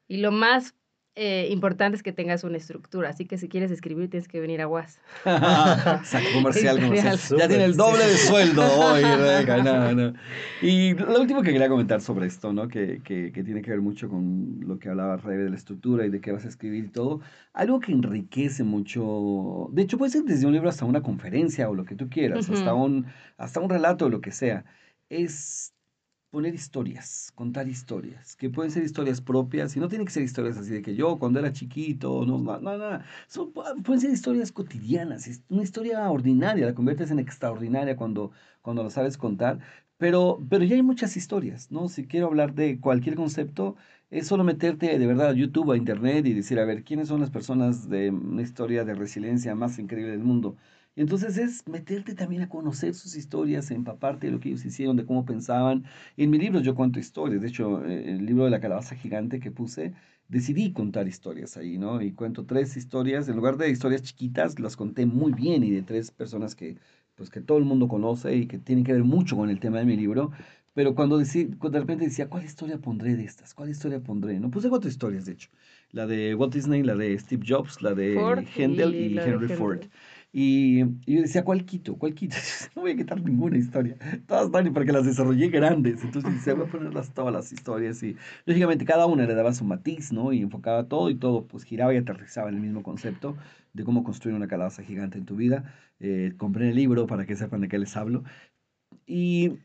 Y 0.09 0.16
lo 0.18 0.33
más 0.33 0.75
eh, 1.21 1.49
importante 1.51 1.97
es 1.97 2.05
que 2.05 2.12
tengas 2.12 2.44
una 2.44 2.59
estructura. 2.59 3.09
Así 3.09 3.27
que 3.27 3.38
si 3.38 3.49
quieres 3.49 3.73
escribir, 3.73 4.09
tienes 4.09 4.29
que 4.29 4.38
venir 4.38 4.61
a 4.61 4.68
UAS. 4.68 5.01
Saco 5.25 6.27
comercial, 6.33 6.79
Ya 7.37 7.49
tiene 7.49 7.64
el 7.64 7.77
doble 7.77 8.07
de 8.07 8.16
sueldo 8.16 8.62
hoy, 8.62 9.03
Y 10.62 10.94
lo 10.94 11.21
último 11.21 11.42
que 11.42 11.51
quería 11.51 11.68
comentar 11.68 12.01
sobre 12.01 12.29
esto, 12.29 12.53
¿no? 12.53 12.68
Que, 12.68 13.03
que, 13.03 13.33
que, 13.33 13.42
tiene 13.42 13.62
que 13.62 13.71
ver 13.73 13.81
mucho 13.81 14.09
con 14.09 14.61
lo 14.61 14.79
que 14.79 14.90
hablaba 14.90 15.16
Rebe 15.16 15.42
de 15.42 15.51
la 15.51 15.57
estructura 15.57 16.07
y 16.07 16.11
de 16.11 16.21
qué 16.21 16.31
vas 16.31 16.44
a 16.44 16.49
escribir 16.49 16.85
y 16.85 16.88
todo. 16.90 17.21
Algo 17.53 17.81
que 17.81 17.90
enriquece 17.90 18.62
mucho. 18.62 19.71
De 19.73 19.83
hecho, 19.83 19.99
puede 19.99 20.12
ser 20.12 20.23
desde 20.23 20.47
un 20.47 20.53
libro 20.53 20.68
hasta 20.68 20.85
una 20.85 21.03
conferencia 21.03 21.68
o 21.68 21.75
lo 21.75 21.85
que 21.85 21.97
tú 21.97 22.09
quieras, 22.09 22.49
hasta, 22.49 22.75
un, 22.75 23.07
hasta 23.37 23.59
un 23.59 23.68
relato 23.68 24.07
o 24.07 24.09
lo 24.09 24.21
que 24.21 24.31
sea. 24.31 24.64
Es 25.09 25.75
poner 26.31 26.55
historias, 26.55 27.33
contar 27.35 27.69
historias, 27.69 28.37
que 28.37 28.51
pueden 28.51 28.71
ser 28.71 28.85
historias 28.85 29.21
propias, 29.21 29.77
y 29.77 29.81
no 29.81 29.88
tienen 29.88 30.07
que 30.07 30.12
ser 30.12 30.23
historias 30.23 30.59
así 30.59 30.71
de 30.71 30.83
que 30.83 30.95
yo 30.95 31.19
cuando 31.19 31.38
era 31.38 31.53
chiquito, 31.53 32.25
no, 32.27 32.38
no, 32.38 32.61
no, 32.61 32.77
no. 32.77 33.83
pueden 33.83 34.01
ser 34.01 34.11
historias 34.11 34.53
cotidianas, 34.53 35.43
una 35.49 35.62
historia 35.62 36.11
ordinaria, 36.11 36.67
la 36.67 36.75
conviertes 36.75 37.11
en 37.11 37.19
extraordinaria 37.19 37.97
cuando, 37.97 38.31
cuando 38.62 38.83
la 38.85 38.91
sabes 38.91 39.17
contar, 39.17 39.61
pero, 39.97 40.45
pero 40.49 40.64
ya 40.64 40.77
hay 40.77 40.83
muchas 40.83 41.17
historias, 41.17 41.71
¿no? 41.71 41.88
Si 41.88 42.07
quiero 42.07 42.27
hablar 42.27 42.55
de 42.55 42.79
cualquier 42.81 43.17
concepto, 43.17 43.77
es 44.11 44.27
solo 44.27 44.45
meterte 44.45 44.99
de 44.99 45.07
verdad 45.07 45.31
a 45.31 45.33
YouTube, 45.33 45.73
a 45.73 45.77
Internet 45.77 46.27
y 46.27 46.35
decir, 46.35 46.59
a 46.59 46.64
ver, 46.64 46.85
¿quiénes 46.85 47.09
son 47.09 47.21
las 47.21 47.31
personas 47.31 47.88
de 47.88 48.11
una 48.11 48.43
historia 48.43 48.85
de 48.85 48.95
resiliencia 48.95 49.55
más 49.55 49.79
increíble 49.79 50.12
del 50.12 50.23
mundo? 50.25 50.57
Entonces 50.99 51.39
es 51.39 51.67
meterte 51.69 52.13
también 52.17 52.43
a 52.43 52.49
conocer 52.49 52.93
sus 52.93 53.15
historias, 53.15 53.71
empaparte 53.71 54.27
de 54.27 54.33
lo 54.33 54.41
que 54.41 54.49
ellos 54.49 54.65
hicieron, 54.65 54.97
de 54.97 55.07
cómo 55.07 55.25
pensaban. 55.25 55.85
En 56.17 56.29
mi 56.29 56.39
libro 56.39 56.59
yo 56.61 56.75
cuento 56.75 56.99
historias, 56.99 57.41
de 57.41 57.47
hecho, 57.47 57.85
eh, 57.87 58.11
el 58.11 58.27
libro 58.27 58.45
de 58.45 58.51
la 58.51 58.59
calabaza 58.61 58.97
gigante 58.97 59.39
que 59.39 59.53
puse, 59.53 59.95
decidí 60.27 60.73
contar 60.73 61.07
historias 61.07 61.57
ahí, 61.57 61.79
¿no? 61.79 62.03
Y 62.03 62.13
cuento 62.15 62.47
tres 62.47 62.77
historias, 62.77 63.29
en 63.29 63.37
lugar 63.37 63.57
de 63.59 63.71
historias 63.71 64.03
chiquitas, 64.03 64.59
las 64.59 64.77
conté 64.77 65.07
muy 65.07 65.33
bien 65.33 65.63
y 65.63 65.71
de 65.71 65.83
tres 65.83 66.11
personas 66.11 66.57
que, 66.57 66.79
pues, 67.15 67.31
que 67.31 67.41
todo 67.43 67.59
el 67.59 67.65
mundo 67.65 67.87
conoce 67.87 68.35
y 68.35 68.47
que 68.49 68.59
tienen 68.59 68.85
que 68.85 68.93
ver 68.93 69.05
mucho 69.05 69.37
con 69.37 69.51
el 69.51 69.61
tema 69.61 69.79
de 69.79 69.85
mi 69.85 69.97
libro. 69.97 70.33
Pero 70.75 70.95
cuando, 70.95 71.19
de 71.19 71.81
repente 71.81 72.05
decía, 72.05 72.29
¿cuál 72.29 72.45
historia 72.45 72.79
pondré 72.79 73.17
de 73.17 73.25
estas? 73.25 73.53
¿Cuál 73.53 73.71
historia 73.71 74.01
pondré? 74.01 74.39
No 74.39 74.51
puse 74.51 74.69
cuatro 74.69 74.89
historias, 74.89 75.27
de 75.27 75.33
hecho. 75.33 75.51
La 75.91 76.07
de 76.07 76.35
Walt 76.37 76.55
Disney, 76.55 76.83
la 76.83 76.95
de 76.95 77.19
Steve 77.19 77.45
Jobs, 77.45 77.83
la 77.83 77.95
de 77.95 78.17
Handel 78.57 78.95
y, 78.95 79.19
Henry 79.19 79.49
Ford. 79.49 79.81
Y, 80.33 80.81
yo 81.07 81.23
decía, 81.23 81.43
¿cuál 81.45 81.64
quito? 81.64 81.97
¿Cuál 81.97 82.14
quito? 82.14 82.37
No 82.77 82.83
voy 82.83 82.93
a 82.93 82.97
quitar 82.97 83.21
ninguna 83.23 83.57
historia. 83.57 83.97
Todas 84.27 84.47
están 84.47 84.73
porque 84.73 84.93
las 84.93 85.07
desarrollé 85.07 85.49
grandes. 85.49 86.05
Entonces 86.05 86.35
decía, 86.35 86.55
voy 86.55 86.67
a 86.67 86.71
ponerlas 86.71 87.12
todas 87.14 87.33
las 87.33 87.53
historias. 87.53 88.03
Y 88.03 88.17
lógicamente 88.45 88.85
cada 88.85 89.07
una 89.07 89.27
le 89.27 89.35
daba 89.35 89.55
su 89.55 89.64
matiz, 89.64 90.12
¿no? 90.12 90.33
Y 90.33 90.43
enfocaba 90.43 90.88
todo 90.88 91.11
y 91.11 91.14
todo, 91.17 91.47
pues 91.47 91.64
giraba 91.64 91.95
y 91.95 91.97
aterrizaba 91.97 92.51
en 92.51 92.57
el 92.57 92.61
mismo 92.61 92.83
concepto 92.83 93.37
de 93.73 93.85
cómo 93.85 94.05
construir 94.05 94.37
una 94.37 94.49
calabaza 94.49 94.83
gigante 94.83 95.19
en 95.19 95.25
tu 95.27 95.37
vida. 95.37 95.75
Eh, 96.01 96.35
compré 96.37 96.69
el 96.71 96.77
libro 96.77 97.07
para 97.07 97.27
que 97.27 97.37
sepan 97.37 97.62
de 97.62 97.69
qué 97.69 97.79
les 97.79 97.97
hablo. 97.97 98.25
Y 99.07 99.59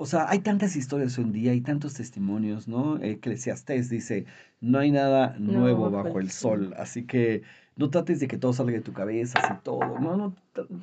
o 0.00 0.06
sea, 0.06 0.30
hay 0.30 0.38
tantas 0.38 0.76
historias 0.76 1.18
hoy 1.18 1.24
en 1.24 1.32
día, 1.32 1.50
hay 1.50 1.60
tantos 1.60 1.94
testimonios, 1.94 2.68
¿no? 2.68 3.02
Eclesiastés 3.02 3.90
dice, 3.90 4.26
no 4.60 4.78
hay 4.78 4.92
nada 4.92 5.34
nuevo 5.40 5.90
bajo 5.90 6.20
el 6.20 6.30
sol, 6.30 6.72
así 6.78 7.04
que 7.04 7.42
no 7.74 7.90
trates 7.90 8.20
de 8.20 8.28
que 8.28 8.38
todo 8.38 8.52
salga 8.52 8.74
de 8.74 8.80
tu 8.80 8.92
cabeza, 8.92 9.40
así 9.40 9.54
todo. 9.64 9.98
No, 9.98 10.16
no, 10.16 10.36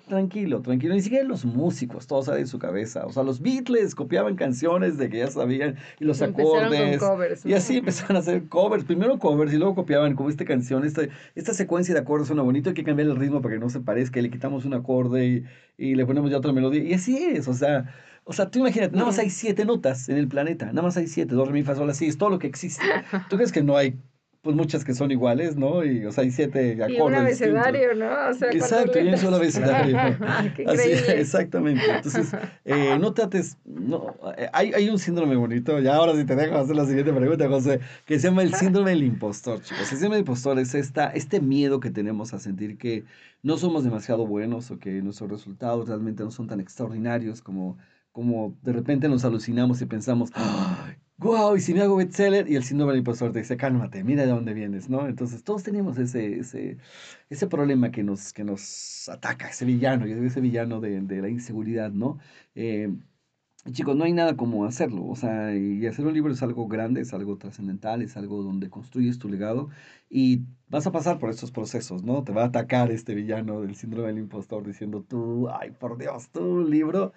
tranquilo, 0.09 0.61
tranquilo. 0.61 0.95
Ni 0.95 1.01
siquiera 1.01 1.23
los 1.23 1.45
músicos, 1.45 2.07
todo 2.07 2.23
sale 2.23 2.39
de 2.39 2.47
su 2.47 2.59
cabeza. 2.59 3.05
O 3.05 3.13
sea, 3.13 3.23
los 3.23 3.39
Beatles 3.39 3.95
copiaban 3.95 4.35
canciones 4.35 4.97
de 4.97 5.09
que 5.09 5.19
ya 5.19 5.27
sabían 5.27 5.77
y 5.97 6.03
los 6.03 6.21
acordes. 6.21 7.45
y 7.45 7.53
así 7.53 7.77
empezaron 7.77 8.17
a 8.17 8.19
hacer 8.19 8.49
covers. 8.49 8.83
Primero 8.83 9.17
covers 9.17 9.53
y 9.53 9.57
luego 9.57 9.75
copiaban 9.75 10.15
como 10.15 10.29
esta 10.29 10.43
canción, 10.43 10.83
esta, 10.83 11.03
esta 11.35 11.53
secuencia 11.53 11.93
de 11.93 12.01
acordes 12.01 12.27
suena 12.27 12.43
bonito, 12.43 12.69
hay 12.69 12.75
que 12.75 12.83
cambiar 12.83 13.07
el 13.07 13.15
ritmo 13.15 13.41
para 13.41 13.55
que 13.55 13.59
no 13.61 13.69
se 13.69 13.79
parezca. 13.79 14.19
Y 14.19 14.23
le 14.23 14.29
quitamos 14.29 14.65
un 14.65 14.73
acorde 14.73 15.25
y, 15.25 15.43
y 15.77 15.95
le 15.95 16.05
ponemos 16.05 16.31
ya 16.31 16.37
otra 16.37 16.51
melodía. 16.51 16.83
Y 16.83 16.93
así 16.93 17.17
es, 17.17 17.47
o 17.47 17.53
sea. 17.53 17.93
O 18.25 18.33
sea, 18.33 18.49
tú 18.49 18.59
imagínate, 18.59 18.93
nada 18.93 19.05
más 19.05 19.19
hay 19.19 19.29
siete 19.29 19.65
notas 19.65 20.09
en 20.09 20.17
el 20.17 20.27
planeta, 20.27 20.65
nada 20.65 20.81
más 20.81 20.97
hay 20.97 21.07
siete, 21.07 21.35
dos, 21.35 21.47
re, 21.47 21.53
mi, 21.53 21.63
fa, 21.63 21.75
sol, 21.75 21.89
así, 21.89 22.07
es 22.07 22.17
todo 22.17 22.29
lo 22.29 22.39
que 22.39 22.47
existe. 22.47 22.83
¿Tú 23.29 23.37
crees 23.37 23.51
que 23.51 23.61
no 23.61 23.77
hay 23.77 23.97
pues 24.45 24.55
muchas 24.55 24.85
que 24.85 24.93
son 24.93 25.09
iguales, 25.09 25.57
¿no? 25.57 25.83
Y, 25.83 26.05
o 26.05 26.11
sea, 26.11 26.23
hay 26.23 26.29
siete 26.29 26.73
acordes. 26.73 26.97
Y 26.97 27.01
un 27.01 27.15
abecedario, 27.15 27.95
¿no? 27.95 28.29
O 28.29 28.33
sea, 28.35 28.51
Exacto, 28.51 28.99
y 28.99 29.07
un 29.07 29.17
solo 29.17 29.37
abecedario. 29.37 29.97
Así, 30.67 30.91
exactamente. 31.07 31.83
Entonces, 31.83 32.31
eh, 32.63 32.95
no 32.99 33.11
trates, 33.15 33.57
no, 33.65 34.15
eh, 34.37 34.47
hay, 34.53 34.71
hay 34.73 34.87
un 34.87 34.99
síndrome 34.99 35.35
bonito, 35.35 35.79
ya 35.79 35.95
ahora 35.95 36.13
sí 36.13 36.25
te 36.25 36.35
dejo 36.35 36.57
hacer 36.57 36.75
la 36.75 36.85
siguiente 36.85 37.11
pregunta, 37.11 37.49
José, 37.49 37.79
que 38.05 38.19
se 38.19 38.27
llama 38.27 38.43
el 38.43 38.53
síndrome 38.53 38.91
del 38.91 39.01
impostor, 39.01 39.63
chicos. 39.63 39.79
El 39.79 39.97
síndrome 39.97 40.17
del 40.17 40.21
impostor 40.21 40.59
es 40.59 40.75
esta, 40.75 41.07
este 41.07 41.41
miedo 41.41 41.79
que 41.79 41.89
tenemos 41.89 42.35
a 42.35 42.39
sentir 42.39 42.77
que 42.77 43.03
no 43.41 43.57
somos 43.57 43.83
demasiado 43.83 44.27
buenos 44.27 44.69
o 44.69 44.77
que 44.77 44.91
nuestros 45.01 45.31
resultados 45.31 45.87
realmente 45.87 46.23
no 46.23 46.29
son 46.29 46.45
tan 46.45 46.59
extraordinarios 46.59 47.41
como 47.41 47.79
como 48.15 48.57
de 48.61 48.71
repente 48.71 49.09
nos 49.09 49.25
alucinamos 49.25 49.81
y 49.81 49.85
pensamos, 49.87 50.31
wow, 51.17 51.57
y 51.57 51.59
si 51.59 51.73
me 51.73 51.81
hago 51.81 51.97
bestseller, 51.97 52.49
y 52.49 52.55
el 52.55 52.63
síndrome 52.63 52.93
del 52.93 52.99
impostor 52.99 53.33
te 53.33 53.39
dice, 53.39 53.57
cálmate, 53.57 54.05
mira 54.05 54.23
de 54.23 54.29
dónde 54.29 54.53
vienes, 54.53 54.89
¿no? 54.89 55.05
Entonces 55.07 55.43
todos 55.43 55.63
tenemos 55.63 55.97
ese, 55.97 56.39
ese, 56.39 56.77
ese 57.29 57.47
problema 57.47 57.91
que 57.91 58.03
nos, 58.03 58.31
que 58.31 58.45
nos 58.45 59.09
ataca, 59.09 59.49
ese 59.49 59.65
villano, 59.65 60.05
ese 60.05 60.39
villano 60.39 60.79
de, 60.79 61.01
de 61.01 61.21
la 61.21 61.27
inseguridad, 61.29 61.91
¿no? 61.91 62.19
Eh, 62.55 62.87
chicos, 63.71 63.95
no 63.97 64.03
hay 64.05 64.13
nada 64.13 64.37
como 64.37 64.65
hacerlo, 64.65 65.05
o 65.07 65.15
sea, 65.15 65.55
y 65.55 65.85
hacer 65.87 66.05
un 66.05 66.13
libro 66.13 66.31
es 66.31 66.43
algo 66.43 66.67
grande, 66.67 67.01
es 67.01 67.13
algo 67.13 67.37
trascendental, 67.37 68.01
es 68.01 68.15
algo 68.17 68.43
donde 68.43 68.69
construyes 68.69 69.19
tu 69.19 69.27
legado 69.29 69.69
y 70.09 70.45
vas 70.67 70.87
a 70.87 70.91
pasar 70.91 71.19
por 71.19 71.29
estos 71.31 71.51
procesos, 71.51 72.03
¿no? 72.03 72.23
Te 72.23 72.31
va 72.31 72.43
a 72.43 72.45
atacar 72.47 72.91
este 72.91 73.15
villano 73.15 73.61
del 73.61 73.75
síndrome 73.75 74.07
del 74.09 74.19
impostor 74.19 74.65
diciendo 74.65 75.03
tú, 75.03 75.49
ay, 75.49 75.71
por 75.71 75.97
Dios, 75.97 76.29
tu 76.31 76.63
libro 76.63 77.13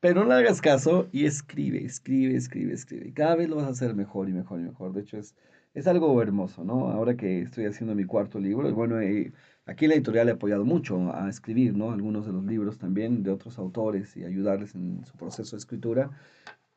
pero 0.00 0.22
no 0.22 0.28
le 0.30 0.34
hagas 0.34 0.60
caso 0.60 1.08
y 1.12 1.26
escribe, 1.26 1.84
escribe, 1.84 2.36
escribe, 2.36 2.72
escribe. 2.72 3.12
Cada 3.12 3.36
vez 3.36 3.48
lo 3.48 3.56
vas 3.56 3.66
a 3.66 3.70
hacer 3.70 3.94
mejor 3.94 4.28
y 4.28 4.32
mejor 4.32 4.60
y 4.60 4.64
mejor. 4.64 4.92
De 4.92 5.02
hecho, 5.02 5.18
es, 5.18 5.36
es 5.74 5.86
algo 5.86 6.20
hermoso, 6.22 6.64
¿no? 6.64 6.88
Ahora 6.90 7.16
que 7.16 7.42
estoy 7.42 7.66
haciendo 7.66 7.94
mi 7.94 8.04
cuarto 8.04 8.38
libro, 8.40 8.72
bueno, 8.74 9.00
eh, 9.00 9.32
aquí 9.66 9.86
la 9.86 9.94
editorial 9.94 10.28
he 10.28 10.32
apoyado 10.32 10.64
mucho 10.64 11.14
a 11.14 11.28
escribir, 11.28 11.76
¿no? 11.76 11.92
Algunos 11.92 12.26
de 12.26 12.32
los 12.32 12.44
libros 12.44 12.78
también 12.78 13.22
de 13.22 13.30
otros 13.30 13.58
autores 13.58 14.16
y 14.16 14.24
ayudarles 14.24 14.74
en 14.74 15.04
su 15.04 15.16
proceso 15.16 15.56
de 15.56 15.60
escritura. 15.60 16.10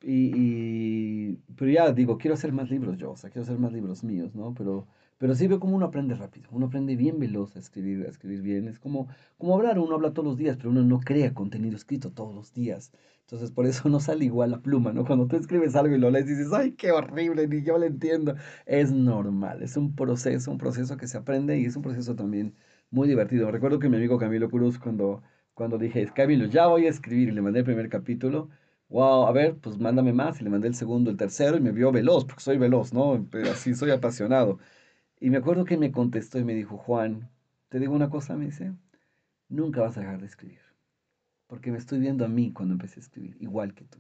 Y, 0.02 0.32
y, 0.36 1.40
pero 1.56 1.72
ya 1.72 1.92
digo, 1.94 2.18
quiero 2.18 2.36
hacer 2.36 2.52
más 2.52 2.70
libros 2.70 2.98
yo, 2.98 3.12
o 3.12 3.18
sea, 3.18 3.30
quiero 3.30 3.44
hacer 3.44 3.58
más 3.58 3.72
libros 3.72 4.04
míos, 4.04 4.36
¿no? 4.36 4.54
Pero 4.54 4.88
pero 5.18 5.36
sí 5.36 5.48
veo 5.48 5.60
como 5.60 5.76
uno 5.76 5.86
aprende 5.86 6.16
rápido, 6.16 6.50
uno 6.52 6.68
aprende 6.68 6.96
bien 6.96 7.20
veloz 7.20 7.56
a 7.56 7.60
escribir, 7.60 8.06
a 8.06 8.10
escribir 8.10 8.42
bien. 8.42 8.68
Es 8.68 8.80
como, 8.80 9.08
como 9.38 9.56
hablar, 9.56 9.80
uno 9.80 9.96
habla 9.96 10.12
todos 10.14 10.28
los 10.28 10.38
días, 10.38 10.58
pero 10.58 10.70
uno 10.72 10.84
no 10.84 11.00
crea 11.00 11.34
contenido 11.34 11.76
escrito 11.76 12.12
todos 12.12 12.34
los 12.36 12.54
días. 12.54 12.92
Entonces 13.22 13.52
por 13.52 13.66
eso 13.66 13.90
no 13.90 14.00
sale 14.00 14.26
igual 14.26 14.52
la 14.52 14.62
pluma, 14.62 14.92
¿no? 14.94 15.06
Cuando 15.06 15.28
tú 15.28 15.36
escribes 15.38 15.76
algo 15.76 15.96
y 15.96 16.00
lo 16.00 16.12
lees 16.12 16.28
dices, 16.28 16.52
ay, 16.54 16.74
qué 16.74 16.92
horrible, 16.92 17.48
ni 17.48 17.64
yo 17.64 17.78
lo 17.78 17.86
entiendo. 17.86 18.36
Es 18.66 18.92
normal, 18.92 19.62
es 19.64 19.78
un 19.78 19.96
proceso, 19.96 20.52
un 20.52 20.58
proceso 20.58 20.98
que 20.98 21.08
se 21.08 21.18
aprende 21.18 21.58
y 21.60 21.66
es 21.66 21.76
un 21.76 21.82
proceso 21.84 22.16
también 22.16 22.56
muy 22.92 23.08
divertido. 23.08 23.50
Recuerdo 23.52 23.80
que 23.80 23.90
mi 23.90 23.98
amigo 23.98 24.18
Camilo 24.18 24.50
Cruz, 24.50 24.78
cuando, 24.80 25.24
cuando 25.54 25.78
dije, 25.78 26.06
Camilo, 26.14 26.46
ya 26.46 26.68
voy 26.68 26.86
a 26.86 26.90
escribir 26.90 27.30
y 27.30 27.32
le 27.32 27.42
mandé 27.42 27.60
el 27.60 27.66
primer 27.66 27.90
capítulo, 27.90 28.50
wow, 28.90 29.26
a 29.28 29.32
ver, 29.32 29.58
pues 29.60 29.78
mándame 29.80 30.14
más 30.14 30.40
y 30.42 30.44
le 30.44 30.50
mandé 30.50 30.68
el 30.68 30.76
segundo, 30.76 31.10
el 31.10 31.18
tercero 31.18 31.58
y 31.58 31.62
me 31.62 31.72
vio 31.72 31.92
veloz, 31.92 32.26
porque 32.26 32.42
soy 32.44 32.58
veloz, 32.58 32.94
¿no? 32.94 33.28
Pero 33.32 33.52
así 33.52 33.74
soy 33.74 33.92
apasionado. 33.92 34.60
Y 35.24 35.30
me 35.30 35.38
acuerdo 35.38 35.64
que 35.64 35.78
me 35.78 35.94
contestó 35.94 36.38
y 36.38 36.44
me 36.44 36.54
dijo, 36.54 36.78
Juan, 36.78 37.30
te 37.70 37.80
digo 37.80 37.96
una 37.96 38.10
cosa, 38.10 38.36
me 38.36 38.44
dice, 38.44 38.74
nunca 39.48 39.80
vas 39.80 39.96
a 39.96 40.02
dejar 40.02 40.20
de 40.20 40.26
escribir. 40.26 40.60
porque 41.48 41.72
me 41.72 41.78
estoy 41.78 42.00
viendo 42.00 42.26
a 42.26 42.28
mí 42.28 42.52
cuando 42.52 42.74
empecé 42.74 43.00
a 43.00 43.04
escribir, 43.04 43.38
igual 43.40 43.74
que 43.74 43.86
tú. 43.86 44.00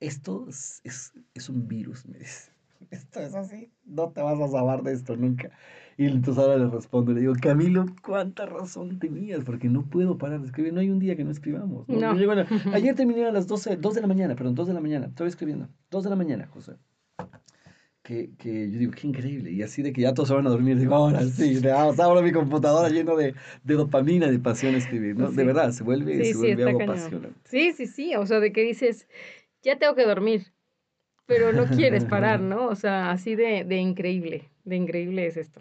Esto 0.00 0.46
es, 0.48 0.80
es, 0.84 1.12
es 1.34 1.50
un 1.50 1.68
virus, 1.68 2.06
me 2.06 2.18
dice. 2.18 2.50
Esto 2.90 3.20
es 3.20 3.34
así, 3.34 3.70
no 3.84 4.08
te 4.08 4.22
vas 4.22 4.40
a 4.40 4.48
salvar 4.48 4.82
de 4.82 4.94
esto 4.94 5.16
nunca. 5.16 5.50
Y 5.98 6.06
entonces 6.06 6.42
ahora 6.42 6.56
le 6.56 6.70
respondo, 6.70 7.12
le 7.12 7.20
digo, 7.20 7.34
Camilo, 7.42 7.84
¿cuánta 8.02 8.46
razón 8.46 8.98
tenías? 8.98 9.44
Porque 9.44 9.68
no 9.68 9.84
puedo 9.84 10.16
parar 10.16 10.40
de 10.40 10.46
escribir, 10.46 10.72
no 10.72 10.80
hay 10.80 10.88
un 10.88 10.98
día 10.98 11.14
que 11.14 11.24
no 11.24 11.30
escribamos. 11.30 11.86
¿no? 11.88 11.94
ayer 12.72 12.94
terminé 12.94 13.26
a 13.26 13.32
las 13.32 13.48
12, 13.48 13.76
2 13.76 13.94
de 13.94 14.00
la 14.00 14.06
mañana, 14.06 14.34
perdón, 14.34 14.54
2 14.54 14.68
de 14.68 14.74
la 14.74 14.80
mañana, 14.80 15.06
estoy 15.08 15.28
escribiendo, 15.28 15.68
2 15.90 16.04
de 16.04 16.10
la 16.10 16.16
mañana, 16.16 16.46
José. 16.46 16.76
Que, 18.08 18.30
que, 18.38 18.70
yo 18.70 18.78
digo, 18.78 18.92
qué 18.92 19.06
increíble. 19.06 19.50
Y 19.50 19.62
así 19.62 19.82
de 19.82 19.92
que 19.92 20.00
ya 20.00 20.14
todos 20.14 20.30
se 20.30 20.34
van 20.34 20.46
a 20.46 20.48
dormir, 20.48 20.78
digo, 20.78 20.94
ahora 20.94 21.22
sí, 21.24 21.60
ahora 21.68 22.22
mi 22.22 22.32
computadora 22.32 22.88
lleno 22.88 23.14
de, 23.16 23.34
de, 23.64 23.74
dopamina, 23.74 24.28
de 24.28 24.38
pasión 24.38 24.74
a 24.74 24.78
escribir, 24.78 25.14
¿no? 25.14 25.30
De 25.30 25.44
verdad, 25.44 25.72
se 25.72 25.84
vuelve, 25.84 26.24
se 26.24 26.38
vuelve 26.38 26.64
algo 26.64 26.82
apasionante. 26.82 27.38
Sí, 27.44 27.72
sí, 27.72 27.86
sí, 27.86 28.16
o 28.16 28.24
sea, 28.24 28.40
de 28.40 28.50
que 28.50 28.62
dices, 28.62 29.06
ya 29.60 29.78
tengo 29.78 29.94
que 29.94 30.06
dormir, 30.06 30.54
pero 31.26 31.52
no 31.52 31.66
quieres 31.66 32.06
parar, 32.06 32.40
¿no? 32.40 32.68
O 32.68 32.76
sea, 32.76 33.10
así 33.10 33.34
de, 33.34 33.64
de 33.64 33.76
increíble, 33.76 34.48
de 34.64 34.76
increíble 34.76 35.26
es 35.26 35.36
esto. 35.36 35.60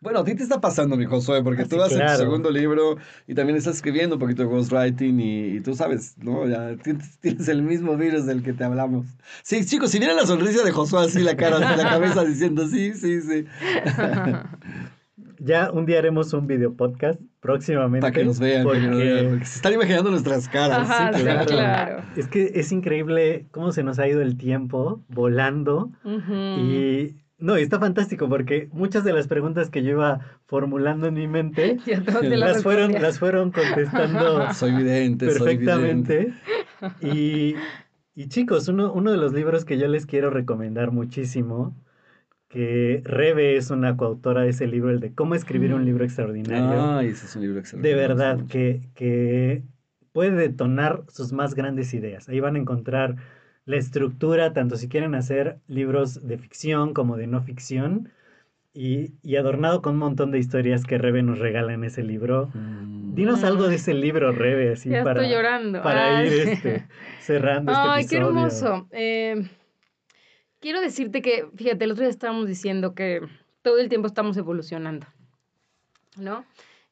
Bueno, 0.00 0.20
a 0.20 0.24
ti 0.24 0.34
te 0.34 0.42
está 0.42 0.62
pasando, 0.62 0.96
mi 0.96 1.04
Josué, 1.04 1.42
porque 1.42 1.62
ah, 1.62 1.66
tú 1.68 1.76
vas 1.76 1.92
en 1.92 2.06
tu 2.06 2.16
segundo 2.16 2.50
libro 2.50 2.96
y 3.26 3.34
también 3.34 3.58
estás 3.58 3.76
escribiendo 3.76 4.16
un 4.16 4.20
poquito 4.20 4.42
de 4.42 4.48
ghostwriting 4.48 5.20
y, 5.20 5.56
y 5.56 5.60
tú 5.60 5.74
sabes, 5.74 6.16
¿no? 6.16 6.48
Ya 6.48 6.74
tienes, 6.76 7.48
el 7.48 7.62
mismo 7.62 7.98
virus 7.98 8.24
del 8.24 8.42
que 8.42 8.54
te 8.54 8.64
hablamos. 8.64 9.06
Sí, 9.42 9.62
chicos, 9.66 9.90
si 9.90 9.98
viene 9.98 10.14
la 10.14 10.24
sonrisa 10.24 10.64
de 10.64 10.70
Josué 10.72 11.00
así, 11.04 11.20
la 11.20 11.36
cara, 11.36 11.58
la 11.58 11.90
cabeza 11.90 12.24
diciendo 12.24 12.66
sí, 12.66 12.94
sí, 12.94 13.20
sí. 13.20 13.44
ya 15.38 15.70
un 15.70 15.84
día 15.84 15.98
haremos 15.98 16.32
un 16.32 16.46
video 16.46 16.74
podcast 16.74 17.20
próximamente. 17.40 18.00
Para 18.00 18.12
que 18.12 18.24
nos 18.24 18.38
vean, 18.38 18.64
porque... 18.64 19.40
se 19.44 19.56
están 19.56 19.74
imaginando 19.74 20.10
nuestras 20.10 20.48
caras. 20.48 20.88
sí, 21.14 21.24
claro. 21.46 22.02
Es 22.16 22.26
que 22.26 22.52
es 22.54 22.72
increíble 22.72 23.48
cómo 23.50 23.70
se 23.72 23.82
nos 23.82 23.98
ha 23.98 24.08
ido 24.08 24.22
el 24.22 24.38
tiempo 24.38 25.02
volando 25.08 25.90
y 26.04 27.16
no, 27.40 27.58
y 27.58 27.62
está 27.62 27.78
fantástico 27.78 28.28
porque 28.28 28.68
muchas 28.72 29.04
de 29.04 29.12
las 29.12 29.26
preguntas 29.26 29.70
que 29.70 29.82
yo 29.82 29.90
iba 29.90 30.20
formulando 30.46 31.06
en 31.06 31.14
mi 31.14 31.26
mente 31.26 31.78
las, 32.22 32.62
fueron, 32.62 32.92
las 32.92 33.18
fueron 33.18 33.50
contestando 33.50 34.52
soy 34.54 34.72
vidente, 34.72 35.26
perfectamente. 35.26 36.34
Y, 37.00 37.54
y, 38.14 38.28
chicos, 38.28 38.68
uno, 38.68 38.92
uno 38.92 39.10
de 39.10 39.16
los 39.16 39.32
libros 39.32 39.64
que 39.64 39.78
yo 39.78 39.88
les 39.88 40.06
quiero 40.06 40.30
recomendar 40.30 40.92
muchísimo, 40.92 41.74
que 42.48 43.00
Rebe 43.04 43.56
es 43.56 43.70
una 43.70 43.96
coautora 43.96 44.42
de 44.42 44.50
ese 44.50 44.66
libro, 44.66 44.90
el 44.90 45.00
de 45.00 45.14
cómo 45.14 45.34
escribir 45.34 45.72
un 45.72 45.82
mm. 45.82 45.86
libro 45.86 46.04
extraordinario. 46.04 46.82
Ah, 46.82 47.02
ese 47.04 47.26
es 47.26 47.36
un 47.36 47.42
libro 47.42 47.60
extraordinario. 47.60 47.96
De 47.96 48.08
verdad, 48.08 48.46
que, 48.48 48.88
que 48.94 49.62
puede 50.12 50.32
detonar 50.32 51.04
sus 51.08 51.32
más 51.32 51.54
grandes 51.54 51.94
ideas. 51.94 52.28
Ahí 52.28 52.40
van 52.40 52.56
a 52.56 52.58
encontrar 52.58 53.16
la 53.70 53.76
estructura, 53.76 54.52
tanto 54.52 54.76
si 54.76 54.88
quieren 54.88 55.14
hacer 55.14 55.60
libros 55.68 56.26
de 56.26 56.38
ficción 56.38 56.92
como 56.92 57.16
de 57.16 57.28
no 57.28 57.40
ficción, 57.42 58.10
y, 58.72 59.36
adornado 59.36 59.82
con 59.82 59.94
un 59.94 59.98
montón 59.98 60.30
de 60.30 60.38
historias 60.38 60.84
que 60.84 60.98
Rebe 60.98 61.22
nos 61.22 61.38
regala 61.38 61.72
en 61.72 61.82
ese 61.84 62.02
libro. 62.02 62.50
Mm. 62.54 63.14
Dinos 63.14 63.42
algo 63.42 63.68
de 63.68 63.76
ese 63.76 63.94
libro, 63.94 64.32
Rebe, 64.32 64.72
así 64.72 64.90
para, 64.90 65.26
llorando. 65.26 65.82
para 65.82 66.24
ir 66.24 66.48
este, 66.48 66.86
cerrando 67.20 67.72
este 67.72 67.84
Ay, 67.84 68.06
qué 68.06 68.16
hermoso. 68.16 68.88
Eh, 68.92 69.48
quiero 70.60 70.80
decirte 70.80 71.22
que, 71.22 71.46
fíjate, 71.56 71.84
el 71.84 71.92
otro 71.92 72.02
día 72.02 72.10
estábamos 72.10 72.46
diciendo 72.46 72.94
que 72.94 73.20
todo 73.62 73.78
el 73.78 73.88
tiempo 73.88 74.06
estamos 74.06 74.36
evolucionando, 74.36 75.06
¿no? 76.16 76.44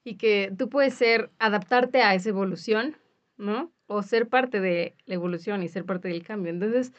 Y 0.05 0.17
que 0.17 0.53
tú 0.57 0.69
puedes 0.69 0.95
ser, 0.95 1.31
adaptarte 1.38 2.03
a 2.03 2.14
esa 2.14 2.29
evolución, 2.29 2.97
¿no? 3.37 3.73
O 3.88 4.03
ser 4.03 4.29
parte 4.29 4.61
de 4.61 4.94
la 5.07 5.14
evolución 5.14 5.62
y 5.62 5.68
ser 5.68 5.85
parte 5.85 6.09
del 6.09 6.22
cambio. 6.22 6.53
Entonces, 6.53 6.92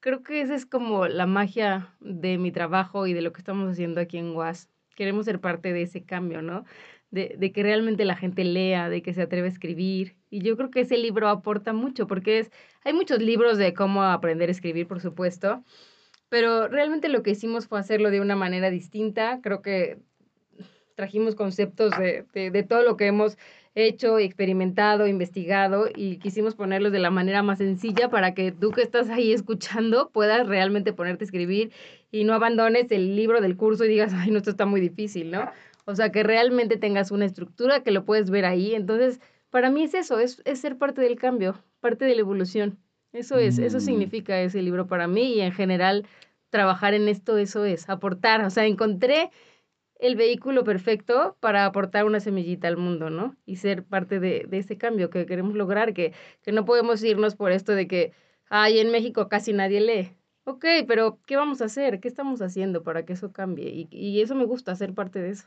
creo 0.00 0.22
que 0.22 0.42
esa 0.42 0.54
es 0.54 0.66
como 0.66 1.08
la 1.08 1.26
magia 1.26 1.94
de 2.00 2.38
mi 2.38 2.52
trabajo 2.52 3.06
y 3.06 3.14
de 3.14 3.22
lo 3.22 3.32
que 3.32 3.40
estamos 3.40 3.72
haciendo 3.72 4.00
aquí 4.00 4.18
en 4.18 4.36
UAS. 4.36 4.68
Queremos 4.94 5.24
ser 5.24 5.40
parte 5.40 5.72
de 5.72 5.82
ese 5.82 6.04
cambio, 6.04 6.42
¿no? 6.42 6.64
De, 7.10 7.34
de, 7.38 7.52
que 7.52 7.62
realmente 7.62 8.04
la 8.04 8.16
gente 8.16 8.44
lea, 8.44 8.88
de 8.88 9.02
que 9.02 9.14
se 9.14 9.22
atreve 9.22 9.48
a 9.48 9.50
escribir. 9.50 10.14
Y 10.28 10.42
yo 10.42 10.56
creo 10.56 10.70
que 10.70 10.80
ese 10.80 10.98
libro 10.98 11.28
aporta 11.28 11.72
mucho, 11.72 12.06
porque 12.06 12.38
es, 12.38 12.50
hay 12.84 12.92
muchos 12.92 13.20
libros 13.20 13.58
de 13.58 13.74
cómo 13.74 14.04
aprender 14.04 14.48
a 14.48 14.52
escribir, 14.52 14.86
por 14.86 15.00
supuesto, 15.00 15.64
pero 16.28 16.68
realmente 16.68 17.08
lo 17.08 17.22
que 17.22 17.30
hicimos 17.32 17.66
fue 17.66 17.80
hacerlo 17.80 18.10
de 18.10 18.20
una 18.20 18.36
manera 18.36 18.70
distinta. 18.70 19.40
Creo 19.42 19.62
que 19.62 19.98
trajimos 20.94 21.34
conceptos 21.34 21.90
de, 21.98 22.26
de, 22.34 22.50
de 22.50 22.62
todo 22.62 22.82
lo 22.82 22.96
que 22.96 23.06
hemos 23.06 23.38
hecho, 23.74 24.18
experimentado, 24.18 25.06
investigado 25.06 25.88
y 25.94 26.18
quisimos 26.18 26.54
ponerlos 26.54 26.92
de 26.92 26.98
la 26.98 27.10
manera 27.10 27.42
más 27.42 27.58
sencilla 27.58 28.08
para 28.08 28.34
que 28.34 28.52
tú 28.52 28.70
que 28.72 28.82
estás 28.82 29.08
ahí 29.10 29.32
escuchando 29.32 30.10
puedas 30.10 30.46
realmente 30.46 30.92
ponerte 30.92 31.24
a 31.24 31.26
escribir 31.26 31.72
y 32.10 32.24
no 32.24 32.34
abandones 32.34 32.90
el 32.90 33.14
libro 33.14 33.40
del 33.40 33.56
curso 33.56 33.84
y 33.84 33.88
digas, 33.88 34.12
ay, 34.14 34.30
no, 34.30 34.38
esto 34.38 34.50
está 34.50 34.66
muy 34.66 34.80
difícil, 34.80 35.30
¿no? 35.30 35.50
O 35.84 35.94
sea, 35.94 36.10
que 36.12 36.22
realmente 36.22 36.76
tengas 36.76 37.10
una 37.10 37.24
estructura 37.24 37.82
que 37.82 37.90
lo 37.90 38.04
puedes 38.04 38.30
ver 38.30 38.44
ahí. 38.44 38.74
Entonces, 38.74 39.20
para 39.50 39.70
mí 39.70 39.84
es 39.84 39.94
eso, 39.94 40.18
es, 40.18 40.42
es 40.44 40.60
ser 40.60 40.76
parte 40.76 41.00
del 41.00 41.16
cambio, 41.16 41.62
parte 41.80 42.04
de 42.04 42.14
la 42.14 42.20
evolución. 42.20 42.78
Eso 43.12 43.38
es, 43.38 43.58
eso 43.58 43.78
mm. 43.78 43.80
significa 43.80 44.40
ese 44.40 44.62
libro 44.62 44.86
para 44.86 45.08
mí 45.08 45.34
y 45.34 45.40
en 45.40 45.52
general 45.52 46.06
trabajar 46.50 46.94
en 46.94 47.08
esto, 47.08 47.38
eso 47.38 47.64
es, 47.64 47.88
aportar. 47.88 48.44
O 48.44 48.50
sea, 48.50 48.66
encontré 48.66 49.30
el 50.00 50.16
vehículo 50.16 50.64
perfecto 50.64 51.36
para 51.40 51.64
aportar 51.66 52.04
una 52.04 52.20
semillita 52.20 52.68
al 52.68 52.76
mundo, 52.76 53.10
¿no? 53.10 53.36
Y 53.46 53.56
ser 53.56 53.84
parte 53.84 54.20
de, 54.20 54.46
de 54.48 54.58
ese 54.58 54.78
cambio 54.78 55.10
que 55.10 55.26
queremos 55.26 55.54
lograr, 55.54 55.94
que, 55.94 56.12
que 56.42 56.52
no 56.52 56.64
podemos 56.64 57.02
irnos 57.04 57.36
por 57.36 57.52
esto 57.52 57.72
de 57.74 57.86
que, 57.88 58.12
ay, 58.48 58.80
en 58.80 58.90
México 58.90 59.28
casi 59.28 59.52
nadie 59.52 59.80
lee. 59.80 60.16
Ok, 60.44 60.64
pero 60.88 61.20
¿qué 61.26 61.36
vamos 61.36 61.60
a 61.62 61.66
hacer? 61.66 62.00
¿Qué 62.00 62.08
estamos 62.08 62.42
haciendo 62.42 62.82
para 62.82 63.04
que 63.04 63.12
eso 63.14 63.32
cambie? 63.32 63.68
Y, 63.70 63.88
y 63.90 64.20
eso 64.22 64.34
me 64.34 64.44
gusta, 64.44 64.74
ser 64.76 64.94
parte 64.94 65.20
de 65.20 65.30
eso. 65.30 65.46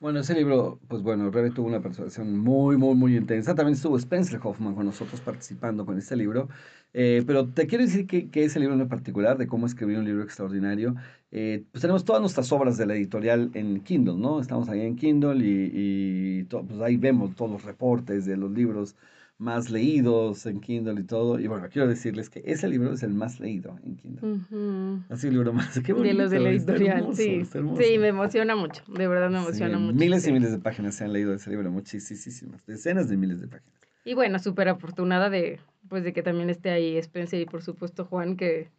Bueno, 0.00 0.20
ese 0.20 0.32
libro, 0.34 0.78
pues 0.86 1.02
bueno, 1.02 1.28
Rebe 1.28 1.50
tuvo 1.50 1.66
una 1.66 1.80
participación 1.82 2.38
muy, 2.38 2.76
muy, 2.76 2.94
muy 2.94 3.16
intensa. 3.16 3.56
También 3.56 3.74
estuvo 3.74 3.96
Spencer 3.96 4.38
Hoffman 4.40 4.76
con 4.76 4.86
nosotros 4.86 5.20
participando 5.20 5.84
con 5.84 5.98
este 5.98 6.14
libro. 6.14 6.48
Eh, 6.92 7.24
pero 7.26 7.48
te 7.48 7.66
quiero 7.66 7.82
decir 7.84 8.06
que, 8.06 8.30
que, 8.30 8.44
ese 8.44 8.60
libro 8.60 8.76
en 8.76 8.88
particular, 8.88 9.36
de 9.36 9.48
cómo 9.48 9.66
escribir 9.66 9.98
un 9.98 10.04
libro 10.04 10.22
extraordinario, 10.22 10.94
eh, 11.32 11.64
pues 11.72 11.82
tenemos 11.82 12.04
todas 12.04 12.20
nuestras 12.20 12.52
obras 12.52 12.76
de 12.76 12.86
la 12.86 12.94
editorial 12.94 13.50
en 13.54 13.80
Kindle, 13.82 14.14
¿no? 14.16 14.40
Estamos 14.40 14.68
ahí 14.68 14.82
en 14.82 14.94
Kindle 14.94 15.44
y, 15.44 15.70
y 15.74 16.44
pues 16.44 16.80
ahí 16.80 16.96
vemos 16.96 17.34
todos 17.34 17.50
los 17.50 17.64
reportes 17.64 18.24
de 18.24 18.36
los 18.36 18.52
libros 18.52 18.94
más 19.38 19.70
leídos 19.70 20.44
en 20.46 20.60
Kindle 20.60 21.00
y 21.00 21.04
todo. 21.04 21.38
Y 21.38 21.46
bueno, 21.46 21.68
quiero 21.70 21.88
decirles 21.88 22.28
que 22.28 22.42
ese 22.44 22.68
libro 22.68 22.92
es 22.92 23.02
el 23.02 23.14
más 23.14 23.38
leído 23.38 23.78
en 23.84 23.96
Kindle. 23.96 25.04
Así 25.08 25.28
el 25.28 25.34
libro 25.34 25.52
más. 25.52 25.78
Qué 25.84 25.92
bonito. 25.92 26.16
De 26.16 26.22
los 26.22 26.30
de 26.30 26.40
la 26.40 26.50
editorial, 26.50 27.14
sí. 27.14 27.44
Sí, 27.44 27.98
me 27.98 28.08
emociona 28.08 28.56
mucho. 28.56 28.82
De 28.88 29.06
verdad 29.06 29.30
me 29.30 29.38
emociona 29.38 29.78
mucho. 29.78 29.96
Miles 29.96 30.26
y 30.26 30.32
miles 30.32 30.50
de 30.50 30.58
páginas 30.58 30.96
se 30.96 31.04
han 31.04 31.12
leído 31.12 31.30
de 31.30 31.36
ese 31.36 31.50
libro, 31.50 31.70
muchísimas. 31.70 32.66
Decenas 32.66 33.08
de 33.08 33.16
miles 33.16 33.40
de 33.40 33.46
páginas. 33.46 33.78
Y 34.04 34.14
bueno, 34.14 34.38
súper 34.38 34.68
afortunada 34.68 35.30
de, 35.30 35.60
pues, 35.88 36.02
de 36.02 36.12
que 36.12 36.22
también 36.22 36.50
esté 36.50 36.70
ahí 36.70 36.96
Spencer 36.96 37.40
y 37.40 37.46
por 37.46 37.62
supuesto 37.62 38.04
Juan, 38.04 38.36
que 38.36 38.70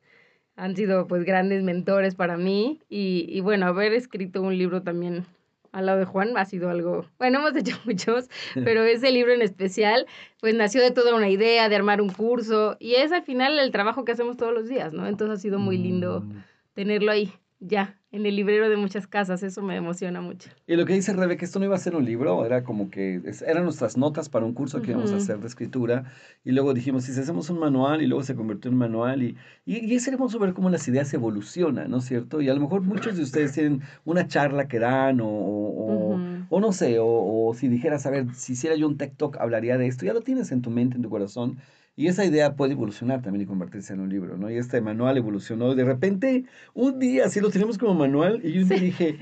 han 0.56 0.76
sido 0.76 1.08
pues 1.08 1.24
grandes 1.24 1.64
mentores 1.64 2.16
para 2.16 2.36
mí. 2.36 2.82
Y, 2.90 3.26
y 3.30 3.40
bueno, 3.40 3.66
haber 3.68 3.94
escrito 3.94 4.42
un 4.42 4.58
libro 4.58 4.82
también 4.82 5.26
al 5.72 5.86
lado 5.86 6.00
de 6.00 6.06
Juan 6.06 6.38
ha 6.38 6.46
sido 6.46 6.70
algo, 6.70 7.06
bueno, 7.18 7.40
hemos 7.40 7.56
hecho 7.56 7.78
muchos, 7.86 8.30
pero 8.54 8.84
ese 8.84 9.12
libro 9.12 9.34
en 9.34 9.42
especial, 9.42 10.06
pues 10.40 10.56
nació 10.56 10.82
de 10.82 10.92
toda 10.92 11.16
una 11.16 11.30
idea 11.30 11.70
de 11.70 11.76
armar 11.76 12.02
un 12.02 12.10
curso 12.10 12.78
y 12.80 12.96
es 12.96 13.12
al 13.12 13.24
final 13.24 13.60
el 13.60 13.72
trabajo 13.72 14.06
que 14.06 14.12
hacemos 14.12 14.38
todos 14.38 14.54
los 14.54 14.68
días, 14.68 14.94
¿no? 14.94 15.08
Entonces 15.08 15.40
ha 15.40 15.42
sido 15.42 15.60
muy 15.60 15.78
lindo 15.78 16.22
mm. 16.22 16.44
tenerlo 16.74 17.12
ahí, 17.12 17.32
ya, 17.60 17.99
en 18.12 18.26
el 18.26 18.36
librero 18.36 18.70
de 18.70 18.76
muchas 18.76 19.06
casas, 19.06 19.44
eso 19.44 19.62
me 19.62 19.76
emociona 19.76 20.20
mucho. 20.20 20.50
Y 20.66 20.76
lo 20.76 20.86
que 20.86 20.94
dice 20.94 21.14
Rebe, 21.14 21.38
que 21.38 21.46
esto 21.46 21.60
no 21.60 21.66
iba 21.66 21.76
a 21.76 21.80
ser 21.80 21.96
un 21.96 22.06
libro, 22.06 22.44
era 22.44 22.64
como 22.64 22.90
que 22.90 23.22
eran 23.46 23.64
nuestras 23.64 23.98
notas 23.98 24.30
para 24.30 24.46
un 24.46 24.54
curso 24.54 24.82
que 24.82 24.92
íbamos 24.92 25.12
a 25.12 25.18
hacer 25.18 25.40
de 25.40 25.48
escritura, 25.48 26.06
y 26.44 26.52
luego 26.52 26.74
dijimos, 26.74 27.04
si 27.04 27.20
hacemos 27.20 27.50
un 27.52 27.60
manual, 27.60 28.02
y 28.02 28.08
luego 28.08 28.24
se 28.24 28.36
convirtió 28.36 28.72
en 28.72 28.78
manual, 28.78 29.22
y, 29.22 29.38
y, 29.66 29.86
y 29.86 29.96
es 29.96 30.08
hermoso 30.08 30.40
ver 30.40 30.54
cómo 30.54 30.70
las 30.72 30.88
ideas 30.88 31.14
evolucionan, 31.14 31.92
¿no 31.92 31.98
es 31.98 32.06
cierto? 32.06 32.42
Y 32.42 32.50
a 32.50 32.54
lo 32.56 32.62
mejor 32.62 32.82
muchos 32.82 33.16
de 33.16 33.24
ustedes 33.24 33.54
tienen 33.54 33.82
una 34.06 34.28
charla 34.28 34.68
que 34.68 34.80
dan, 34.80 35.22
o, 35.22 35.28
o, 35.28 36.20
o 36.50 36.60
no 36.60 36.74
sé, 36.74 36.98
o, 36.98 37.06
o, 37.08 37.54
si 37.54 37.68
dijeras, 37.68 38.08
a 38.08 38.10
ver, 38.10 38.34
si 38.34 38.54
hiciera 38.54 38.76
yo 38.76 38.88
un 38.88 38.98
TikTok, 38.98 39.38
hablaría 39.38 39.78
de 39.78 39.86
esto, 39.86 40.06
ya 40.06 40.14
lo 40.14 40.22
tienes 40.22 40.52
en 40.52 40.64
tu 40.64 40.72
mente, 40.72 40.96
en 40.96 41.04
tu 41.04 41.10
corazón, 41.10 41.58
y 42.00 42.08
esa 42.08 42.24
idea 42.24 42.56
puede 42.56 42.72
evolucionar 42.72 43.22
también 43.22 43.44
y 43.44 43.46
convertirse 43.46 43.92
en 43.92 44.00
un 44.00 44.08
libro, 44.10 44.38
¿no? 44.38 44.50
Y 44.50 44.56
este 44.56 44.80
manual 44.80 45.18
evolucionó. 45.18 45.76
De 45.76 45.84
repente, 45.84 46.46
un 46.74 46.98
día, 46.98 47.28
sí 47.28 47.42
lo 47.42 47.50
tenemos 47.50 47.78
como 47.78 47.94
manual, 47.94 48.40
y 48.42 48.54
yo 48.54 48.64
dije, 48.64 49.20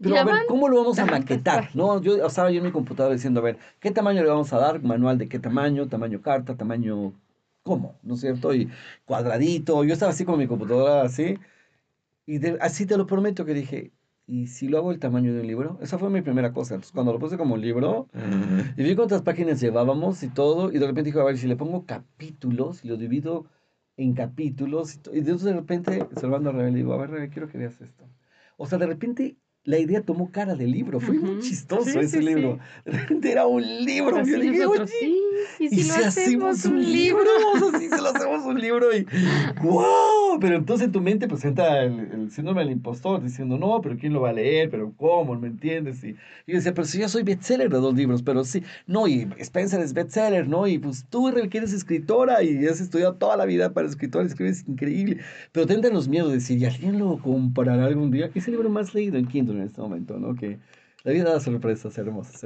pero 0.00 0.16
a 0.16 0.24
ver, 0.24 0.34
¿cómo 0.48 0.68
lo 0.68 0.78
vamos 0.78 0.98
a 0.98 1.06
maquetar? 1.06 1.70
¿No? 1.76 2.02
Yo 2.02 2.26
estaba 2.26 2.50
yo 2.50 2.58
en 2.58 2.64
mi 2.64 2.72
computadora 2.72 3.14
diciendo, 3.14 3.38
a 3.38 3.44
ver, 3.44 3.58
¿qué 3.78 3.92
tamaño 3.92 4.24
le 4.24 4.28
vamos 4.28 4.52
a 4.52 4.58
dar? 4.58 4.82
Manual 4.82 5.18
de 5.18 5.28
qué 5.28 5.38
tamaño, 5.38 5.86
tamaño 5.88 6.20
carta, 6.20 6.56
tamaño, 6.56 7.12
¿cómo? 7.62 7.96
¿No 8.02 8.14
es 8.14 8.20
cierto? 8.22 8.52
Y 8.52 8.72
cuadradito. 9.04 9.84
Yo 9.84 9.92
estaba 9.92 10.10
así 10.10 10.24
con 10.24 10.36
mi 10.36 10.48
computadora 10.48 11.02
así. 11.02 11.38
Y 12.26 12.44
así 12.60 12.86
te 12.86 12.96
lo 12.96 13.06
prometo 13.06 13.44
que 13.44 13.54
dije, 13.54 13.92
¿y 14.26 14.48
si 14.48 14.68
lo 14.68 14.78
hago 14.78 14.90
el 14.90 14.98
tamaño 14.98 15.32
de 15.32 15.40
un 15.40 15.46
libro? 15.46 15.78
Esa 15.80 15.98
fue 15.98 16.10
mi 16.10 16.22
primera 16.22 16.52
cosa. 16.52 16.74
Entonces, 16.74 16.92
cuando 16.92 17.12
lo 17.12 17.18
puse 17.18 17.38
como 17.38 17.56
libro, 17.56 18.08
y 18.76 18.82
vi 18.82 18.96
cuántas 18.96 19.22
páginas 19.22 19.60
llevábamos 19.60 20.22
y 20.22 20.28
todo, 20.28 20.72
y 20.72 20.78
de 20.78 20.86
repente 20.86 21.10
dije, 21.10 21.20
a 21.20 21.24
ver, 21.24 21.38
si 21.38 21.46
le 21.46 21.56
pongo 21.56 21.86
capítulos 21.86 22.84
y 22.84 22.88
lo 22.88 22.96
divido 22.96 23.46
en 23.96 24.14
capítulos, 24.14 24.96
y, 25.12 25.18
entonces 25.18 25.44
de 25.44 25.54
repente 25.54 26.06
se 26.16 26.22
lo 26.22 26.32
mando 26.32 26.50
a 26.50 26.52
Rebe 26.52 26.70
y 26.70 26.72
le 26.72 26.78
digo, 26.78 26.92
a 26.92 26.98
ver, 26.98 27.10
Rebe, 27.10 27.30
quiero 27.30 27.48
que 27.48 27.58
veas 27.58 27.80
esto. 27.80 28.04
O 28.56 28.66
sea, 28.66 28.78
de 28.78 28.86
repente 28.86 29.36
la 29.66 29.78
idea 29.78 30.00
tomó 30.00 30.30
cara 30.30 30.54
de 30.54 30.66
libro. 30.66 31.00
Fue 31.00 31.18
muy 31.18 31.40
chistoso 31.40 31.98
ese 31.98 32.22
libro. 32.22 32.58
De 32.84 32.92
repente 32.92 33.32
era 33.32 33.46
un 33.46 33.62
libro. 33.84 34.24
Yo 34.24 34.38
le 34.38 34.50
dije, 34.50 34.64
oye, 34.64 34.84
¿y 35.58 35.68
si, 35.68 35.90
hacemos 35.90 36.64
un 36.64 36.80
libro? 36.80 37.24
o 37.54 37.70
sea, 37.70 37.80
si 37.80 37.88
se 37.88 38.00
lo 38.00 38.08
hacemos 38.10 38.46
un 38.46 38.60
libro 38.60 38.96
y 38.96 39.04
¡wow! 39.62 40.25
Pero 40.40 40.56
entonces 40.56 40.86
en 40.86 40.92
tu 40.92 41.00
mente 41.00 41.28
pues 41.28 41.44
entra 41.44 41.84
el, 41.84 42.30
síndrome 42.30 42.62
del 42.62 42.72
impostor 42.72 43.22
diciendo, 43.22 43.58
no, 43.58 43.80
pero 43.80 43.96
¿quién 43.96 44.12
lo 44.12 44.20
va 44.20 44.30
a 44.30 44.32
leer? 44.32 44.70
¿Pero 44.70 44.92
cómo? 44.96 45.34
¿Me 45.36 45.48
entiendes? 45.48 46.02
Y, 46.04 46.14
yo 46.46 46.56
decía, 46.56 46.74
pero 46.74 46.86
si 46.86 46.98
yo 46.98 47.08
soy 47.08 47.22
bestseller 47.22 47.70
de 47.70 47.78
dos 47.78 47.94
libros, 47.94 48.22
pero 48.22 48.44
sí, 48.44 48.62
no, 48.86 49.06
y 49.06 49.28
Spencer 49.38 49.80
es 49.80 49.92
bestseller, 49.92 50.48
¿no? 50.48 50.66
Y 50.66 50.78
pues 50.78 51.06
tú, 51.08 51.28
eres 51.28 51.72
escritora 51.72 52.42
y 52.42 52.66
has 52.66 52.80
estudiado 52.80 53.14
toda 53.14 53.36
la 53.36 53.44
vida 53.44 53.72
para 53.72 53.88
escritor, 53.88 54.24
escribes 54.24 54.64
increíble. 54.68 55.20
Pero 55.52 55.66
te 55.66 55.74
entran 55.74 55.94
los 55.94 56.08
miedos 56.08 56.28
de 56.28 56.34
decir, 56.36 56.58
¿y 56.58 56.64
alguien 56.66 56.98
lo 56.98 57.18
comprará 57.18 57.84
algún 57.84 58.10
día? 58.10 58.30
Es 58.34 58.46
el 58.46 58.54
libro 58.54 58.70
más 58.70 58.94
leído 58.94 59.18
en 59.18 59.26
Kindle 59.26 59.56
en 59.56 59.66
este 59.66 59.80
momento, 59.80 60.18
¿no? 60.18 60.34
Que 60.34 60.58
la 61.04 61.12
vida 61.12 61.30
da 61.30 61.40
sorpresas 61.40 61.96
hermosas. 61.98 62.44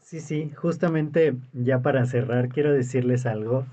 Sí, 0.00 0.20
sí, 0.20 0.50
justamente 0.56 1.36
ya 1.52 1.80
para 1.80 2.06
cerrar 2.06 2.48
quiero 2.48 2.72
decirles 2.72 3.26
algo. 3.26 3.66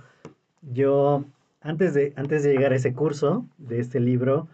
Yo, 0.62 1.26
antes 1.64 1.94
de, 1.94 2.14
antes 2.16 2.44
de 2.44 2.52
llegar 2.52 2.74
a 2.74 2.76
ese 2.76 2.94
curso 2.94 3.48
de 3.58 3.80
este 3.80 4.00
libro, 4.00 4.48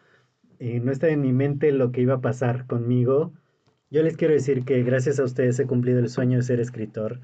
eh, 0.60 0.80
no 0.80 0.92
estaba 0.92 1.12
en 1.12 1.22
mi 1.22 1.34
mente 1.34 1.72
lo 1.72 1.92
que 1.92 2.02
iba 2.02 2.16
a 2.16 2.22
pasar 2.22 2.66
conmigo. 2.68 3.34
Yo 3.90 4.04
les 4.04 4.18
quiero 4.18 4.34
decir 4.34 4.64
que 4.66 4.84
gracias 4.84 5.20
a 5.20 5.24
ustedes 5.24 5.60
he 5.60 5.66
cumplido 5.66 6.00
el 6.00 6.10
sueño 6.10 6.38
de 6.38 6.44
ser 6.44 6.60
escritor, 6.60 7.20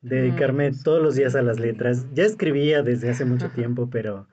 de 0.00 0.22
dedicarme 0.22 0.70
todos 0.72 1.02
los 1.02 1.14
días 1.14 1.34
a 1.34 1.42
las 1.42 1.58
letras. 1.58 2.06
Ya 2.14 2.24
escribía 2.24 2.82
desde 2.82 3.10
hace 3.10 3.24
mucho 3.24 3.50
tiempo, 3.54 3.90
pero, 3.90 4.28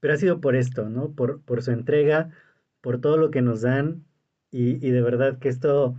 pero 0.00 0.14
ha 0.14 0.16
sido 0.16 0.40
por 0.40 0.56
esto, 0.56 0.88
¿no? 0.88 1.12
Por, 1.12 1.40
por 1.42 1.62
su 1.62 1.72
entrega, 1.72 2.30
por 2.80 3.00
todo 3.00 3.16
lo 3.16 3.30
que 3.30 3.42
nos 3.42 3.62
dan 3.62 4.04
y, 4.50 4.86
y 4.86 4.90
de 4.90 5.02
verdad 5.02 5.38
que 5.38 5.48
esto 5.48 5.96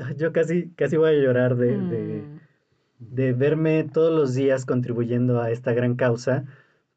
yo 0.16 0.32
casi, 0.32 0.70
casi 0.70 0.96
voy 0.96 1.10
a 1.10 1.22
llorar 1.22 1.56
de, 1.56 1.76
mm. 1.76 2.40
de, 2.98 3.32
verme 3.32 3.84
todos 3.84 4.12
los 4.12 4.34
días 4.34 4.64
contribuyendo 4.64 5.40
a 5.40 5.50
esta 5.50 5.72
gran 5.72 5.96
causa, 5.96 6.44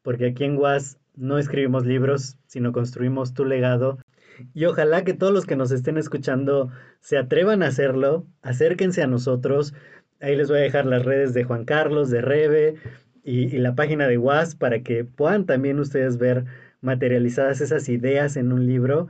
porque 0.04 0.26
aquí 0.26 0.44
en 0.44 0.56
UAS 0.56 0.98
no 1.16 1.38
escribimos 1.38 1.84
libros, 1.84 2.38
sino 2.46 2.70
construimos 2.70 3.34
tu 3.34 3.44
legado. 3.44 3.98
Y 4.52 4.66
ojalá 4.66 5.02
que 5.02 5.14
todos 5.14 5.32
los 5.32 5.46
que 5.46 5.56
nos 5.56 5.72
estén 5.72 5.96
escuchando 5.96 6.70
se 7.00 7.18
atrevan 7.18 7.64
a 7.64 7.68
hacerlo, 7.68 8.26
acérquense 8.42 9.02
a 9.02 9.08
nosotros. 9.08 9.74
Ahí 10.20 10.36
les 10.36 10.48
voy 10.48 10.58
a 10.58 10.62
dejar 10.62 10.86
las 10.86 11.04
redes 11.04 11.34
de 11.34 11.42
Juan 11.42 11.64
Carlos, 11.64 12.10
de 12.10 12.20
Rebe 12.20 12.76
y, 13.24 13.56
y 13.56 13.58
la 13.58 13.74
página 13.74 14.06
de 14.06 14.18
UAS 14.18 14.54
para 14.54 14.82
que 14.82 15.04
puedan 15.04 15.46
también 15.46 15.80
ustedes 15.80 16.18
ver 16.18 16.44
materializadas 16.80 17.60
esas 17.60 17.88
ideas 17.88 18.36
en 18.36 18.52
un 18.52 18.66
libro 18.66 19.08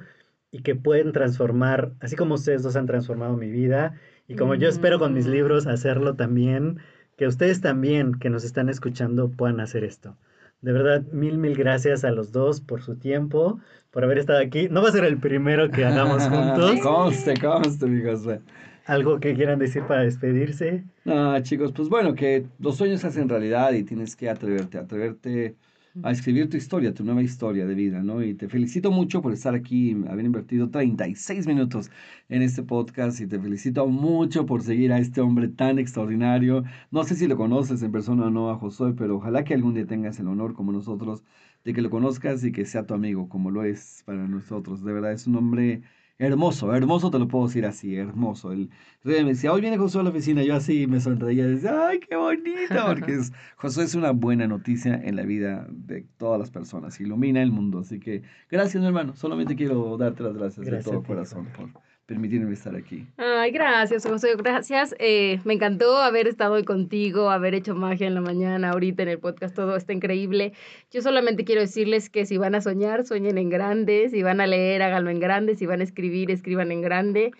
y 0.52 0.62
que 0.62 0.76
pueden 0.76 1.10
transformar, 1.10 1.92
así 1.98 2.14
como 2.14 2.36
ustedes 2.36 2.62
dos 2.62 2.76
han 2.76 2.86
transformado 2.86 3.36
mi 3.36 3.50
vida 3.50 3.98
y 4.28 4.36
como 4.36 4.54
yo 4.54 4.68
espero 4.68 5.00
con 5.00 5.12
mis 5.12 5.26
libros 5.26 5.66
hacerlo 5.66 6.14
también, 6.14 6.78
que 7.16 7.26
ustedes 7.26 7.60
también 7.60 8.14
que 8.14 8.30
nos 8.30 8.44
están 8.44 8.68
escuchando 8.68 9.28
puedan 9.28 9.58
hacer 9.58 9.84
esto. 9.84 10.16
De 10.64 10.72
verdad, 10.72 11.02
mil, 11.12 11.36
mil 11.36 11.54
gracias 11.54 12.04
a 12.04 12.10
los 12.10 12.32
dos 12.32 12.62
por 12.62 12.80
su 12.80 12.96
tiempo, 12.96 13.60
por 13.90 14.02
haber 14.02 14.16
estado 14.16 14.38
aquí. 14.38 14.66
No 14.70 14.80
va 14.82 14.88
a 14.88 14.92
ser 14.92 15.04
el 15.04 15.18
primero 15.18 15.70
que 15.70 15.84
hagamos 15.84 16.22
juntos. 16.28 16.80
conste, 16.80 17.34
conste, 17.36 17.86
mi 17.86 18.02
José. 18.02 18.40
¿Algo 18.86 19.20
que 19.20 19.34
quieran 19.34 19.58
decir 19.58 19.82
para 19.86 20.04
despedirse? 20.04 20.84
Ah, 21.06 21.38
chicos, 21.42 21.70
pues 21.72 21.90
bueno, 21.90 22.14
que 22.14 22.46
los 22.58 22.78
sueños 22.78 23.02
se 23.02 23.08
hacen 23.08 23.28
realidad 23.28 23.72
y 23.72 23.84
tienes 23.84 24.16
que 24.16 24.30
atreverte, 24.30 24.78
atreverte 24.78 25.54
a 26.02 26.10
escribir 26.10 26.48
tu 26.50 26.56
historia, 26.56 26.92
tu 26.92 27.04
nueva 27.04 27.22
historia 27.22 27.66
de 27.66 27.74
vida, 27.74 28.02
¿no? 28.02 28.22
Y 28.22 28.34
te 28.34 28.48
felicito 28.48 28.90
mucho 28.90 29.22
por 29.22 29.32
estar 29.32 29.54
aquí, 29.54 29.96
haber 30.08 30.24
invertido 30.24 30.68
36 30.70 31.46
minutos 31.46 31.90
en 32.28 32.42
este 32.42 32.62
podcast 32.62 33.20
y 33.20 33.26
te 33.28 33.38
felicito 33.38 33.86
mucho 33.86 34.44
por 34.46 34.62
seguir 34.62 34.92
a 34.92 34.98
este 34.98 35.20
hombre 35.20 35.48
tan 35.48 35.78
extraordinario. 35.78 36.64
No 36.90 37.04
sé 37.04 37.14
si 37.14 37.26
lo 37.28 37.36
conoces 37.36 37.82
en 37.82 37.92
persona 37.92 38.26
o 38.26 38.30
no 38.30 38.50
a 38.50 38.56
Josué, 38.58 38.94
pero 38.94 39.16
ojalá 39.16 39.44
que 39.44 39.54
algún 39.54 39.74
día 39.74 39.86
tengas 39.86 40.18
el 40.18 40.28
honor 40.28 40.54
como 40.54 40.72
nosotros 40.72 41.22
de 41.64 41.72
que 41.72 41.82
lo 41.82 41.90
conozcas 41.90 42.44
y 42.44 42.52
que 42.52 42.66
sea 42.66 42.86
tu 42.86 42.94
amigo 42.94 43.28
como 43.28 43.50
lo 43.50 43.64
es 43.64 44.02
para 44.04 44.26
nosotros. 44.26 44.84
De 44.84 44.92
verdad, 44.92 45.12
es 45.12 45.26
un 45.26 45.36
hombre 45.36 45.82
Hermoso, 46.24 46.74
hermoso 46.74 47.10
te 47.10 47.18
lo 47.18 47.28
puedo 47.28 47.46
decir 47.46 47.66
así, 47.66 47.96
hermoso. 47.96 48.52
El 48.52 48.70
rey 49.02 49.22
me 49.22 49.30
decía, 49.30 49.52
hoy 49.52 49.60
viene 49.60 49.76
Josué 49.76 50.00
a 50.00 50.04
la 50.04 50.10
oficina, 50.10 50.42
yo 50.42 50.54
así 50.56 50.86
me 50.86 51.00
sonreía, 51.00 51.46
decía, 51.46 51.88
ay, 51.88 52.00
qué 52.00 52.16
bonito, 52.16 52.74
porque 52.86 53.14
es, 53.14 53.32
Josué 53.56 53.84
es 53.84 53.94
una 53.94 54.12
buena 54.12 54.46
noticia 54.46 54.94
en 54.94 55.16
la 55.16 55.22
vida 55.24 55.66
de 55.70 56.06
todas 56.16 56.38
las 56.38 56.50
personas, 56.50 56.98
ilumina 57.00 57.42
el 57.42 57.52
mundo. 57.52 57.80
Así 57.80 58.00
que 58.00 58.22
gracias, 58.50 58.80
mi 58.80 58.86
hermano, 58.86 59.14
solamente 59.14 59.54
quiero 59.54 59.96
darte 59.98 60.22
las 60.22 60.34
gracias, 60.34 60.66
de 60.66 60.82
todo 60.82 61.02
corazón 61.02 61.46
por, 61.56 61.70
permitirme 62.06 62.52
estar 62.52 62.76
aquí. 62.76 63.06
Ay, 63.16 63.50
gracias, 63.50 64.06
José, 64.06 64.34
gracias. 64.36 64.94
Eh, 64.98 65.40
me 65.44 65.54
encantó 65.54 65.98
haber 65.98 66.28
estado 66.28 66.54
hoy 66.54 66.64
contigo, 66.64 67.30
haber 67.30 67.54
hecho 67.54 67.74
magia 67.74 68.06
en 68.06 68.14
la 68.14 68.20
mañana, 68.20 68.70
ahorita 68.70 69.02
en 69.02 69.08
el 69.08 69.18
podcast, 69.18 69.54
todo 69.54 69.76
está 69.76 69.92
increíble. 69.92 70.52
Yo 70.90 71.02
solamente 71.02 71.44
quiero 71.44 71.62
decirles 71.62 72.10
que 72.10 72.26
si 72.26 72.36
van 72.36 72.54
a 72.54 72.60
soñar, 72.60 73.04
sueñen 73.06 73.38
en 73.38 73.48
grande, 73.48 74.08
si 74.10 74.22
van 74.22 74.40
a 74.40 74.46
leer, 74.46 74.82
háganlo 74.82 75.10
en 75.10 75.20
grande, 75.20 75.56
si 75.56 75.66
van 75.66 75.80
a 75.80 75.84
escribir, 75.84 76.30
escriban 76.30 76.70
en 76.72 76.82
grande. 76.82 77.32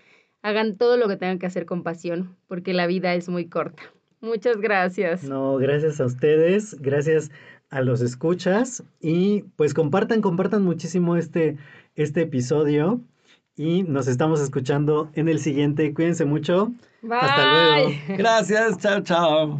Hagan 0.43 0.77
todo 0.77 0.97
lo 0.97 1.09
que 1.09 1.17
tengan 1.17 1.39
que 1.39 1.47
hacer 1.47 1.67
con 1.67 1.83
pasión, 1.83 2.37
porque 2.49 2.75
la 2.75 2.87
vida 2.87 3.15
es 3.15 3.29
muy 3.29 3.49
corta. 3.49 3.83
Muchas 4.21 4.59
gracias. 4.59 5.25
No, 5.25 5.57
gracias 5.57 6.01
a 6.01 6.07
ustedes, 6.07 6.81
gracias 6.81 7.31
a 7.71 7.83
los 7.83 8.01
escuchas 8.01 8.85
y 9.01 9.43
pues 9.57 9.75
compartan, 9.75 10.23
compartan 10.23 10.63
muchísimo 10.63 11.17
este, 11.17 11.57
este 11.95 12.23
episodio 12.23 13.01
y 13.57 13.83
nos 13.85 14.09
estamos 14.09 14.41
escuchando 14.41 15.11
en 15.15 15.29
el 15.29 15.39
siguiente. 15.39 15.95
Cuídense 15.95 16.25
mucho. 16.25 16.73
Hasta 17.11 17.53
luego. 17.53 17.91
Gracias, 18.09 18.79
chao, 18.79 19.01
chao. 19.03 19.59